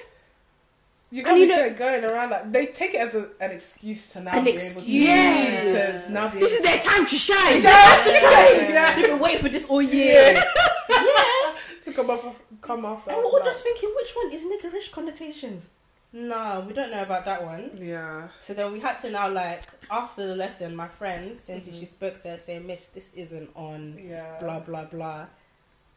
You 1.13 1.19
And 1.21 1.27
got 1.27 1.35
you 1.39 1.49
me 1.49 1.57
know- 1.57 1.71
going 1.75 2.05
around 2.05 2.31
like 2.31 2.53
they 2.53 2.67
take 2.67 2.95
it 2.95 2.99
as 3.01 3.15
a, 3.15 3.29
an 3.41 3.51
excuse 3.51 4.11
to 4.11 4.21
now 4.21 4.33
An 4.39 4.45
be 4.45 4.51
able 4.51 4.61
to, 4.61 4.67
excuse. 4.67 6.05
to 6.07 6.13
now 6.13 6.29
be 6.29 6.39
This 6.39 6.53
is 6.53 6.61
their 6.61 6.79
time 6.79 7.05
to 7.07 7.17
shine. 7.17 7.61
Yeah, 7.63 8.03
to 8.05 8.11
Yeah. 8.11 8.21
shine, 8.21 8.71
yeah. 8.71 8.95
They've 8.95 9.07
been 9.07 9.19
waiting 9.19 9.41
for 9.43 9.49
this 9.49 9.67
all 9.69 9.83
year. 9.83 10.35
Yeah. 10.35 10.43
yeah. 10.89 11.55
to 11.85 11.93
come 11.93 12.11
off 12.11 12.41
come 12.63 12.85
after. 12.85 13.11
And 13.11 13.19
us, 13.21 13.25
we're 13.33 13.41
all 13.41 13.45
just 13.45 13.63
thinking, 13.63 13.91
which 13.97 14.13
one 14.15 14.33
is 14.33 14.43
niggerish 14.43 14.93
connotations? 14.93 15.67
No, 16.13 16.65
we 16.67 16.75
don't 16.75 16.91
know 16.91 17.03
about 17.03 17.25
that 17.25 17.45
one. 17.45 17.71
yeah. 17.81 18.29
So 18.41 18.53
then 18.55 18.73
we 18.73 18.79
had 18.81 18.99
to 19.01 19.11
now 19.11 19.29
like 19.31 19.63
after 19.91 20.27
the 20.27 20.37
lesson, 20.37 20.77
my 20.77 20.89
friend 20.89 21.41
Cindy, 21.41 21.71
Mhm. 21.73 21.81
she 21.81 21.87
spoke 21.87 22.21
to 22.21 22.29
her 22.31 22.39
saying, 22.39 22.67
"Miss, 22.67 22.87
this 22.87 23.13
isn't 23.15 23.51
on." 23.57 23.99
Yeah. 24.01 24.39
Blah 24.41 24.61
blah 24.61 24.85
blah. 24.85 25.27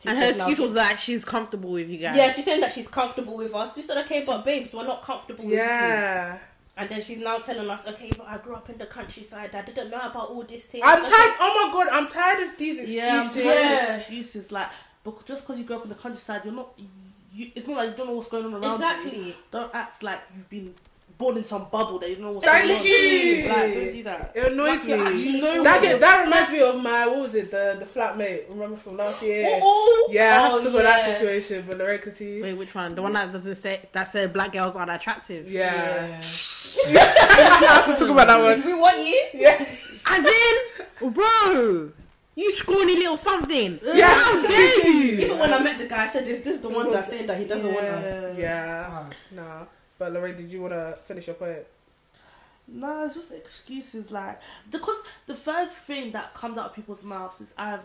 And 0.05 0.17
her 0.17 0.29
excuse 0.29 0.59
was 0.59 0.73
that 0.73 0.99
she's 0.99 1.23
comfortable 1.25 1.71
with 1.71 1.89
you 1.89 1.97
guys. 1.97 2.15
Yeah, 2.15 2.31
she's 2.31 2.45
saying 2.45 2.61
that 2.61 2.73
she's 2.73 2.87
comfortable 2.87 3.35
with 3.37 3.53
us. 3.53 3.75
We 3.75 3.81
said, 3.81 3.97
okay, 4.05 4.23
but 4.25 4.43
babes, 4.43 4.73
we're 4.73 4.85
not 4.85 5.01
comfortable 5.01 5.43
with 5.45 5.53
you. 5.53 5.59
Yeah. 5.59 6.37
And 6.75 6.89
then 6.89 7.01
she's 7.01 7.19
now 7.19 7.37
telling 7.37 7.69
us, 7.69 7.87
okay, 7.87 8.09
but 8.17 8.27
I 8.27 8.37
grew 8.37 8.55
up 8.55 8.69
in 8.69 8.77
the 8.79 8.87
countryside. 8.87 9.53
I 9.55 9.61
didn't 9.61 9.91
know 9.91 9.99
about 9.99 10.29
all 10.29 10.43
these 10.43 10.65
things. 10.65 10.83
I'm 10.85 11.01
Okay. 11.03 11.11
tired. 11.11 11.33
Oh 11.39 11.67
my 11.67 11.71
god, 11.73 11.87
I'm 11.91 12.07
tired 12.07 12.43
of 12.49 12.57
these 12.57 12.79
excuses. 12.79 12.95
Yeah, 12.95 13.21
I'm 13.21 13.29
tired 13.33 13.45
Yeah. 13.45 13.93
of 13.95 13.99
excuses. 14.01 14.51
Like, 14.51 14.69
but 15.03 15.23
just 15.25 15.43
because 15.43 15.59
you 15.59 15.65
grew 15.65 15.75
up 15.77 15.83
in 15.83 15.89
the 15.89 15.95
countryside, 15.95 16.41
you're 16.45 16.53
not. 16.53 16.73
You, 17.35 17.51
it's 17.55 17.67
not 17.67 17.77
like 17.77 17.91
you 17.91 17.95
don't 17.97 18.07
know 18.07 18.13
what's 18.13 18.27
going 18.29 18.45
on 18.45 18.53
around 18.53 18.63
you. 18.63 18.73
Exactly. 18.73 19.35
Don't 19.51 19.73
act 19.75 20.01
like 20.03 20.21
you've 20.35 20.49
been 20.49 20.73
born 21.17 21.37
in 21.37 21.43
some 21.43 21.67
bubble 21.71 21.99
that 21.99 22.09
you 22.09 22.15
don't 22.15 22.25
know 22.25 22.31
what's 22.31 22.45
Thank 22.45 22.67
going 22.67 22.79
on. 22.79 22.85
you. 22.85 23.47
Like, 23.47 23.73
don't 23.73 23.93
do 23.93 24.03
that. 24.03 24.31
It 24.35 24.51
annoys 24.51 24.69
Like 24.69 24.85
me. 24.85 24.93
actually 24.93 25.41
know 25.41 25.63
That 25.63 25.81
get, 25.81 25.99
that 26.01 26.23
reminds 26.23 26.51
me 26.51 26.61
of 26.61 26.81
my 26.81 27.05
what 27.07 27.19
was 27.19 27.35
it 27.35 27.51
the 27.51 27.77
the 27.79 27.85
flatmate? 27.85 28.49
Remember 28.49 28.75
from 28.77 28.97
last 28.97 29.21
year? 29.21 29.47
Oh, 29.49 29.59
oh. 29.61 30.11
Yeah, 30.11 30.41
I 30.41 30.47
Oh, 30.51 30.55
had 30.57 30.63
to 30.63 30.69
oh, 30.69 30.71
go 30.71 30.81
that 30.83 31.15
situation, 31.15 31.65
but 31.67 31.77
Lorraine 31.77 31.99
could 31.99 32.15
see. 32.15 32.41
Wait, 32.41 32.53
which 32.57 32.73
one? 32.75 32.93
The 32.95 33.01
one 33.01 33.13
that 33.13 33.31
doesn't 33.31 33.55
say 33.55 33.87
that 33.91 34.07
said 34.07 34.33
black 34.33 34.51
girls 34.53 34.75
aren't 34.75 34.91
attractive. 34.91 35.49
Yeah, 35.51 36.07
Yeah. 36.07 36.19
I 36.89 37.83
have 37.85 37.85
to 37.97 37.99
talk 38.05 38.09
about 38.11 38.27
that 38.27 38.41
one. 38.41 38.65
We 38.65 38.73
want 38.73 38.97
you. 38.99 39.27
Yeah, 39.33 39.65
As 40.07 40.25
in, 40.25 41.11
Bro, 41.11 41.91
you 42.35 42.51
scrawny 42.51 42.95
little 42.95 43.17
something. 43.17 43.79
Yeah. 43.83 44.07
How 44.17 44.41
dare 44.41 44.89
you? 44.89 45.03
Even 45.19 45.37
when 45.39 45.53
I 45.53 45.61
met 45.61 45.77
the 45.77 45.85
guy, 45.85 46.05
I 46.05 46.07
said, 46.07 46.27
"Is 46.27 46.41
this 46.41 46.57
the 46.57 46.69
one 46.69 46.91
that's 46.91 47.09
saying 47.09 47.27
that 47.27 47.37
he 47.37 47.45
doesn't 47.45 47.71
want 47.71 47.85
us?" 47.85 48.37
Yeah. 48.37 49.05
No. 49.31 49.67
But 49.99 50.13
Lorraine, 50.13 50.35
did 50.35 50.51
you 50.51 50.61
want 50.61 50.73
to 50.73 50.97
finish 51.03 51.27
your 51.27 51.35
point? 51.35 51.59
No, 52.67 53.05
it's 53.05 53.15
just 53.15 53.31
excuses. 53.31 54.09
Like 54.11 54.39
because 54.71 54.95
the 55.27 55.35
first 55.35 55.77
thing 55.79 56.11
that 56.13 56.33
comes 56.33 56.57
out 56.57 56.67
of 56.67 56.73
people's 56.73 57.03
mouths 57.03 57.41
is 57.41 57.53
either, 57.57 57.81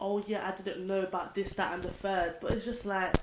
"Oh 0.00 0.22
yeah, 0.26 0.46
I 0.48 0.60
didn't 0.62 0.86
know 0.86 1.00
about 1.02 1.34
this, 1.34 1.52
that, 1.54 1.74
and 1.74 1.82
the 1.82 1.90
third. 1.90 2.34
But 2.40 2.52
it's 2.54 2.64
just 2.64 2.86
like 2.86 3.16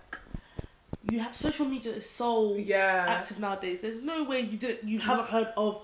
you 1.09 1.19
have 1.21 1.35
social 1.35 1.65
media 1.65 1.93
is 1.93 2.09
so 2.09 2.55
Yeah. 2.55 3.05
active 3.07 3.39
nowadays. 3.39 3.79
There's 3.81 4.01
no 4.01 4.23
way 4.25 4.41
you 4.41 4.57
didn't, 4.57 4.87
you 4.89 4.99
haven't 4.99 5.27
heard 5.29 5.47
of 5.55 5.81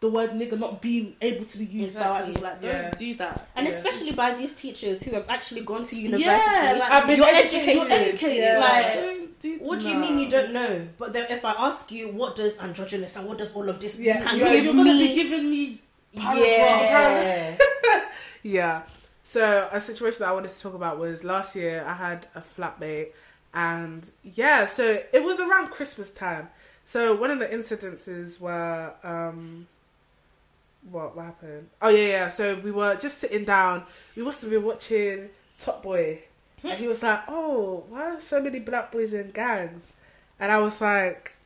the 0.00 0.08
word 0.10 0.30
nigger 0.32 0.58
not 0.58 0.82
being 0.82 1.16
able 1.22 1.46
to 1.46 1.58
be 1.58 1.64
used 1.64 1.96
by 1.98 2.08
white 2.10 2.28
Exactly. 2.28 2.34
people. 2.34 2.44
Like, 2.44 2.60
don't 2.60 2.70
Yeah. 2.70 2.90
do 2.90 3.14
that. 3.16 3.48
And 3.56 3.66
Yeah. 3.66 3.72
especially 3.72 4.12
by 4.12 4.34
these 4.34 4.54
teachers 4.54 5.02
who 5.02 5.12
have 5.12 5.24
actually 5.30 5.62
gone 5.62 5.84
to 5.84 5.96
university. 5.98 6.24
Yeah, 6.24 6.76
like, 6.78 6.90
I've 6.92 7.06
been 7.06 7.16
you're 7.16 7.26
educated. 7.26 7.58
educated. 7.68 7.88
You're 7.90 7.98
educated. 8.08 8.36
Yeah. 8.44 8.58
Like, 8.58 8.84
Like, 8.84 8.94
don't 8.94 9.27
do 9.40 9.58
What 9.58 9.80
do 9.80 9.88
you 9.88 9.96
mean 9.96 10.18
you 10.18 10.28
don't 10.28 10.52
know? 10.52 10.88
But 10.98 11.12
then 11.12 11.30
if 11.30 11.44
I 11.44 11.52
ask 11.52 11.90
you, 11.90 12.08
what 12.12 12.36
does 12.36 12.58
androgynous 12.58 13.16
and 13.16 13.26
what 13.26 13.38
does 13.38 13.54
all 13.54 13.68
of 13.68 13.80
this? 13.80 13.98
Yeah, 13.98 14.18
you 14.18 14.24
can 14.26 14.38
you're- 14.38 14.50
give 14.50 14.64
You're 14.64 14.74
gonna 14.74 14.92
be 14.92 15.14
giving 15.14 15.50
me 15.50 15.80
yeah. 16.12 17.56
Yeah. 18.42 18.82
So 19.24 19.68
a 19.70 19.80
situation 19.80 20.20
that 20.20 20.28
I 20.28 20.32
wanted 20.32 20.52
to 20.52 20.60
talk 20.60 20.74
about 20.74 20.98
was 20.98 21.22
last 21.22 21.54
year 21.54 21.84
I 21.86 21.94
had 21.94 22.26
a 22.34 22.40
flatmate 22.40 23.08
and 23.52 24.10
yeah, 24.22 24.66
so 24.66 25.02
it 25.12 25.22
was 25.22 25.40
around 25.40 25.68
Christmas 25.70 26.10
time. 26.10 26.48
So 26.84 27.14
one 27.14 27.30
of 27.30 27.38
the 27.38 27.46
incidences 27.46 28.40
were 28.40 28.92
um 29.04 29.66
what 30.90 31.14
what 31.16 31.26
happened? 31.26 31.68
Oh 31.82 31.88
yeah, 31.88 32.06
yeah. 32.06 32.28
So 32.28 32.54
we 32.56 32.70
were 32.70 32.96
just 32.96 33.18
sitting 33.18 33.44
down. 33.44 33.84
We 34.16 34.22
must 34.24 34.40
have 34.40 34.50
been 34.50 34.64
watching 34.64 35.28
Top 35.58 35.82
Boy. 35.82 36.22
And 36.64 36.78
he 36.78 36.88
was 36.88 37.02
like, 37.02 37.20
Oh, 37.28 37.84
why 37.88 38.14
are 38.16 38.20
so 38.20 38.40
many 38.40 38.58
black 38.60 38.90
boys 38.92 39.12
in 39.12 39.30
gangs? 39.30 39.92
And 40.40 40.50
I 40.52 40.58
was 40.58 40.80
like, 40.80 41.36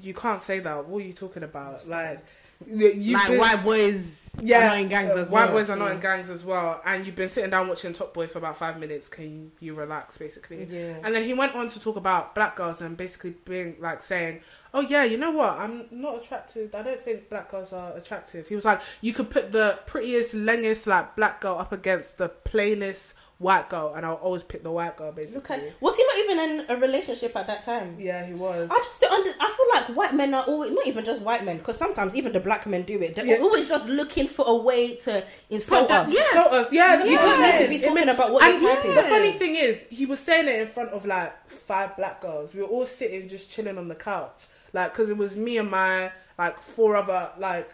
You 0.00 0.14
can't 0.14 0.40
say 0.42 0.58
that. 0.60 0.86
What 0.86 1.02
are 1.02 1.06
you 1.06 1.12
talking 1.12 1.42
about? 1.42 1.86
Like 1.88 2.24
you- 2.64 3.14
like 3.14 3.26
been- 3.28 3.40
white 3.40 3.64
boys 3.64 4.30
yeah, 4.40 4.58
are 4.58 4.68
not 4.68 4.78
in 4.82 4.88
gangs 4.88 5.16
as 5.16 5.30
white 5.30 5.46
well. 5.46 5.58
boys 5.58 5.68
are 5.68 5.76
not 5.76 5.86
Yeah. 5.86 5.94
in 5.94 6.00
gangs 6.00 6.30
as 6.30 6.44
well, 6.44 6.80
and 6.84 7.04
you've 7.04 7.16
been 7.16 7.28
sitting 7.28 7.50
down 7.50 7.66
watching 7.66 7.92
Top 7.92 8.14
Boy 8.14 8.28
for 8.28 8.38
about 8.38 8.56
five 8.56 8.78
minutes. 8.78 9.08
Can 9.08 9.50
you 9.58 9.74
relax, 9.74 10.16
basically? 10.16 10.64
Yeah. 10.70 10.94
And 11.02 11.12
then 11.12 11.24
he 11.24 11.34
went 11.34 11.56
on 11.56 11.68
to 11.70 11.80
talk 11.80 11.96
about 11.96 12.36
black 12.36 12.54
girls 12.54 12.80
and 12.80 12.96
basically 12.96 13.34
being 13.44 13.74
like 13.80 14.00
saying, 14.00 14.42
"Oh 14.72 14.80
yeah, 14.80 15.02
you 15.02 15.16
know 15.18 15.32
what? 15.32 15.58
I'm 15.58 15.86
not 15.90 16.22
attracted. 16.22 16.72
I 16.72 16.82
don't 16.82 17.04
think 17.04 17.28
black 17.28 17.50
girls 17.50 17.72
are 17.72 17.96
attractive." 17.96 18.46
He 18.46 18.54
was 18.54 18.64
like, 18.64 18.80
"You 19.00 19.12
could 19.12 19.28
put 19.28 19.50
the 19.50 19.80
prettiest, 19.84 20.32
longest 20.32 20.86
like 20.86 21.16
black 21.16 21.40
girl 21.40 21.58
up 21.58 21.72
against 21.72 22.16
the 22.16 22.28
plainest 22.28 23.14
white 23.42 23.68
girl, 23.68 23.92
and 23.94 24.06
I'll 24.06 24.14
always 24.14 24.42
pick 24.42 24.62
the 24.62 24.70
white 24.70 24.96
girl." 24.96 25.12
Basically, 25.12 25.38
Okay. 25.56 25.72
Was 25.80 25.96
he 25.96 26.04
not 26.04 26.18
even 26.18 26.38
in 26.60 26.70
a 26.70 26.76
relationship 26.76 27.34
at 27.36 27.46
that 27.48 27.62
time? 27.64 27.96
yeah, 27.98 28.24
he 28.24 28.32
was. 28.34 28.70
I 28.70 28.76
just 28.78 29.00
don't 29.00 29.12
under, 29.12 29.30
I 29.40 29.52
feel 29.56 29.66
like 29.74 29.96
white 29.96 30.14
men 30.14 30.32
are 30.34 30.44
always 30.44 30.70
not 30.72 30.86
even 30.86 31.04
just 31.04 31.20
white 31.22 31.44
men 31.44 31.58
because 31.58 31.76
sometimes 31.76 32.14
even 32.14 32.32
the 32.32 32.40
black 32.40 32.66
men 32.66 32.82
do 32.82 33.00
it. 33.02 33.14
They're 33.16 33.26
Yeah. 33.26 33.38
always 33.38 33.68
just 33.68 33.86
looking 33.88 34.28
for 34.28 34.44
a 34.48 34.54
way 34.54 34.94
to 34.96 35.24
insult 35.50 35.88
that- 35.88 36.06
us. 36.06 36.14
yeah. 36.14 36.22
So 36.32 36.40
us, 36.42 36.72
yeah, 36.72 36.96
that's 36.96 37.10
You 37.10 37.16
don't 37.18 37.42
need 37.42 37.58
to 37.64 37.68
be 37.68 37.78
talking 37.78 37.94
meant- 37.94 38.10
about 38.10 38.32
what 38.32 38.44
and 38.44 38.60
you're 38.60 38.74
typing. 38.76 38.94
the 38.94 39.02
funny 39.02 39.32
thing 39.32 39.56
is, 39.56 39.84
he 39.90 40.06
was 40.06 40.20
saying 40.20 40.48
it 40.48 40.60
in 40.60 40.68
front 40.68 40.90
of 40.90 41.04
like 41.04 41.32
five 41.50 41.96
black 41.96 42.20
girls. 42.20 42.54
We 42.54 42.62
were 42.62 42.68
all 42.68 42.86
sitting 42.86 43.28
just 43.28 43.50
chilling 43.50 43.76
on 43.78 43.88
the 43.88 43.94
couch, 43.94 44.46
like 44.72 44.92
because 44.92 45.10
it 45.10 45.16
was 45.16 45.36
me 45.36 45.58
and 45.58 45.70
my 45.70 46.12
like 46.38 46.60
four 46.62 46.96
other 46.96 47.30
like 47.38 47.70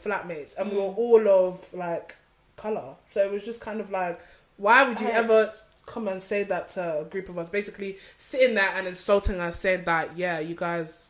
flatmates, 0.00 0.56
and 0.56 0.70
we 0.70 0.76
were 0.78 0.84
Mm. 0.84 0.98
all 0.98 1.28
of 1.28 1.72
like 1.74 2.16
color. 2.56 2.94
So 3.10 3.20
it 3.24 3.30
was 3.30 3.44
just 3.44 3.60
kind 3.60 3.80
of 3.80 3.90
like, 3.90 4.20
why 4.58 4.82
would 4.86 5.00
you 5.00 5.08
ever 5.08 5.52
come 5.86 6.06
and 6.08 6.22
say 6.22 6.42
that 6.42 6.68
to 6.70 7.00
a 7.00 7.04
group 7.04 7.30
of 7.30 7.38
us? 7.38 7.48
Basically, 7.48 7.96
sitting 8.18 8.54
there 8.54 8.70
and 8.74 8.86
insulting 8.86 9.40
us, 9.40 9.58
saying 9.58 9.84
that 9.84 10.16
yeah, 10.18 10.38
you 10.40 10.54
guys 10.54 11.04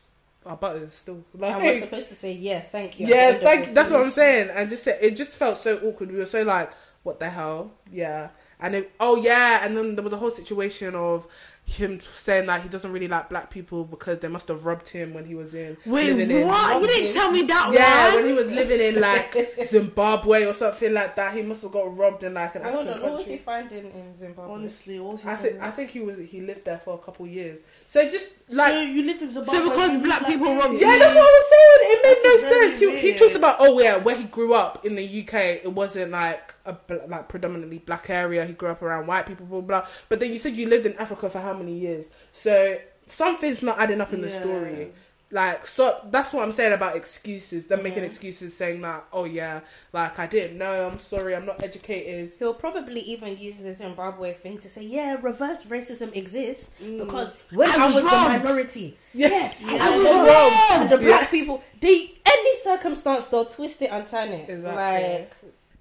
are 0.45 0.55
butters 0.55 0.93
still. 0.93 1.23
Like, 1.33 1.55
I 1.55 1.69
was 1.69 1.79
supposed 1.79 2.09
to 2.09 2.15
say 2.15 2.31
yeah, 2.31 2.61
thank 2.61 2.99
you. 2.99 3.07
yeah, 3.07 3.33
thank. 3.33 3.65
this. 3.65 3.73
That's 3.73 3.89
what 3.89 4.01
I'm 4.01 4.11
saying. 4.11 4.49
And 4.53 4.69
just 4.69 4.87
it 4.87 5.15
just 5.15 5.31
felt 5.31 5.57
so 5.57 5.77
awkward. 5.79 6.11
We 6.11 6.17
were 6.17 6.25
so 6.25 6.43
like, 6.43 6.71
what 7.03 7.19
the 7.19 7.29
hell? 7.29 7.71
Yeah. 7.91 8.29
And 8.61 8.75
it, 8.75 8.91
oh 8.99 9.15
yeah, 9.15 9.65
and 9.65 9.75
then 9.75 9.95
there 9.95 10.03
was 10.03 10.13
a 10.13 10.17
whole 10.17 10.29
situation 10.31 10.93
of 10.93 11.27
him 11.69 11.99
saying 11.99 12.47
that 12.47 12.61
he 12.61 12.69
doesn't 12.69 12.91
really 12.91 13.07
like 13.07 13.29
black 13.29 13.49
people 13.49 13.83
because 13.83 14.19
they 14.19 14.27
must 14.27 14.47
have 14.47 14.65
robbed 14.65 14.89
him 14.89 15.13
when 15.13 15.25
he 15.25 15.35
was 15.35 15.53
in 15.53 15.77
Wait, 15.85 16.07
living 16.07 16.31
in 16.31 16.47
what? 16.47 16.81
You 16.81 16.87
didn't 16.87 17.13
tell 17.13 17.31
me 17.31 17.43
that 17.43 17.73
yeah, 17.73 18.07
one. 18.07 18.15
when 18.15 18.25
he 18.25 18.33
was 18.33 18.51
living 18.51 18.79
in 18.79 18.99
like 19.01 19.35
Zimbabwe 19.65 20.45
or 20.45 20.53
something 20.53 20.93
like 20.93 21.15
that, 21.15 21.35
he 21.35 21.41
must 21.41 21.61
have 21.61 21.71
got 21.71 21.95
robbed 21.95 22.23
in 22.23 22.33
like 22.33 22.55
an 22.55 22.63
Hold 22.63 22.87
African 22.87 22.93
on, 23.03 23.09
what 23.09 23.17
was 23.19 23.27
he 23.27 23.37
finding 23.37 23.85
in 23.91 24.17
Zimbabwe? 24.17 24.53
Honestly, 24.53 24.99
what 24.99 25.13
was 25.13 25.23
he 25.23 25.29
I 25.29 25.35
think? 25.35 25.61
I 25.61 25.71
think 25.71 25.89
he 25.91 25.99
was 26.01 26.17
he 26.17 26.41
lived 26.41 26.65
there 26.65 26.79
for 26.79 26.95
a 26.95 26.97
couple 26.97 27.25
of 27.25 27.31
years. 27.31 27.61
So 27.87 28.07
just 28.09 28.31
like 28.51 28.73
so 28.73 28.81
you 28.81 29.03
lived 29.03 29.21
in 29.21 29.31
Zimbabwe. 29.31 29.59
So 29.59 29.69
because 29.69 29.93
you 29.93 29.99
black 30.01 30.25
people 30.25 30.55
robbed 30.55 30.73
you. 30.73 30.87
Yeah, 30.87 30.97
that's 30.97 31.15
what 31.15 31.21
I 31.21 31.39
was 31.39 31.49
saying. 31.49 31.91
It 31.91 31.99
made 32.03 32.29
That's 32.29 32.43
no 32.43 32.49
very 32.49 32.67
sense. 32.67 32.79
He, 32.79 32.99
he 32.99 33.07
weird. 33.09 33.19
talks 33.19 33.28
about 33.39 33.57
oh 33.59 33.79
yeah, 33.79 33.97
where 33.97 34.15
he 34.15 34.25
grew 34.25 34.53
up 34.53 34.85
in 34.85 34.95
the 34.95 35.21
UK, 35.21 35.33
it 35.63 35.73
wasn't 35.73 36.11
like 36.11 36.53
a 36.65 36.75
like 37.07 37.27
predominantly 37.27 37.79
black 37.79 38.09
area. 38.09 38.45
He 38.45 38.53
grew 38.53 38.69
up 38.69 38.81
around 38.81 39.07
white 39.07 39.25
people, 39.25 39.45
blah 39.45 39.61
blah. 39.61 39.81
blah. 39.81 39.89
But 40.07 40.19
then 40.19 40.31
you 40.31 40.39
said 40.39 40.55
you 40.55 40.67
lived 40.67 40.85
in 40.85 40.95
Africa 40.97 41.29
for 41.29 41.39
how 41.39 41.53
many 41.53 41.77
years? 41.77 42.05
So 42.31 42.77
something's 43.07 43.63
not 43.63 43.79
adding 43.79 44.01
up 44.01 44.13
in 44.13 44.21
the 44.21 44.29
story. 44.29 44.91
Like 45.31 45.67
so, 45.67 45.99
that's 46.09 46.33
what 46.33 46.41
I'm 46.43 46.51
saying 46.51 46.73
about 46.73 46.95
excuses. 46.95 47.67
They're 47.67 47.81
making 47.81 48.03
excuses, 48.03 48.57
saying 48.57 48.81
that 48.81 49.05
oh 49.13 49.25
yeah, 49.25 49.61
like 49.93 50.17
I 50.17 50.25
didn't 50.25 50.57
know. 50.57 50.87
I'm 50.87 50.97
sorry, 50.97 51.35
I'm 51.35 51.45
not 51.45 51.63
educated. 51.63 52.33
He'll 52.39 52.55
probably 52.55 53.01
even 53.01 53.37
use 53.37 53.57
the 53.59 53.71
Zimbabwe 53.73 54.33
thing 54.33 54.57
to 54.57 54.69
say, 54.69 54.83
yeah, 54.83 55.17
reverse 55.21 55.65
racism 55.65 56.15
exists 56.15 56.71
mm. 56.81 56.99
because 56.99 57.37
when 57.51 57.69
I 57.69 57.75
I 57.75 57.85
was 57.85 57.95
was, 57.95 58.03
the 58.05 58.09
minority, 58.09 58.97
Yeah, 59.13 59.53
I 59.63 59.89
was 59.91 60.03
wrong. 60.03 60.79
robbed. 60.79 60.93
The 60.93 60.97
black 60.97 61.29
people, 61.29 61.63
they 61.79 62.17
any 62.25 62.55
circumstance 62.61 63.27
they'll 63.27 63.45
twist 63.45 63.83
it 63.83 63.91
and 63.91 64.07
turn 64.07 64.29
it. 64.29 64.49
Exactly. 64.49 64.75
Like, 64.75 65.33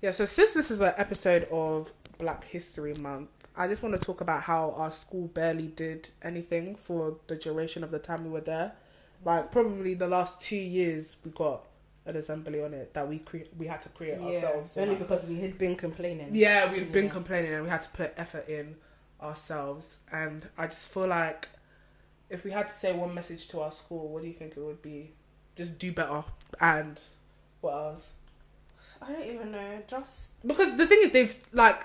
Yeah, 0.02 0.10
so 0.10 0.26
since 0.26 0.52
this 0.52 0.70
is 0.70 0.82
an 0.82 0.92
episode 0.98 1.44
of 1.50 1.92
Black 2.18 2.44
History 2.44 2.92
Month, 3.00 3.30
I 3.56 3.66
just 3.66 3.82
want 3.82 3.94
to 3.94 3.98
talk 3.98 4.20
about 4.20 4.42
how 4.42 4.72
our 4.76 4.92
school 4.92 5.28
barely 5.28 5.68
did 5.68 6.10
anything 6.22 6.76
for 6.76 7.16
the 7.26 7.36
duration 7.36 7.82
of 7.82 7.90
the 7.90 7.98
time 7.98 8.24
we 8.24 8.30
were 8.30 8.40
there. 8.40 8.72
Like 9.24 9.50
probably 9.50 9.94
the 9.94 10.06
last 10.08 10.40
two 10.40 10.56
years, 10.56 11.16
we 11.24 11.30
got 11.32 11.64
an 12.06 12.16
assembly 12.16 12.62
on 12.62 12.72
it 12.72 12.94
that 12.94 13.06
we 13.08 13.18
cre- 13.18 13.48
we 13.58 13.66
had 13.66 13.82
to 13.82 13.88
create 13.90 14.18
yeah, 14.20 14.26
ourselves. 14.36 14.76
only 14.76 14.90
Like, 14.90 14.98
because 15.00 15.26
we 15.26 15.40
had 15.40 15.58
been 15.58 15.76
complaining. 15.76 16.28
yeah, 16.32 16.72
we'd 16.72 16.92
been 16.92 17.04
Yeah. 17.06 17.10
complaining 17.10 17.52
and 17.52 17.64
we 17.64 17.68
had 17.68 17.82
to 17.82 17.88
put 17.90 18.14
effort 18.16 18.48
in 18.48 18.76
ourselves. 19.20 19.98
And 20.12 20.48
I 20.56 20.68
just 20.68 20.78
feel 20.88 21.06
like 21.08 21.48
if 22.30 22.44
we 22.44 22.50
had 22.52 22.68
to 22.68 22.74
say 22.74 22.92
one 22.94 23.14
message 23.14 23.48
to 23.48 23.60
our 23.60 23.72
school, 23.72 24.08
what 24.08 24.22
do 24.22 24.28
you 24.28 24.34
think 24.34 24.52
it 24.56 24.60
would 24.60 24.80
be? 24.82 25.12
Just 25.56 25.78
do 25.78 25.92
better 25.92 26.24
and 26.60 26.98
what 27.60 27.72
else? 27.74 28.06
I 29.02 29.12
don't 29.12 29.26
even 29.26 29.50
know. 29.52 29.82
Just 29.88 30.40
because 30.46 30.76
the 30.78 30.86
thing 30.86 31.00
is 31.02 31.10
they've 31.12 31.36
like 31.52 31.84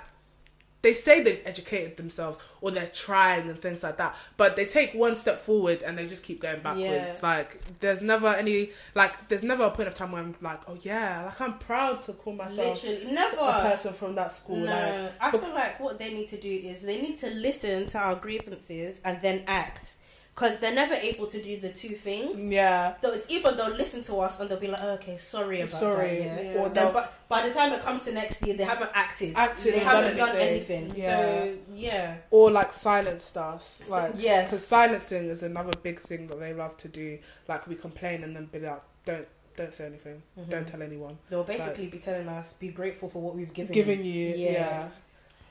they 0.83 0.93
say 0.93 1.23
they've 1.23 1.41
educated 1.45 1.97
themselves 1.97 2.37
or 2.61 2.69
they're 2.69 2.85
trying 2.85 3.49
and 3.49 3.59
things 3.59 3.81
like 3.81 3.97
that 3.97 4.15
but 4.37 4.55
they 4.55 4.65
take 4.65 4.93
one 4.93 5.15
step 5.15 5.39
forward 5.39 5.81
and 5.81 5.97
they 5.97 6.05
just 6.05 6.21
keep 6.21 6.39
going 6.39 6.61
backwards. 6.61 6.85
Yeah. 6.85 7.15
like 7.23 7.59
there's 7.79 8.01
never 8.03 8.27
any 8.27 8.69
like 8.93 9.27
there's 9.29 9.41
never 9.43 9.63
a 9.63 9.71
point 9.71 9.87
of 9.87 9.95
time 9.95 10.11
where 10.11 10.21
i'm 10.21 10.35
like 10.41 10.61
oh 10.67 10.77
yeah 10.81 11.23
like 11.25 11.41
i'm 11.41 11.57
proud 11.57 11.99
to 12.01 12.13
call 12.13 12.33
myself 12.33 12.83
literally 12.83 13.15
a 13.15 13.61
person 13.71 13.93
from 13.93 14.13
that 14.15 14.31
school 14.31 14.57
No, 14.57 14.65
like 14.65 15.11
I 15.19 15.31
feel 15.31 15.53
like 15.53 15.79
what 15.79 15.97
they 15.97 16.13
need 16.13 16.27
to 16.27 16.37
do 16.37 16.49
is 16.49 16.83
they 16.83 17.01
need 17.01 17.17
to 17.17 17.29
listen 17.31 17.87
to 17.87 17.97
our 17.97 18.15
grievances 18.15 19.01
and 19.03 19.19
then 19.21 19.43
act, 19.47 19.95
because 20.35 20.57
they're 20.57 20.73
never 20.73 20.95
able 20.95 21.27
to 21.27 21.41
do 21.41 21.59
the 21.59 21.69
two 21.69 21.89
things. 21.89 22.41
yeah 22.51 22.95
So 23.01 23.11
it's 23.11 23.29
either 23.29 23.51
they'll 23.55 23.69
listen 23.75 24.01
to 24.03 24.15
us 24.21 24.39
and 24.39 24.49
they'll 24.49 24.59
be 24.59 24.67
like, 24.67 24.81
oh, 24.81 24.91
okay, 24.93 25.15
sorry 25.17 25.61
about 25.61 25.79
sorry 25.79 26.19
that. 26.19 26.43
Yeah. 26.43 26.51
Yeah. 26.53 26.59
or 26.59 26.69
Then, 26.69 26.91
but 26.93 27.13
by 27.29 27.47
the 27.47 27.53
time 27.53 27.71
it 27.73 27.81
comes 27.81 28.01
to 28.03 28.11
next 28.11 28.45
year, 28.45 28.55
they 28.57 28.63
haven't 28.63 28.89
acted. 28.95 29.33
Acted 29.35 29.73
they 29.75 29.79
haven't 29.79 30.17
done 30.17 30.35
anything. 30.35 30.85
anything. 30.85 31.01
Yeah. 31.03 31.17
So 31.43 31.53
yeah, 31.75 32.15
or 32.31 32.49
like 32.51 32.73
silence 32.73 33.35
us 33.37 33.81
like 33.87 34.13
yes. 34.17 34.49
because 34.49 34.65
silencing 34.65 35.25
is 35.29 35.43
another 35.43 35.71
big 35.83 35.99
thing 35.99 36.27
that 36.27 36.39
they 36.39 36.53
love 36.53 36.75
to 36.77 36.87
do 36.87 37.19
like 37.47 37.67
we 37.67 37.75
complain 37.75 38.23
and 38.23 38.35
then 38.35 38.45
be 38.45 38.59
like 38.59 38.81
don't 39.05 39.27
don't 39.55 39.73
say 39.73 39.85
anything 39.85 40.19
Mhm. 40.39 40.49
don't 40.49 40.67
tell 40.67 40.81
anyone 40.81 41.15
They'll 41.29 41.43
basically 41.43 41.85
be 41.87 41.99
telling 41.99 42.27
us, 42.27 42.53
be 42.53 42.69
grateful 42.69 43.07
for 43.09 43.21
what 43.21 43.35
we've 43.35 43.53
given. 43.53 43.71
giving 43.71 44.03
you 44.03 44.29
Yeah. 44.35 44.51
yeah, 44.51 44.87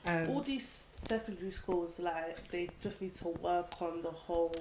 and 0.07 0.27
all 0.29 0.41
these 0.41 0.83
secondary 1.07 1.51
schools, 1.51 1.99
like 1.99 2.47
they 2.49 2.69
just 2.81 3.01
need 3.01 3.15
to 3.15 3.27
work 3.29 3.81
on 3.81 4.01
the 4.01 4.11
whole 4.11 4.53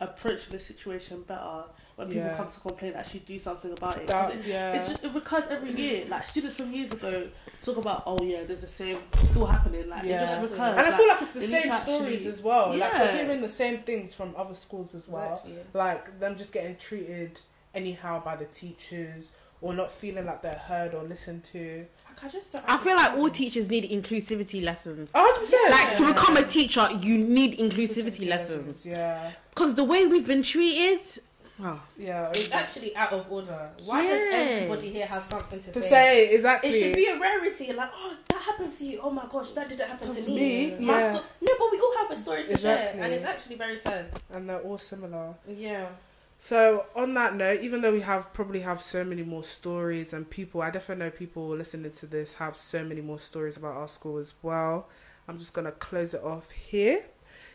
approach 0.00 0.46
of 0.46 0.52
the 0.52 0.58
situation 0.58 1.22
better. 1.22 1.64
When 1.96 2.08
people 2.08 2.24
Yeah. 2.24 2.34
come 2.36 2.48
to 2.48 2.60
complain, 2.60 2.94
actually 2.94 3.20
do 3.20 3.38
something 3.38 3.70
about 3.72 3.98
it. 3.98 4.06
that, 4.06 4.34
it- 4.34 4.46
yeah 4.46 4.72
It's 4.72 4.88
just 4.88 5.04
it 5.04 5.12
recurs 5.12 5.46
every 5.48 5.72
year. 5.72 6.06
Like 6.08 6.24
students 6.24 6.56
from 6.56 6.72
years 6.72 6.90
ago 6.92 7.28
talk 7.62 7.76
about, 7.76 8.04
oh 8.06 8.18
yeah, 8.22 8.44
there's 8.44 8.62
the 8.62 8.66
same 8.66 8.98
still 9.22 9.44
happening. 9.44 9.88
Like 9.90 10.04
it 10.04 10.18
just 10.18 10.40
recurs. 10.40 10.58
And 10.58 10.80
I 10.80 10.96
feel 10.96 11.08
like 11.08 11.20
it's 11.22 11.32
the 11.32 11.42
same 11.46 11.70
actually- 11.70 11.96
stories 11.98 12.26
as 12.26 12.40
well. 12.40 12.68
Like 12.70 12.78
Yeah. 12.78 13.02
we're 13.02 13.24
hearing 13.24 13.40
the 13.42 13.48
same 13.50 13.82
things 13.82 14.14
from 14.14 14.34
other 14.36 14.54
schools 14.54 14.94
as 14.94 15.06
well. 15.06 15.42
Exactly. 15.44 15.64
Like 15.74 16.18
them 16.18 16.34
just 16.36 16.52
getting 16.52 16.76
treated 16.76 17.38
anyhow 17.74 18.22
by 18.24 18.36
the 18.36 18.46
teachers 18.46 19.24
or 19.62 19.74
not 19.74 19.90
feeling 19.90 20.24
like 20.26 20.40
they're 20.42 20.54
heard 20.54 20.94
or 20.94 21.02
listened 21.02 21.44
to. 21.52 21.84
I 22.06 22.10
Like 22.10 22.24
I 22.24 22.28
just 22.28 22.52
don't. 22.52 22.64
I 22.66 22.78
feel 22.78 22.96
like 22.96 23.12
all 23.14 23.28
teachers 23.30 23.68
need 23.68 23.90
inclusivity 23.90 24.62
lessons. 24.64 25.12
hundred 25.14 25.40
percent. 25.40 25.70
Like 25.70 25.94
to 25.96 26.06
become 26.06 26.36
a 26.36 26.44
teacher, 26.44 26.88
you 27.00 27.18
need 27.18 27.58
inclusivity 27.58 28.28
lessons. 28.28 28.86
Yeah, 28.86 29.32
Because 29.50 29.74
the 29.74 29.84
way 29.84 30.06
we've 30.06 30.26
been 30.26 30.42
treated, 30.42 31.00
oh, 31.62 31.78
yeah. 31.98 32.30
It's 32.30 32.50
actually 32.52 32.96
out 32.96 33.12
of 33.12 33.30
order. 33.30 33.70
Why 33.84 34.06
does 34.06 34.32
everybody 34.32 34.88
here 34.90 35.06
have 35.06 35.26
something 35.26 35.60
to, 35.62 35.72
to 35.72 35.82
say? 35.82 35.88
say 35.90 36.34
exactly. 36.34 36.70
It 36.70 36.80
should 36.82 36.94
be 36.96 37.06
a 37.06 37.18
rarity. 37.18 37.72
Like, 37.74 37.90
oh, 37.94 38.16
that 38.30 38.40
happened 38.42 38.72
to 38.78 38.84
you. 38.86 39.00
Oh 39.02 39.10
my 39.10 39.26
gosh, 39.30 39.52
that 39.52 39.68
didn't 39.68 39.88
happen 39.88 40.14
to 40.14 40.22
To 40.22 40.28
me. 40.30 40.74
me, 40.74 40.86
yeah. 40.86 41.16
sto- 41.16 41.24
no, 41.42 41.54
but 41.58 41.68
we 41.70 41.78
all 41.80 41.96
have 41.98 42.10
a 42.10 42.16
story 42.16 42.46
to 42.46 42.56
share, 42.56 42.94
and 42.96 43.12
it's 43.12 43.24
actually 43.24 43.56
very 43.56 43.78
sad. 43.78 44.06
and 44.32 44.48
they're 44.48 44.60
all 44.60 44.78
similar. 44.78 45.34
Yeah. 45.46 45.86
So 46.42 46.86
on 46.96 47.12
that 47.14 47.36
note, 47.36 47.60
even 47.60 47.82
though 47.82 47.92
we 47.92 48.00
have 48.00 48.32
probably 48.32 48.60
have 48.60 48.80
so 48.80 49.04
many 49.04 49.22
more 49.22 49.44
stories 49.44 50.14
and 50.14 50.28
people, 50.28 50.62
I 50.62 50.70
definitely 50.70 51.04
know 51.04 51.10
people 51.10 51.48
listening 51.50 51.92
to 51.92 52.06
this 52.06 52.34
have 52.34 52.56
so 52.56 52.82
many 52.82 53.02
more 53.02 53.20
stories 53.20 53.58
about 53.58 53.76
our 53.76 53.86
school 53.86 54.16
as 54.16 54.32
well. 54.42 54.88
I'm 55.28 55.38
just 55.38 55.52
gonna 55.52 55.70
close 55.70 56.14
it 56.14 56.24
off 56.24 56.50
here. 56.50 57.04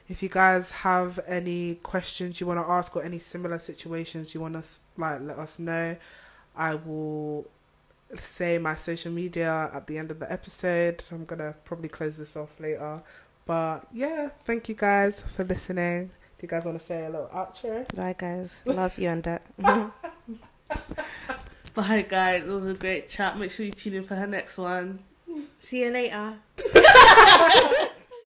If 0.07 0.21
you 0.21 0.29
guys 0.29 0.69
have 0.69 1.19
any 1.25 1.75
questions 1.75 2.39
you 2.39 2.45
want 2.45 2.59
to 2.59 2.65
ask 2.65 2.95
or 2.95 3.03
any 3.03 3.17
similar 3.17 3.57
situations 3.57 4.36
you 4.36 4.39
want 4.39 4.53
to 4.53 4.63
like 4.97 5.19
let 5.19 5.39
us 5.39 5.57
know, 5.57 5.97
I 6.55 6.75
will 6.75 7.47
say 8.13 8.59
my 8.59 8.75
social 8.75 9.11
media 9.11 9.71
at 9.73 9.88
the 9.88 9.97
end 9.97 10.11
of 10.11 10.19
the 10.19 10.31
episode. 10.31 11.03
I'm 11.11 11.25
gonna 11.25 11.55
probably 11.65 11.89
close 11.89 12.17
this 12.17 12.36
off 12.38 12.59
later. 12.59 13.01
But 13.47 13.88
yeah, 13.91 14.29
thank 14.43 14.69
you 14.69 14.75
guys 14.75 15.21
for 15.21 15.43
listening. 15.43 16.11
Do 16.38 16.43
you 16.43 16.49
guys 16.49 16.65
want 16.65 16.79
to 16.79 16.86
say 16.86 17.05
a 17.05 17.09
little 17.09 17.29
outro? 17.33 17.88
Bye, 17.95 18.15
guys. 18.17 18.59
Love 18.65 18.97
you 18.99 19.09
and 19.09 19.23
that. 19.23 19.41
Bye, 21.73 22.05
guys. 22.07 22.43
It 22.43 22.49
was 22.49 22.65
a 22.65 22.73
great 22.73 23.07
chat. 23.09 23.38
Make 23.38 23.51
sure 23.51 23.65
you 23.65 23.71
tune 23.71 23.93
in 23.93 24.03
for 24.03 24.15
her 24.15 24.27
next 24.27 24.57
one. 24.57 24.99
see 25.59 25.83
you 25.83 25.91
later. 25.91 26.36